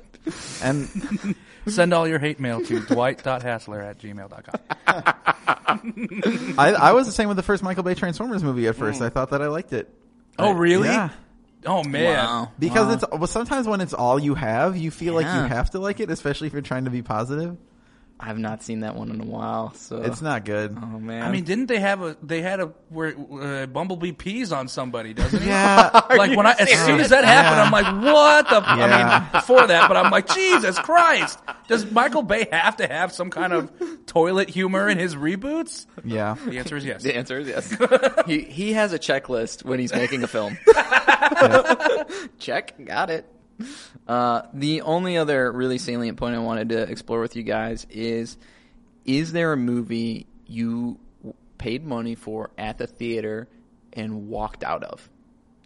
And 0.61 1.35
Send 1.67 1.93
all 1.93 2.07
your 2.07 2.19
hate 2.19 2.39
mail 2.39 2.63
to 2.63 2.79
dwight.hassler 2.79 3.81
at 3.81 3.99
gmail.com. 3.99 4.55
I, 6.57 6.73
I 6.73 6.93
was 6.93 7.07
the 7.07 7.11
same 7.11 7.27
with 7.27 7.37
the 7.37 7.43
first 7.43 7.61
Michael 7.61 7.83
Bay 7.83 7.93
Transformers 7.93 8.41
movie 8.41 8.67
at 8.67 8.75
first. 8.75 9.01
I 9.01 9.09
mm. 9.09 9.13
thought 9.13 9.31
that 9.31 9.41
I 9.41 9.47
liked 9.47 9.73
it. 9.73 9.93
Oh, 10.39 10.51
really? 10.51 10.87
Yeah. 10.87 11.09
Oh 11.65 11.83
man. 11.83 12.15
Wow. 12.15 12.51
Because 12.57 12.87
Wow. 12.87 12.93
it's 12.93 13.03
well, 13.11 13.27
sometimes 13.27 13.67
when 13.67 13.81
it's 13.81 13.93
all 13.93 14.19
you 14.19 14.35
have, 14.35 14.77
you 14.77 14.91
feel 14.91 15.13
like 15.13 15.25
Yeah. 15.25 15.43
you 15.43 15.49
have 15.49 15.71
to 15.71 15.79
like 15.79 15.99
it, 15.99 16.09
especially 16.09 16.47
if 16.47 16.53
you're 16.53 16.61
trying 16.61 16.85
to 16.85 16.91
be 16.91 17.01
positive. 17.01 17.57
I've 18.19 18.39
not 18.39 18.63
seen 18.63 18.79
that 18.79 18.95
one 18.95 19.11
in 19.11 19.21
a 19.21 19.25
while, 19.25 19.73
so 19.75 20.01
It's 20.01 20.23
not 20.23 20.43
good. 20.43 20.75
Oh 20.75 20.99
man. 20.99 21.21
I 21.21 21.29
mean, 21.31 21.43
didn't 21.43 21.67
they 21.67 21.79
have 21.79 22.01
a? 22.01 22.17
They 22.23 22.41
had 22.41 22.59
a 22.59 22.73
where 22.89 23.13
uh, 23.15 23.67
Bumblebee 23.67 24.13
pees 24.13 24.51
on 24.51 24.67
somebody, 24.67 25.13
doesn't 25.13 25.39
he? 25.41 25.47
Yeah. 25.47 26.01
Like 26.17 26.35
when 26.35 26.47
I, 26.47 26.53
as 26.53 26.69
soon 26.85 26.99
as 26.99 27.09
that 27.09 27.23
happened, 27.25 27.61
I'm 27.61 27.71
like, 27.71 27.85
what 28.13 28.49
the? 28.49 28.55
f- 28.57 28.63
I 28.65 28.77
Yeah. 28.79 29.19
mean, 29.19 29.29
before 29.33 29.67
that, 29.67 29.87
but 29.87 29.97
I'm 29.97 30.11
like, 30.11 30.33
Jesus 30.33 30.79
Christ! 30.79 31.37
Does 31.67 31.91
Michael 31.91 32.23
Bay 32.23 32.47
have 32.51 32.77
to 32.77 32.87
have 32.87 33.11
some 33.13 33.29
kind 33.29 33.53
of 33.53 33.71
toilet 34.07 34.49
humor 34.49 34.89
in 34.89 34.97
his 34.97 35.15
reboots? 35.15 35.85
yeah. 36.03 36.35
The 36.43 36.57
answer 36.57 36.75
is 36.77 36.85
yes. 36.85 37.03
The 37.03 37.15
answer 37.15 37.37
is 37.39 37.47
yes. 37.47 37.75
he 38.25 38.41
he 38.41 38.73
has 38.73 38.93
a 38.93 38.99
checklist 38.99 39.63
when 39.63 39.77
he's 39.79 39.93
making 39.93 40.23
a 40.23 40.27
film. 40.27 40.57
Check, 42.39 42.73
got 42.83 43.09
it. 43.09 43.25
Uh, 44.07 44.43
the 44.53 44.83
only 44.83 45.17
other 45.17 45.51
really 45.51 45.77
salient 45.77 46.17
point 46.17 46.33
I 46.33 46.39
wanted 46.39 46.69
to 46.69 46.83
explore 46.83 47.19
with 47.19 47.35
you 47.35 47.43
guys 47.43 47.85
is: 47.89 48.37
Is 49.03 49.33
there 49.33 49.51
a 49.51 49.57
movie 49.57 50.27
you 50.45 50.97
paid 51.57 51.85
money 51.85 52.15
for 52.15 52.51
at 52.57 52.77
the 52.77 52.87
theater 52.87 53.49
and 53.91 54.29
walked 54.29 54.63
out 54.63 54.83
of? 54.83 55.09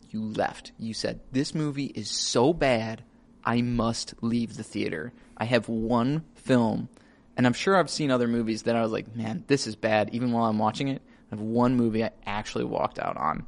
You 0.10 0.24
left. 0.24 0.72
You 0.80 0.96
said 0.96 1.20
this 1.32 1.54
movie 1.54 1.86
is 1.86 2.10
so 2.10 2.52
bad, 2.52 3.04
I 3.44 3.62
must 3.62 4.16
leave 4.22 4.58
the 4.58 4.64
theater. 4.64 5.14
I 5.38 5.46
have 5.46 5.70
one 5.70 6.24
film, 6.36 6.90
and 7.38 7.46
I'm 7.46 7.54
sure 7.54 7.78
I've 7.78 7.90
seen 7.90 8.12
other 8.12 8.28
movies 8.28 8.64
that 8.64 8.76
I 8.76 8.82
was 8.82 8.92
like, 8.92 9.16
man, 9.16 9.44
this 9.48 9.68
is 9.68 9.76
bad. 9.76 10.10
Even 10.14 10.32
while 10.32 10.46
I'm 10.46 10.60
watching 10.60 10.88
it, 10.88 11.02
I 11.32 11.36
have 11.36 11.42
one 11.42 11.76
movie 11.76 12.04
I 12.04 12.12
actually 12.26 12.66
walked 12.66 13.00
out 13.00 13.18
on, 13.18 13.46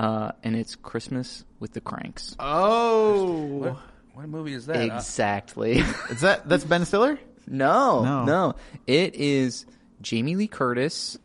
uh, 0.00 0.32
and 0.42 0.56
it's 0.56 0.74
Christmas 0.76 1.44
with 1.60 1.72
the 1.74 1.80
Cranks. 1.80 2.34
Oh. 2.40 3.32
What, 3.58 3.76
what 4.14 4.28
movie 4.28 4.54
is 4.54 4.66
that? 4.66 4.82
Exactly. 4.82 5.78
Is 6.10 6.22
that 6.22 6.48
that's 6.48 6.64
Ben 6.64 6.84
Stiller? 6.86 7.18
no, 7.46 8.02
No. 8.02 8.24
no, 8.24 8.54
It 8.86 9.14
is 9.14 9.66
Jamie 10.02 10.36
Lee 10.36 10.48
Curtis 10.48 11.18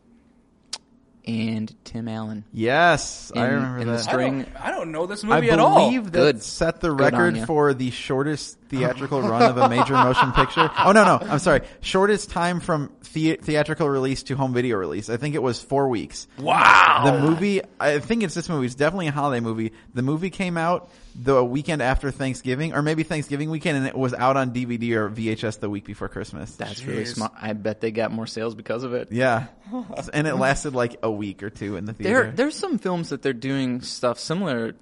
and 1.26 1.74
Tim 1.84 2.06
Allen. 2.06 2.44
Yes, 2.52 3.32
I 3.34 3.46
remember 3.46 3.78
in 3.78 3.86
the 3.88 3.94
that. 3.94 4.06
I 4.08 4.12
string- 4.12 4.42
don't, 4.42 4.56
I 4.64 4.70
don't 4.70 4.92
know 4.92 5.06
this 5.06 5.24
I 5.24 5.28
movie 5.28 5.50
at 5.50 5.58
all. 5.58 5.86
believe 5.90 6.04
that 6.04 6.12
Good. 6.12 6.42
set 6.42 6.80
the 6.80 6.90
Good 6.90 7.00
record 7.00 7.38
for 7.46 7.74
the 7.74 7.90
shortest 7.90 8.58
theatrical 8.68 9.22
run 9.22 9.42
of 9.42 9.56
a 9.56 9.68
major 9.68 9.94
motion 9.94 10.32
picture. 10.32 10.70
Oh 10.78 10.92
no, 10.92 11.04
no, 11.04 11.18
I'm 11.20 11.38
sorry. 11.38 11.62
Shortest 11.80 12.30
time 12.30 12.60
from 12.60 12.90
the- 13.12 13.36
theatrical 13.36 13.88
release 13.88 14.22
to 14.24 14.36
home 14.36 14.52
video 14.52 14.76
release. 14.76 15.08
I 15.08 15.16
think 15.16 15.34
it 15.34 15.42
was 15.42 15.60
four 15.62 15.88
weeks. 15.88 16.26
Wow. 16.38 17.02
The 17.06 17.20
movie, 17.20 17.62
I 17.80 17.98
think 17.98 18.22
it's 18.22 18.34
this 18.34 18.48
movie. 18.48 18.66
It's 18.66 18.74
definitely 18.74 19.06
a 19.08 19.12
holiday 19.12 19.40
movie. 19.40 19.72
The 19.94 20.02
movie 20.02 20.30
came 20.30 20.56
out 20.56 20.90
the 21.14 21.42
weekend 21.42 21.80
after 21.80 22.10
Thanksgiving, 22.10 22.74
or 22.74 22.82
maybe 22.82 23.02
Thanksgiving 23.02 23.48
weekend, 23.48 23.78
and 23.78 23.86
it 23.86 23.96
was 23.96 24.12
out 24.12 24.36
on 24.36 24.52
DVD 24.52 24.92
or 24.96 25.08
VHS 25.08 25.60
the 25.60 25.70
week 25.70 25.84
before 25.86 26.08
Christmas. 26.10 26.54
That's 26.56 26.84
really 26.84 27.04
Jeez. 27.04 27.14
smart. 27.14 27.32
I 27.40 27.54
bet 27.54 27.80
they 27.80 27.90
got 27.90 28.12
more 28.12 28.26
sales 28.26 28.54
because 28.54 28.84
of 28.84 28.92
it. 28.92 29.08
yeah, 29.10 29.46
and 30.12 30.26
it 30.26 30.34
lasted 30.34 30.74
like 30.74 30.96
a 31.02 31.10
week 31.10 31.42
or 31.42 31.48
two 31.48 31.76
in 31.76 31.86
the 31.86 31.92
There, 31.94 32.22
theater. 32.24 32.32
there's 32.36 32.54
some 32.56 32.76
films 32.78 33.08
that 33.10 33.22
they're 33.22 33.32
doing 33.32 33.80
stuff 33.80 34.18
similar 34.18 34.74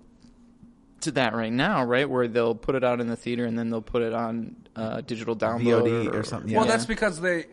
to 1.05 1.13
that 1.13 1.35
right 1.35 1.53
now, 1.53 1.85
right? 1.85 2.09
Where 2.09 2.29
they'll 2.29 2.55
put 2.55 2.75
it 2.75 2.85
out 2.85 3.01
in 3.01 3.07
the 3.07 3.17
theater 3.17 3.45
and 3.47 3.59
then 3.59 3.71
they'll 3.71 3.81
put 3.83 4.03
it 4.03 4.13
on 4.13 4.57
uh, 4.77 5.01
digital 5.01 5.37
download 5.37 5.85
VOD 5.85 6.15
or 6.15 6.23
something, 6.25 6.51
yeah. 6.51 6.59
Well, 6.59 6.67
that's 6.67 6.87
because 6.87 7.21
they, 7.21 7.47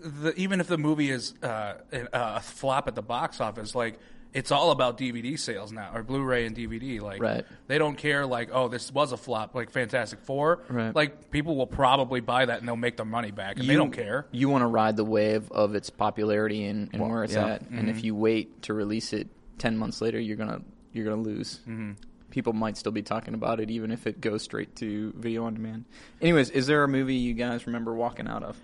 the, 0.00 0.32
even 0.36 0.60
if 0.60 0.68
the 0.68 0.78
movie 0.78 1.10
is 1.10 1.34
uh, 1.42 1.74
a 1.92 2.40
flop 2.40 2.88
at 2.88 2.94
the 2.94 3.02
box 3.02 3.40
office, 3.40 3.74
like 3.74 3.98
it's 4.34 4.52
all 4.52 4.70
about 4.70 4.98
DVD 4.98 5.38
sales 5.38 5.72
now 5.72 5.90
or 5.94 6.02
Blu-ray 6.02 6.46
and 6.46 6.54
DVD. 6.54 7.00
Like, 7.00 7.22
Right. 7.22 7.44
they 7.66 7.78
don't 7.78 7.96
care. 7.96 8.26
Like, 8.26 8.50
oh, 8.52 8.68
this 8.68 8.92
was 8.92 9.12
a 9.12 9.16
flop, 9.16 9.54
like 9.54 9.70
Fantastic 9.70 10.20
Four. 10.20 10.64
Right. 10.68 10.94
Like, 10.94 11.30
people 11.30 11.56
will 11.56 11.66
probably 11.66 12.20
buy 12.20 12.44
that 12.44 12.58
and 12.58 12.68
they'll 12.68 12.76
make 12.76 12.96
their 12.96 13.06
money 13.06 13.30
back, 13.30 13.58
and 13.58 13.68
they 13.68 13.74
don't 13.74 13.90
care. 13.90 14.26
You 14.30 14.48
want 14.48 14.62
to 14.62 14.66
ride 14.66 14.96
the 14.96 15.04
wave 15.04 15.50
of 15.50 15.74
its 15.74 15.90
popularity 15.90 16.64
and, 16.66 16.90
and 16.92 17.02
where 17.02 17.24
it's 17.24 17.34
yeah. 17.34 17.54
at. 17.54 17.70
And 17.70 17.88
if 17.88 18.04
you 18.04 18.14
wait 18.14 18.62
to 18.62 18.74
release 18.74 19.12
it 19.12 19.28
ten 19.58 19.76
months 19.78 20.00
later, 20.00 20.20
you're 20.20 20.36
gonna 20.36 20.60
you're 20.92 21.04
gonna 21.04 21.22
lose. 21.22 21.60
Mm-hmm. 21.68 21.92
People 22.30 22.52
might 22.52 22.76
still 22.76 22.92
be 22.92 23.02
talking 23.02 23.34
about 23.34 23.60
it, 23.60 23.70
even 23.70 23.90
if 23.90 24.06
it 24.06 24.20
goes 24.20 24.42
straight 24.42 24.76
to 24.76 25.12
video 25.16 25.44
on 25.44 25.54
demand. 25.54 25.84
Anyways, 26.20 26.50
is 26.50 26.66
there 26.66 26.84
a 26.84 26.88
movie 26.88 27.14
you 27.14 27.34
guys 27.34 27.66
remember 27.66 27.94
walking 27.94 28.28
out 28.28 28.42
of? 28.42 28.58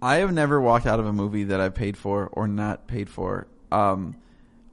I 0.00 0.16
have 0.16 0.32
never 0.32 0.60
walked 0.60 0.86
out 0.86 1.00
of 1.00 1.06
a 1.06 1.12
movie 1.12 1.44
that 1.44 1.60
I 1.60 1.70
paid 1.70 1.96
for 1.96 2.28
or 2.32 2.46
not 2.46 2.86
paid 2.86 3.08
for. 3.08 3.48
Um, 3.72 4.16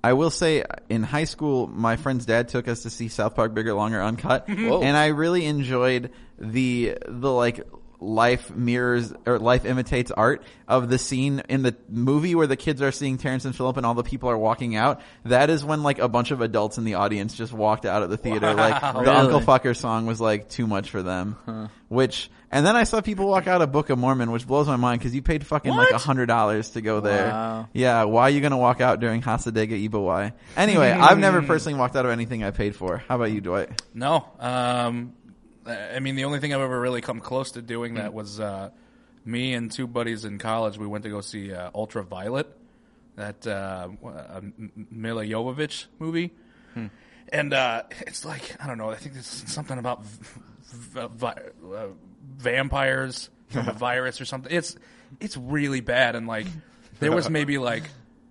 I 0.03 0.13
will 0.13 0.29
say 0.29 0.63
in 0.87 1.01
high 1.01 1.23
school, 1.23 1.65
my 1.65 1.95
friend's 1.95 2.27
dad 2.27 2.49
took 2.49 2.67
us 2.67 2.83
to 2.83 2.91
see 2.91 3.07
South 3.07 3.35
Park 3.35 3.55
Bigger, 3.55 3.73
Longer, 3.73 4.03
Uncut, 4.03 4.45
and 4.47 4.95
I 4.95 5.07
really 5.07 5.45
enjoyed 5.45 6.11
the 6.37 6.99
the 7.07 7.31
like 7.31 7.65
life 8.05 8.53
mirrors 8.55 9.13
or 9.25 9.39
life 9.39 9.65
imitates 9.65 10.11
art 10.11 10.43
of 10.67 10.89
the 10.89 10.97
scene 10.97 11.41
in 11.49 11.61
the 11.63 11.75
movie 11.89 12.35
where 12.35 12.47
the 12.47 12.55
kids 12.55 12.81
are 12.81 12.91
seeing 12.91 13.17
Terrence 13.17 13.45
and 13.45 13.55
Phillip 13.55 13.77
and 13.77 13.85
all 13.85 13.93
the 13.95 14.03
people 14.03 14.29
are 14.29 14.37
walking 14.37 14.75
out. 14.75 15.01
That 15.25 15.49
is 15.49 15.63
when 15.65 15.83
like 15.83 15.99
a 15.99 16.07
bunch 16.07 16.31
of 16.31 16.41
adults 16.41 16.77
in 16.77 16.83
the 16.85 16.95
audience 16.95 17.33
just 17.35 17.51
walked 17.53 17.85
out 17.85 18.03
of 18.03 18.09
the 18.09 18.17
theater. 18.17 18.45
Like 18.55 18.79
the 18.81 18.99
Really? 19.01 19.07
Uncle 19.15 19.41
Fucker 19.41 19.75
song 19.75 20.05
was 20.05 20.21
like 20.21 20.49
too 20.49 20.67
much 20.67 20.89
for 20.89 21.01
them. 21.01 21.69
Which 21.87 22.29
and 22.51 22.65
then 22.65 22.75
I 22.75 22.83
saw 22.83 23.01
people 23.01 23.27
walk 23.27 23.47
out 23.47 23.61
of 23.61 23.71
Book 23.71 23.89
of 23.89 23.97
Mormon, 23.99 24.31
which 24.31 24.47
blows 24.47 24.67
my 24.67 24.75
mind 24.77 24.99
because 24.99 25.13
you 25.13 25.21
paid 25.21 25.45
fucking 25.45 25.73
like 25.73 25.91
a 25.91 25.97
hundred 25.97 26.27
dollars 26.27 26.69
to 26.71 26.81
go 26.81 26.99
there. 27.01 27.27
Wow. 27.29 27.69
Yeah, 27.73 28.03
why 28.05 28.23
are 28.23 28.29
you 28.29 28.39
gonna 28.41 28.57
walk 28.57 28.81
out 28.81 28.99
during 28.99 29.21
Hasa 29.21 29.51
Diga 29.51 29.87
Eebowai? 29.89 30.31
Anyway, 30.55 30.89
I've 30.91 31.19
never 31.19 31.41
personally 31.51 31.77
walked 31.77 31.95
out 31.95 32.05
of 32.05 32.11
anything 32.11 32.43
I 32.43 32.51
paid 32.51 32.75
for. 32.75 32.97
How 33.07 33.15
about 33.15 33.31
you, 33.31 33.41
Dwight? 33.41 33.69
No. 33.93 34.25
Um, 34.39 35.13
I 35.65 35.99
mean, 35.99 36.15
the 36.15 36.25
only 36.25 36.39
thing 36.39 36.53
I've 36.53 36.61
ever 36.61 36.79
really 36.79 37.01
come 37.01 37.19
close 37.19 37.51
to 37.51 37.61
doing 37.61 37.95
that 37.95 38.13
was 38.13 38.39
uh, 38.39 38.69
me 39.23 39.53
and 39.53 39.71
two 39.71 39.87
buddies 39.87 40.25
in 40.25 40.37
college. 40.37 40.77
We 40.77 40.87
went 40.87 41.03
to 41.05 41.09
go 41.09 41.21
see 41.21 41.51
uh, 41.53 41.71
Ultraviolet, 41.73 42.47
that 43.15 43.47
uh, 43.47 43.89
uh, 44.05 44.41
Milla 44.91 45.25
Jovovich 45.25 45.85
movie. 45.99 46.31
And 47.29 47.53
uh, 47.53 47.83
it's 48.01 48.23
like, 48.23 48.55
I 48.63 48.67
don't 48.67 48.77
know, 48.77 48.91
I 48.91 48.95
think 48.95 49.15
it's 49.15 49.51
something 49.51 49.79
about 49.79 50.03
v- 50.03 50.39
v- 50.67 51.07
vi- 51.11 51.41
uh, 51.75 51.87
vampires 52.37 53.29
from 53.47 53.67
a 53.67 53.73
virus 53.87 54.21
or 54.21 54.25
something. 54.25 54.51
It's 54.55 54.75
it's 55.19 55.35
really 55.35 55.79
bad. 55.81 56.15
And 56.15 56.27
like, 56.27 56.45
there 56.99 57.11
was 57.11 57.27
maybe 57.39 57.57
like 57.57 57.83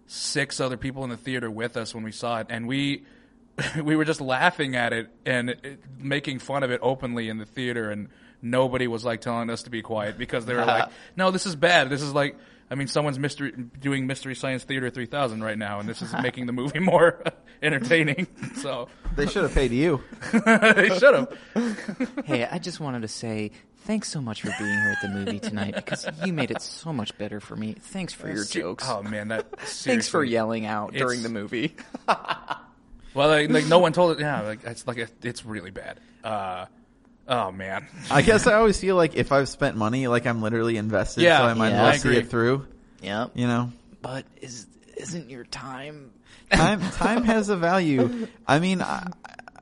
six 0.06 0.60
other 0.60 0.76
people 0.76 1.02
in 1.02 1.10
the 1.10 1.16
theater 1.16 1.50
with 1.50 1.76
us 1.76 1.92
when 1.92 2.04
we 2.04 2.12
saw 2.12 2.38
it, 2.38 2.46
and 2.50 2.68
we 2.68 3.04
we 3.82 3.96
were 3.96 4.04
just 4.04 4.20
laughing 4.20 4.76
at 4.76 4.92
it 4.92 5.08
and 5.26 5.50
it, 5.50 5.60
it- 5.64 5.80
making 5.98 6.38
fun 6.38 6.62
of 6.62 6.70
it 6.70 6.80
openly 6.82 7.28
in 7.28 7.38
the 7.38 7.46
theater, 7.46 7.90
and 7.90 8.08
nobody 8.42 8.86
was 8.86 9.04
like 9.04 9.20
telling 9.20 9.48
us 9.50 9.62
to 9.64 9.70
be 9.70 9.82
quiet 9.82 10.18
because 10.18 10.44
they 10.46 10.54
were 10.54 10.64
like, 10.64 10.88
"No, 11.16 11.30
this 11.30 11.46
is 11.46 11.56
bad. 11.56 11.88
This 11.90 12.02
is 12.02 12.12
like." 12.12 12.36
I 12.70 12.76
mean, 12.76 12.88
someone's 12.88 13.18
mystery 13.18 13.52
doing 13.78 14.06
Mystery 14.06 14.34
Science 14.34 14.64
Theater 14.64 14.88
3000 14.88 15.44
right 15.44 15.56
now, 15.56 15.80
and 15.80 15.88
this 15.88 16.00
is 16.00 16.12
making 16.22 16.46
the 16.46 16.52
movie 16.52 16.78
more 16.78 17.22
entertaining. 17.62 18.26
So 18.56 18.88
They 19.16 19.26
should 19.26 19.42
have 19.42 19.54
paid 19.54 19.70
you. 19.70 20.02
they 20.32 20.88
should 20.98 21.14
have. 21.14 21.38
Hey, 22.24 22.46
I 22.50 22.58
just 22.58 22.80
wanted 22.80 23.02
to 23.02 23.08
say 23.08 23.50
thanks 23.80 24.08
so 24.08 24.22
much 24.22 24.40
for 24.40 24.48
being 24.58 24.70
here 24.70 24.96
at 24.96 25.02
the 25.02 25.08
movie 25.10 25.38
tonight 25.40 25.74
because 25.76 26.06
you 26.24 26.32
made 26.32 26.50
it 26.50 26.62
so 26.62 26.90
much 26.90 27.16
better 27.18 27.38
for 27.38 27.54
me. 27.54 27.74
Thanks 27.78 28.14
for 28.14 28.28
uh, 28.28 28.32
your 28.34 28.44
jokes. 28.44 28.84
Oh 28.88 29.02
man, 29.02 29.28
that 29.28 29.60
Thanks 29.60 30.08
for 30.08 30.24
yelling 30.24 30.64
out 30.64 30.94
during 30.94 31.22
the 31.22 31.28
movie. 31.28 31.74
Well, 33.14 33.28
like, 33.28 33.48
like 33.50 33.66
no 33.66 33.78
one 33.78 33.92
told 33.92 34.12
it. 34.12 34.20
Yeah, 34.20 34.40
like 34.42 34.64
it's 34.64 34.86
like 34.86 34.98
it's 35.22 35.44
really 35.44 35.70
bad. 35.70 35.98
Uh, 36.22 36.66
oh 37.28 37.52
man. 37.52 37.86
I 38.10 38.22
guess 38.22 38.46
I 38.46 38.54
always 38.54 38.78
feel 38.78 38.96
like 38.96 39.14
if 39.16 39.30
I've 39.32 39.48
spent 39.48 39.76
money, 39.76 40.06
like 40.08 40.26
I'm 40.26 40.42
literally 40.42 40.76
invested, 40.76 41.22
Yeah, 41.22 41.38
so 41.38 41.44
I 41.44 41.54
might 41.54 41.68
yeah. 41.70 41.74
as 41.76 41.80
well 41.80 41.86
I 41.92 41.96
see 41.96 42.08
agree. 42.08 42.18
it 42.18 42.28
through. 42.28 42.66
Yep. 43.02 43.30
You 43.34 43.46
know, 43.46 43.72
But 44.02 44.24
is 44.40 44.66
isn't 44.96 45.30
your 45.30 45.44
time? 45.44 46.10
time 46.52 46.80
time 46.92 47.24
has 47.24 47.48
a 47.48 47.56
value. 47.56 48.26
I 48.46 48.58
mean, 48.58 48.82
I, 48.82 49.06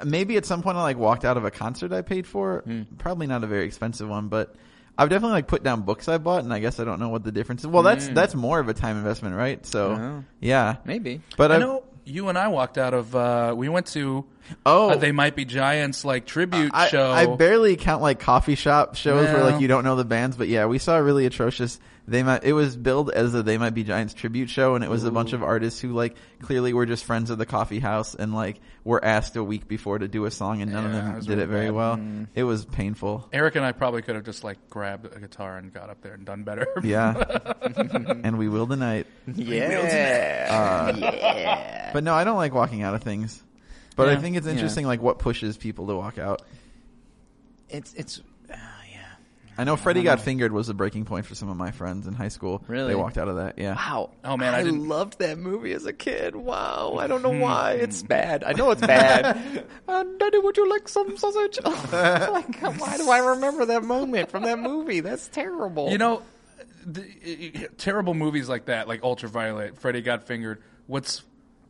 maybe 0.04 0.36
at 0.36 0.46
some 0.46 0.62
point 0.62 0.76
I 0.78 0.82
like 0.82 0.96
walked 0.98 1.24
out 1.24 1.36
of 1.36 1.44
a 1.44 1.50
concert 1.50 1.92
I 1.92 2.02
paid 2.02 2.26
for. 2.26 2.62
Hmm. 2.64 2.82
Probably 2.98 3.26
not 3.26 3.44
a 3.44 3.46
very 3.46 3.64
expensive 3.66 4.08
one, 4.08 4.28
but 4.28 4.54
I've 4.96 5.08
definitely 5.08 5.32
like 5.34 5.46
put 5.48 5.62
down 5.62 5.82
books 5.82 6.08
I 6.08 6.18
bought, 6.18 6.44
and 6.44 6.52
I 6.52 6.58
guess 6.60 6.78
I 6.80 6.84
don't 6.84 7.00
know 7.00 7.08
what 7.08 7.24
the 7.24 7.32
difference 7.32 7.62
is. 7.62 7.66
Well, 7.66 7.82
that's 7.82 8.08
that's 8.08 8.34
more 8.34 8.60
of 8.60 8.68
a 8.68 8.74
time 8.74 8.96
investment, 8.96 9.36
right? 9.36 9.64
So 9.66 9.90
Oh. 9.92 10.24
yeah, 10.40 10.76
Maybe. 10.84 11.20
But 11.36 11.50
I 11.52 11.56
I've- 11.56 11.64
know 11.64 11.84
you 12.04 12.28
and 12.28 12.38
I 12.38 12.48
walked 12.48 12.78
out 12.78 12.94
of. 12.94 13.14
Uh, 13.14 13.54
we 13.56 13.68
went 13.68 13.86
to. 13.88 14.24
Oh. 14.66 14.90
uh, 14.90 14.96
they 14.96 15.12
might 15.12 15.36
be 15.36 15.44
giants 15.44 16.04
like 16.04 16.26
tribute 16.26 16.72
I, 16.74 16.88
show. 16.88 17.10
I 17.10 17.26
barely 17.36 17.76
count 17.76 18.02
like 18.02 18.18
coffee 18.18 18.56
shop 18.56 18.96
shows 18.96 19.26
where 19.26 19.44
like 19.44 19.60
you 19.60 19.68
don't 19.68 19.84
know 19.84 19.96
the 19.96 20.04
bands, 20.04 20.36
but 20.36 20.48
yeah, 20.48 20.66
we 20.66 20.78
saw 20.78 20.96
a 20.96 21.02
really 21.02 21.26
atrocious. 21.26 21.78
They 22.08 22.24
might. 22.24 22.42
It 22.42 22.52
was 22.52 22.76
billed 22.76 23.10
as 23.12 23.32
a 23.32 23.44
They 23.44 23.58
Might 23.58 23.74
Be 23.74 23.84
Giants 23.84 24.12
tribute 24.12 24.50
show, 24.50 24.74
and 24.74 24.82
it 24.82 24.90
was 24.90 25.04
a 25.04 25.12
bunch 25.12 25.34
of 25.34 25.44
artists 25.44 25.78
who 25.80 25.92
like 25.92 26.16
clearly 26.40 26.72
were 26.72 26.84
just 26.84 27.04
friends 27.04 27.30
of 27.30 27.38
the 27.38 27.46
coffee 27.46 27.78
house, 27.78 28.16
and 28.16 28.34
like 28.34 28.58
were 28.82 29.02
asked 29.04 29.36
a 29.36 29.44
week 29.44 29.68
before 29.68 29.98
to 30.00 30.08
do 30.08 30.24
a 30.24 30.30
song, 30.32 30.62
and 30.62 30.72
none 30.72 30.84
of 30.84 30.90
them 30.92 31.14
it 31.16 31.20
did 31.20 31.28
really 31.28 31.42
it 31.42 31.46
very 31.46 31.66
bad. 31.66 31.74
well. 31.74 32.00
It 32.34 32.42
was 32.42 32.64
painful. 32.64 33.28
Eric 33.32 33.54
and 33.54 33.64
I 33.64 33.70
probably 33.70 34.02
could 34.02 34.16
have 34.16 34.24
just 34.24 34.42
like 34.42 34.68
grabbed 34.68 35.06
a 35.14 35.20
guitar 35.20 35.56
and 35.58 35.72
got 35.72 35.90
up 35.90 36.00
there 36.02 36.14
and 36.14 36.24
done 36.26 36.42
better. 36.42 36.66
Yeah, 36.82 37.12
and 38.24 38.36
we 38.36 38.48
will 38.48 38.66
tonight. 38.66 39.06
Yeah. 39.32 40.96
yeah. 40.96 41.90
But 41.92 42.02
no, 42.02 42.14
I 42.14 42.24
don't 42.24 42.36
like 42.36 42.52
walking 42.52 42.82
out 42.82 42.94
of 42.96 43.02
things. 43.04 43.40
But 43.94 44.08
I 44.08 44.16
think 44.16 44.36
it's 44.36 44.46
Yeah. 44.46 44.54
interesting, 44.54 44.86
like 44.86 45.00
what 45.02 45.18
pushes 45.20 45.56
people 45.56 45.86
to 45.86 45.94
walk 45.94 46.18
out. 46.18 46.42
It's 47.68 47.94
it's 47.94 48.18
uh, 48.18 48.22
yeah. 48.22 48.31
I 49.58 49.64
know 49.64 49.76
Freddy 49.76 50.02
got 50.02 50.20
fingered 50.20 50.50
was 50.52 50.68
a 50.68 50.74
breaking 50.74 51.04
point 51.04 51.26
for 51.26 51.34
some 51.34 51.48
of 51.50 51.56
my 51.56 51.70
friends 51.72 52.06
in 52.06 52.14
high 52.14 52.28
school. 52.28 52.64
Really? 52.68 52.88
They 52.88 52.94
walked 52.94 53.18
out 53.18 53.28
of 53.28 53.36
that. 53.36 53.58
Yeah. 53.58 53.74
Wow. 53.74 54.10
Oh, 54.24 54.36
man, 54.36 54.54
I 54.54 54.58
I, 54.58 54.62
didn't- 54.62 54.88
loved 54.88 55.18
that 55.18 55.38
movie 55.38 55.72
as 55.72 55.84
a 55.84 55.92
kid. 55.92 56.34
Wow. 56.34 56.96
I 56.98 57.06
don't 57.06 57.22
know 57.22 57.30
why. 57.38 57.72
It's 57.72 58.02
bad. 58.02 58.44
I 58.44 58.52
know 58.52 58.70
it's 58.70 58.80
bad. 58.80 59.66
uh, 59.88 60.04
Daddy, 60.18 60.38
would 60.38 60.56
you 60.56 60.68
like 60.70 60.88
some 60.88 61.16
sausage? 61.18 61.58
like, 61.64 62.60
why 62.60 62.96
do 62.96 63.10
I 63.10 63.18
remember 63.30 63.66
that 63.66 63.84
moment 63.84 64.30
from 64.30 64.44
that 64.44 64.58
movie? 64.58 65.00
That's 65.00 65.28
terrible. 65.28 65.90
You 65.90 65.98
know, 65.98 66.22
the, 66.86 67.68
terrible 67.76 68.14
movies 68.14 68.48
like 68.48 68.66
that, 68.66 68.88
like 68.88 69.02
Ultraviolet, 69.02 69.78
Freddy 69.78 70.00
Got 70.00 70.24
Fingered. 70.24 70.62
What's 70.86 71.22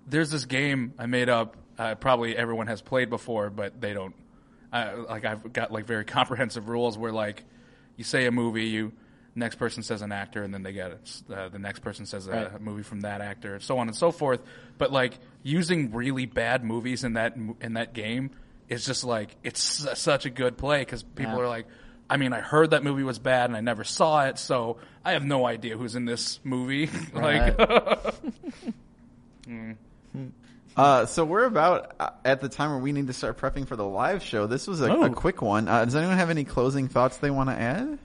there's 0.07 0.31
this 0.31 0.45
game 0.45 0.95
I 0.99 1.07
made 1.07 1.29
up. 1.29 1.57
Uh, 1.79 1.95
probably 1.95 2.37
everyone 2.37 2.67
has 2.67 2.83
played 2.83 3.11
before, 3.11 3.51
but 3.51 3.81
they 3.81 3.95
don't. 3.95 4.15
Uh, 4.73 5.05
like 5.09 5.25
I've 5.25 5.53
got 5.53 5.73
like 5.73 5.87
very 5.87 6.05
comprehensive 6.05 6.69
rules 6.69 6.97
where 6.97 7.13
like 7.13 7.45
you 7.97 8.05
say 8.05 8.27
a 8.27 8.31
movie, 8.31 8.67
you 8.67 8.93
next 9.35 9.57
person 9.57 9.83
says 9.83 10.03
an 10.03 10.13
actor, 10.13 10.43
and 10.43 10.53
then 10.53 10.63
they 10.63 10.73
get 10.73 10.91
it. 10.93 11.23
Uh, 11.33 11.49
the 11.49 11.59
next 11.59 11.81
person 11.81 12.07
says 12.07 12.27
a, 12.27 12.31
Right. 12.31 12.55
a 12.55 12.59
movie 12.59 12.83
from 12.83 13.01
that 13.01 13.21
actor, 13.21 13.55
and 13.55 13.63
so 13.63 13.79
on 13.79 13.89
and 13.89 13.97
so 13.97 14.11
forth. 14.13 14.43
But 14.79 14.93
like 14.93 15.19
using 15.43 15.93
really 15.93 16.27
bad 16.27 16.65
movies 16.65 17.05
in 17.05 17.15
that 17.15 17.37
in 17.61 17.75
that 17.75 17.95
game 17.95 18.31
is 18.69 18.85
just 18.85 19.05
like 19.05 19.37
it's 19.43 19.61
such 19.99 20.27
a 20.27 20.31
good 20.31 20.57
play 20.59 20.81
because 20.81 21.03
people 21.03 21.35
Yeah. 21.35 21.41
are 21.41 21.49
like. 21.49 21.67
I 22.11 22.19
mean, 22.19 22.35
I 22.35 22.41
heard 22.41 22.73
that 22.73 22.85
movie 22.85 23.05
was 23.05 23.19
bad 23.19 23.49
and 23.49 23.57
I 23.57 23.63
never 23.63 23.85
saw 23.85 24.27
it, 24.27 24.37
so 24.39 24.77
I 25.03 25.13
have 25.13 25.25
no 25.25 25.47
idea 25.47 25.79
who's 25.79 25.95
in 25.95 26.05
this 26.05 26.41
movie. 26.45 26.91
like, 27.15 27.57
Uh, 30.77 31.05
so 31.07 31.25
we're 31.25 31.45
about 31.45 31.95
uh, 32.01 32.11
at 32.25 32.41
the 32.41 32.49
time 32.49 32.71
where 32.71 32.79
we 32.79 32.93
need 32.93 33.07
to 33.09 33.13
start 33.13 33.39
prepping 33.39 33.67
for 33.67 33.77
the 33.77 33.85
live 33.85 34.23
show. 34.23 34.47
This 34.47 34.67
was 34.67 34.81
a, 34.81 34.91
Oh. 34.91 35.03
a 35.05 35.11
quick 35.11 35.43
one. 35.43 35.69
Uh, 35.69 35.85
does 35.85 35.95
anyone 35.95 36.17
have 36.17 36.31
any 36.31 36.45
closing 36.45 36.89
thoughts 36.89 37.19
they 37.19 37.31
want 37.31 37.51
to 37.51 37.55
add? 37.61 37.99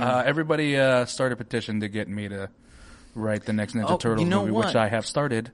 uh, 0.00 0.22
everybody 0.24 0.76
uh, 0.76 1.04
start 1.06 1.32
a 1.32 1.36
petition 1.36 1.80
to 1.80 1.88
get 1.88 2.08
me 2.08 2.28
to 2.28 2.48
write 3.14 3.44
the 3.44 3.52
next 3.52 3.74
Ninja 3.74 3.90
Oh, 3.90 3.96
Turtles 3.96 4.22
you 4.24 4.28
know 4.30 4.40
movie, 4.40 4.52
what? 4.52 4.66
which 4.66 4.76
I 4.76 4.88
have 4.88 5.06
started. 5.06 5.50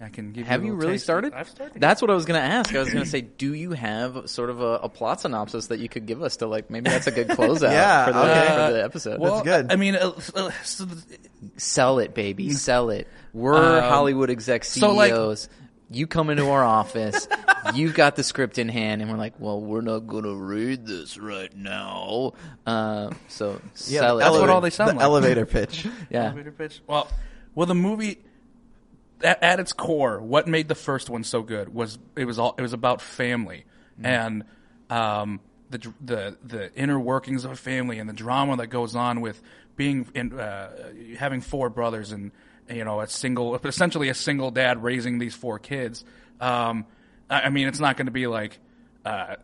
I 0.00 0.08
can 0.10 0.30
give 0.32 0.46
have 0.46 0.62
you. 0.64 0.68
a 0.68 0.74
you 0.74 0.80
really 0.80 0.92
taste. 0.92 1.04
started? 1.04 1.32
I've 1.34 1.48
started. 1.48 1.80
That's 1.80 2.00
what 2.00 2.10
I 2.10 2.14
was 2.14 2.24
going 2.24 2.40
to 2.40 2.46
ask. 2.46 2.72
I 2.74 2.78
was 2.78 2.88
going 2.90 3.02
to 3.04 3.10
say, 3.10 3.20
do 3.20 3.52
you 3.52 3.72
have 3.72 4.30
sort 4.30 4.48
of 4.48 4.60
a, 4.60 4.74
a 4.84 4.88
plot 4.88 5.20
synopsis 5.22 5.66
that 5.68 5.80
you 5.80 5.88
could 5.88 6.06
give 6.06 6.22
us 6.22 6.36
to 6.36 6.46
like 6.46 6.70
maybe 6.70 6.88
that's 6.88 7.08
a 7.08 7.10
good 7.10 7.26
closeout 7.28 7.62
Yeah, 7.72 8.06
for, 8.06 8.12
the, 8.12 8.20
okay. 8.20 8.66
for 8.66 8.72
the 8.74 8.84
episode. 8.84 9.20
well, 9.20 9.42
good. 9.42 9.72
I 9.72 9.76
mean, 9.76 9.96
uh, 9.96 10.12
uh, 10.36 10.50
so 10.62 10.84
the- 10.84 11.18
Sell 11.56 11.98
it, 11.98 12.14
baby. 12.14 12.52
Sell 12.52 12.90
it. 12.90 13.08
We're 13.32 13.54
Um, 13.78 13.82
Hollywood 13.84 14.30
exec 14.30 14.64
so, 14.64 14.92
like- 14.92 15.10
CEOs. 15.10 15.48
you 15.90 16.06
come 16.06 16.30
into 16.30 16.48
our 16.48 16.62
office. 16.64 17.26
You've 17.74 17.94
got 17.94 18.14
the 18.16 18.22
script 18.22 18.58
in 18.58 18.68
hand, 18.68 19.02
and 19.02 19.10
we're 19.10 19.18
like, 19.18 19.34
"Well, 19.38 19.60
we're 19.60 19.80
not 19.82 20.06
going 20.06 20.22
to 20.24 20.34
read 20.34 20.86
this 20.86 21.18
right 21.18 21.54
now." 21.54 22.32
Uh, 22.64 23.10
so 23.26 23.60
sell 23.74 24.18
it. 24.18 24.22
That's 24.22 24.38
what 24.38 24.48
all 24.48 24.60
they 24.62 24.70
sound 24.70 24.90
the 24.92 24.94
like. 24.94 25.02
elevator 25.04 25.44
pitch. 25.44 25.86
Yeah. 26.10 26.26
elevator 26.26 26.52
pitch. 26.52 26.80
Well, 26.86 27.08
well, 27.54 27.66
the 27.66 27.74
movie 27.74 28.18
at, 29.22 29.42
at 29.42 29.60
its 29.60 29.72
core, 29.72 30.20
what 30.20 30.46
made 30.46 30.68
the 30.68 30.74
first 30.74 31.10
one 31.10 31.24
so 31.24 31.42
good 31.42 31.72
was 31.72 31.98
it 32.16 32.24
was 32.24 32.38
all 32.38 32.54
it 32.58 32.62
was 32.62 32.72
about 32.72 33.00
family 33.00 33.64
and 34.02 34.44
um, 34.90 35.40
the 35.70 35.92
the 36.00 36.36
the 36.42 36.74
inner 36.74 36.98
workings 36.98 37.44
of 37.44 37.50
a 37.50 37.56
family 37.56 37.98
and 37.98 38.08
the 38.08 38.14
drama 38.14 38.56
that 38.56 38.68
goes 38.68 38.94
on 38.94 39.20
with 39.20 39.40
being 39.76 40.06
in 40.14 40.38
uh, 40.38 40.70
having 41.18 41.40
four 41.40 41.70
brothers 41.70 42.12
and 42.12 42.32
you 42.68 42.84
know 42.84 43.00
a 43.00 43.06
single 43.06 43.54
essentially 43.56 44.08
a 44.08 44.14
single 44.14 44.50
dad 44.50 44.82
raising 44.82 45.18
these 45.18 45.34
four 45.34 45.58
kids. 45.58 46.04
Um, 46.40 46.86
I, 47.28 47.42
I 47.42 47.50
mean, 47.50 47.68
it's 47.68 47.80
not 47.80 47.96
going 47.96 48.06
to 48.06 48.12
be 48.12 48.26
like. 48.26 48.58
Uh, 49.04 49.36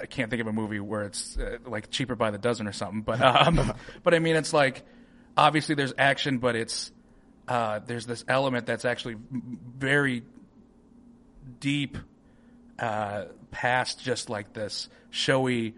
I 0.00 0.06
can't 0.06 0.28
think 0.28 0.40
of 0.40 0.48
a 0.48 0.52
movie 0.52 0.80
where 0.80 1.04
it's 1.04 1.36
uh, 1.36 1.58
like 1.66 1.90
cheaper 1.90 2.16
by 2.16 2.32
the 2.32 2.38
dozen 2.38 2.66
or 2.66 2.72
something, 2.72 3.02
but 3.02 3.20
um, 3.20 3.74
but 4.02 4.14
I 4.14 4.18
mean, 4.18 4.34
it's 4.34 4.52
like 4.52 4.82
obviously 5.36 5.74
there's 5.74 5.92
action, 5.98 6.38
but 6.38 6.56
it's 6.56 6.90
uh, 7.52 7.80
there's 7.86 8.06
this 8.06 8.24
element 8.28 8.64
that's 8.64 8.86
actually 8.86 9.14
very 9.76 10.22
deep 11.60 11.98
uh, 12.78 13.26
past 13.50 14.02
just 14.02 14.30
like 14.30 14.54
this 14.54 14.88
showy 15.10 15.74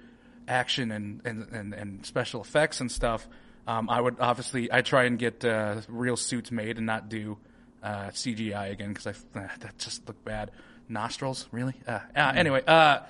action 0.47 0.93
and, 0.93 1.21
and, 1.25 1.49
and, 1.51 1.75
and 1.75 2.07
special 2.07 2.41
effects 2.41 2.81
and 2.81 2.93
stuff. 2.93 3.27
Um, 3.67 3.91
I 3.91 4.01
would 4.01 4.21
obviously 4.21 4.73
I 4.73 4.83
try 4.83 5.05
and 5.05 5.19
get 5.19 5.45
uh, 5.45 5.81
real 5.89 6.17
suits 6.17 6.53
made 6.53 6.77
and 6.77 6.87
not 6.87 7.09
do 7.09 7.39
uh, 7.83 8.11
CGI 8.11 8.71
again 8.71 8.93
because 8.93 9.09
I 9.09 9.41
uh, 9.41 9.49
that 9.59 9.77
just 9.79 10.07
look 10.07 10.25
bad. 10.25 10.53
Nostrils, 10.89 11.49
really? 11.51 11.75
Uh, 11.89 11.99
uh, 12.15 12.33
anyway, 12.37 12.63
uh, 12.69 13.01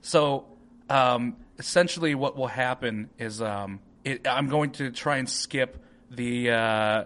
so 0.00 0.44
um, 0.88 1.34
essentially, 1.58 2.14
what 2.14 2.36
will 2.36 2.46
happen 2.46 3.10
is 3.18 3.42
um, 3.42 3.80
it, 4.04 4.28
I'm 4.28 4.46
going 4.46 4.70
to 4.72 4.92
try 4.92 5.16
and 5.16 5.28
skip 5.28 5.82
the 6.08 6.50
uh, 6.50 7.04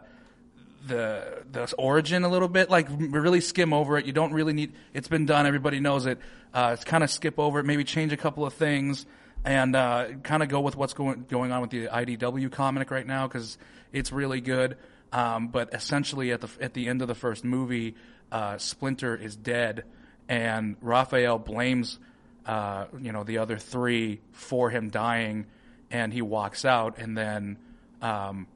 the 0.86 1.44
the 1.50 1.72
origin 1.76 2.24
a 2.24 2.28
little 2.28 2.48
bit, 2.48 2.70
like 2.70 2.88
really 2.90 3.40
skim 3.40 3.72
over 3.72 3.98
it. 3.98 4.06
You 4.06 4.12
don't 4.12 4.32
really 4.32 4.52
need. 4.52 4.72
It's 4.94 5.08
been 5.08 5.26
done. 5.26 5.46
Everybody 5.46 5.80
knows 5.80 6.06
it. 6.06 6.18
Uh, 6.54 6.70
it's 6.74 6.84
kind 6.84 7.04
of 7.04 7.10
skip 7.10 7.38
over 7.38 7.60
it. 7.60 7.64
Maybe 7.64 7.84
change 7.84 8.12
a 8.12 8.16
couple 8.16 8.46
of 8.46 8.54
things 8.54 9.06
and 9.44 9.76
uh, 9.76 10.08
kind 10.22 10.42
of 10.42 10.48
go 10.48 10.60
with 10.60 10.76
what's 10.76 10.92
going 10.92 11.24
going 11.28 11.52
on 11.52 11.60
with 11.60 11.70
the 11.70 11.86
IDW 11.86 12.50
comic 12.50 12.90
right 12.90 13.06
now 13.06 13.26
because 13.26 13.58
it's 13.92 14.12
really 14.12 14.40
good. 14.40 14.76
Um, 15.12 15.48
but 15.48 15.72
essentially, 15.72 16.32
at 16.32 16.40
the 16.40 16.48
at 16.60 16.74
the 16.74 16.88
end 16.88 17.00
of 17.00 17.08
the 17.08 17.14
first 17.14 17.44
movie, 17.44 17.94
uh, 18.32 18.58
Splinter 18.58 19.16
is 19.16 19.36
dead, 19.36 19.84
and 20.28 20.76
Raphael 20.80 21.38
blames 21.38 21.98
uh, 22.44 22.86
you 23.00 23.12
know 23.12 23.24
the 23.24 23.38
other 23.38 23.56
three 23.56 24.20
for 24.32 24.70
him 24.70 24.90
dying, 24.90 25.46
and 25.90 26.12
he 26.12 26.22
walks 26.22 26.64
out, 26.64 26.98
and 26.98 27.16
then. 27.16 27.58
Um, 28.02 28.46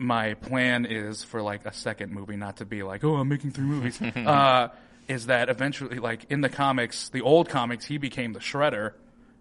my 0.00 0.34
plan 0.34 0.86
is 0.86 1.22
for 1.22 1.42
like 1.42 1.66
a 1.66 1.72
second 1.72 2.12
movie, 2.12 2.36
not 2.36 2.56
to 2.56 2.64
be 2.64 2.82
like, 2.82 3.04
oh, 3.04 3.16
I'm 3.16 3.28
making 3.28 3.50
three 3.50 3.66
movies. 3.66 4.00
uh, 4.16 4.68
is 5.08 5.26
that 5.26 5.50
eventually, 5.50 5.98
like 5.98 6.24
in 6.30 6.40
the 6.40 6.48
comics, 6.48 7.10
the 7.10 7.20
old 7.20 7.48
comics, 7.48 7.84
he 7.84 7.98
became 7.98 8.32
the 8.32 8.40
Shredder, 8.40 8.92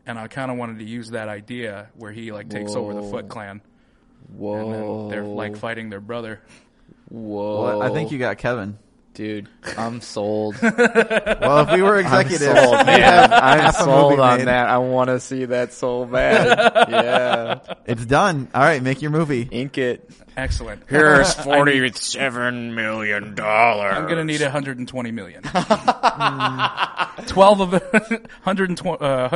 and 0.05 0.19
I 0.19 0.27
kind 0.27 0.51
of 0.51 0.57
wanted 0.57 0.79
to 0.79 0.85
use 0.85 1.11
that 1.11 1.29
idea 1.29 1.89
where 1.95 2.11
he 2.11 2.31
like 2.31 2.49
takes 2.49 2.75
over 2.75 2.93
the 2.93 3.03
Foot 3.03 3.29
Clan, 3.29 3.61
and 4.27 4.39
Whoa. 4.39 4.71
then 5.01 5.09
they're 5.09 5.23
like 5.23 5.55
fighting 5.55 5.89
their 5.89 6.01
brother. 6.01 6.41
Whoa. 7.07 7.63
Well, 7.63 7.81
I 7.81 7.89
think 7.89 8.11
you 8.11 8.19
got 8.19 8.37
Kevin. 8.37 8.77
Dude. 9.19 9.49
I'm 9.77 9.99
sold. 9.99 10.55
Well, 10.61 11.59
if 11.67 11.71
we 11.73 11.81
were 11.81 11.99
executives, 11.99 12.43
sold, 12.45 12.77
we'd 12.77 12.85
man. 12.85 13.01
have 13.01 13.31
I'm 13.33 13.73
sold 13.73 14.19
on 14.19 14.37
made. 14.39 14.47
that. 14.47 14.69
I 14.69 14.77
want 14.77 15.09
to 15.09 15.19
see 15.19 15.45
that 15.45 15.73
so 15.73 16.05
bad. 16.05 16.87
yeah. 16.89 17.75
It's 17.85 18.05
done. 18.05 18.47
All 18.53 18.61
right, 18.61 18.81
make 18.81 19.01
your 19.01 19.11
movie. 19.11 19.47
Ink 19.51 19.77
it. 19.77 20.09
Excellent. 20.37 20.83
Here's 20.87 21.33
forty-seven 21.43 22.75
million 22.75 23.35
dollars. 23.35 23.95
I'm 23.97 24.07
gonna 24.07 24.23
need 24.23 24.41
120 24.41 25.11
million. 25.11 25.43
12 27.27 27.59
of 27.59 27.73
it, 27.73 27.83
120, 27.91 29.03
uh, 29.03 29.29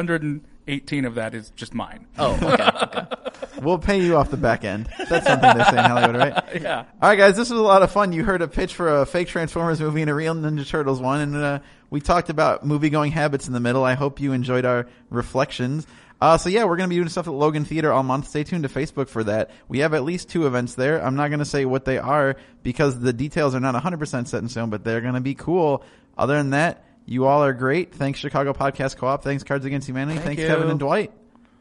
118 0.66 1.06
of 1.06 1.16
that 1.16 1.34
is 1.34 1.50
just 1.52 1.74
mine. 1.74 2.08
Oh, 2.18 2.34
okay. 2.36 2.64
okay. 2.64 3.06
We'll 3.62 3.80
pay 3.80 4.02
you 4.02 4.18
off 4.18 4.30
the 4.30 4.36
back 4.36 4.66
end. 4.66 4.90
That's 4.98 5.26
something 5.26 5.58
they 5.58 5.64
say 5.64 5.78
in 5.78 5.86
Hollywood, 5.86 6.16
right? 6.18 6.44
Yeah. 6.62 6.80
All 7.02 7.10
right, 7.10 7.18
guys, 7.18 7.38
this 7.38 7.50
was 7.50 7.60
a 7.60 7.64
lot 7.64 7.82
of 7.82 7.92
fun. 7.92 8.12
You 8.12 8.24
heard 8.26 8.42
a 8.42 8.48
pitch 8.48 8.74
for 8.74 9.02
a 9.02 9.06
fake 9.06 9.30
Transformers 9.30 9.80
movie 9.80 10.02
and 10.02 10.10
a 10.10 10.14
real 10.14 10.34
Ninja 10.36 10.68
Turtles 10.68 11.00
one, 11.00 11.22
and 11.22 11.36
uh, 11.36 11.60
we 11.90 12.02
talked 12.02 12.30
about 12.30 12.66
movie 12.66 12.90
going 12.90 13.12
habits 13.12 13.48
in 13.48 13.54
the 13.54 13.62
middle. 13.62 13.86
I 13.86 13.94
hope 13.94 14.20
you 14.20 14.34
enjoyed 14.34 14.66
our 14.66 14.88
reflections. 15.10 15.88
Uh, 16.20 16.38
so 16.38 16.50
yeah, 16.50 16.66
we're 16.66 16.76
gonna 16.76 16.90
be 16.90 16.96
doing 16.96 17.10
stuff 17.10 17.28
at 17.28 17.34
Logan 17.34 17.64
Theatre 17.64 17.92
all 17.92 18.04
month. 18.04 18.28
Stay 18.28 18.44
tuned 18.44 18.64
to 18.64 18.70
Facebook 18.70 19.08
for 19.08 19.24
that. 19.24 19.52
We 19.68 19.80
have 19.80 19.94
at 19.94 20.04
least 20.04 20.30
two 20.30 20.46
events 20.46 20.76
there. 20.76 21.04
I'm 21.04 21.16
not 21.16 21.30
gonna 21.30 21.46
say 21.46 21.64
what 21.66 21.86
they 21.86 21.98
are 21.98 22.36
because 22.64 23.00
the 23.00 23.14
details 23.14 23.56
are 23.56 23.60
not 23.60 23.76
100% 23.76 24.28
set 24.28 24.42
in 24.42 24.50
stone, 24.50 24.70
but 24.70 24.84
they're 24.84 25.02
gonna 25.02 25.22
be 25.22 25.36
cool. 25.36 25.84
Other 26.18 26.36
than 26.38 26.52
that, 26.52 26.84
You 27.06 27.26
all 27.26 27.44
are 27.44 27.54
great. 27.54 27.94
Thanks, 27.94 28.20
Chicago 28.20 28.54
Podcast 28.54 28.98
Co-op. 28.98 29.24
Thanks, 29.24 29.44
Cards 29.44 29.66
Against 29.66 29.88
Humanity. 29.88 30.20
Thank 30.20 30.38
Thanks, 30.38 30.42
you. 30.44 30.48
Kevin 30.48 30.70
and 30.70 30.80
Dwight. 30.80 31.12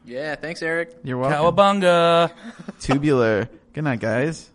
Yeah, 0.05 0.35
thanks, 0.35 0.61
Eric. 0.61 0.97
You're 1.03 1.17
welcome. 1.17 1.55
Cowabunga. 1.55 2.31
Tubular. 2.79 3.49
Good 3.73 3.83
night, 3.83 3.99
guys. 3.99 4.49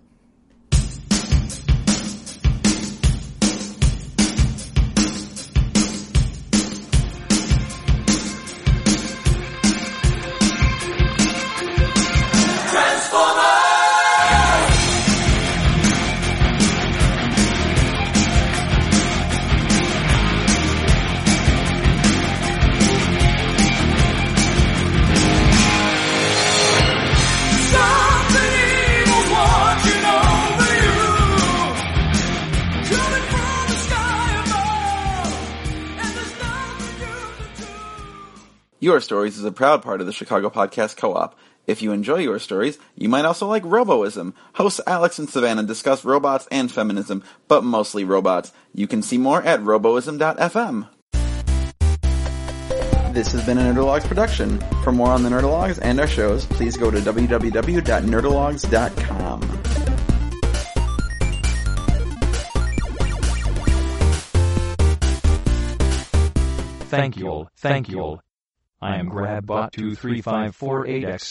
Your 38.88 39.00
Stories 39.02 39.36
is 39.36 39.44
a 39.44 39.52
proud 39.52 39.82
part 39.82 40.00
of 40.00 40.06
the 40.06 40.14
Chicago 40.14 40.48
Podcast 40.48 40.96
Co-op. 40.96 41.38
If 41.66 41.82
you 41.82 41.92
enjoy 41.92 42.20
Your 42.20 42.38
Stories, 42.38 42.78
you 42.96 43.10
might 43.10 43.26
also 43.26 43.46
like 43.46 43.62
Roboism. 43.62 44.32
Hosts 44.54 44.80
Alex 44.86 45.18
and 45.18 45.28
Savannah 45.28 45.62
discuss 45.62 46.06
robots 46.06 46.48
and 46.50 46.72
feminism, 46.72 47.22
but 47.48 47.64
mostly 47.64 48.04
robots. 48.04 48.50
You 48.72 48.86
can 48.86 49.02
see 49.02 49.18
more 49.18 49.42
at 49.42 49.60
roboism.fm. 49.60 50.88
This 53.12 53.30
has 53.32 53.44
been 53.44 53.58
a 53.58 53.60
Nerdologues 53.60 54.06
production. 54.06 54.58
For 54.82 54.90
more 54.90 55.10
on 55.10 55.22
the 55.22 55.28
Nerdologues 55.28 55.78
and 55.82 56.00
our 56.00 56.06
shows, 56.06 56.46
please 56.46 56.78
go 56.78 56.90
to 56.90 56.98
www.nerdologues.com. 56.98 59.40
Thank 66.88 67.18
you, 67.18 67.28
all, 67.28 67.50
thank 67.58 67.90
you. 67.90 68.18
I 68.80 68.98
am 68.98 69.10
GrabBot23548X. 69.10 71.24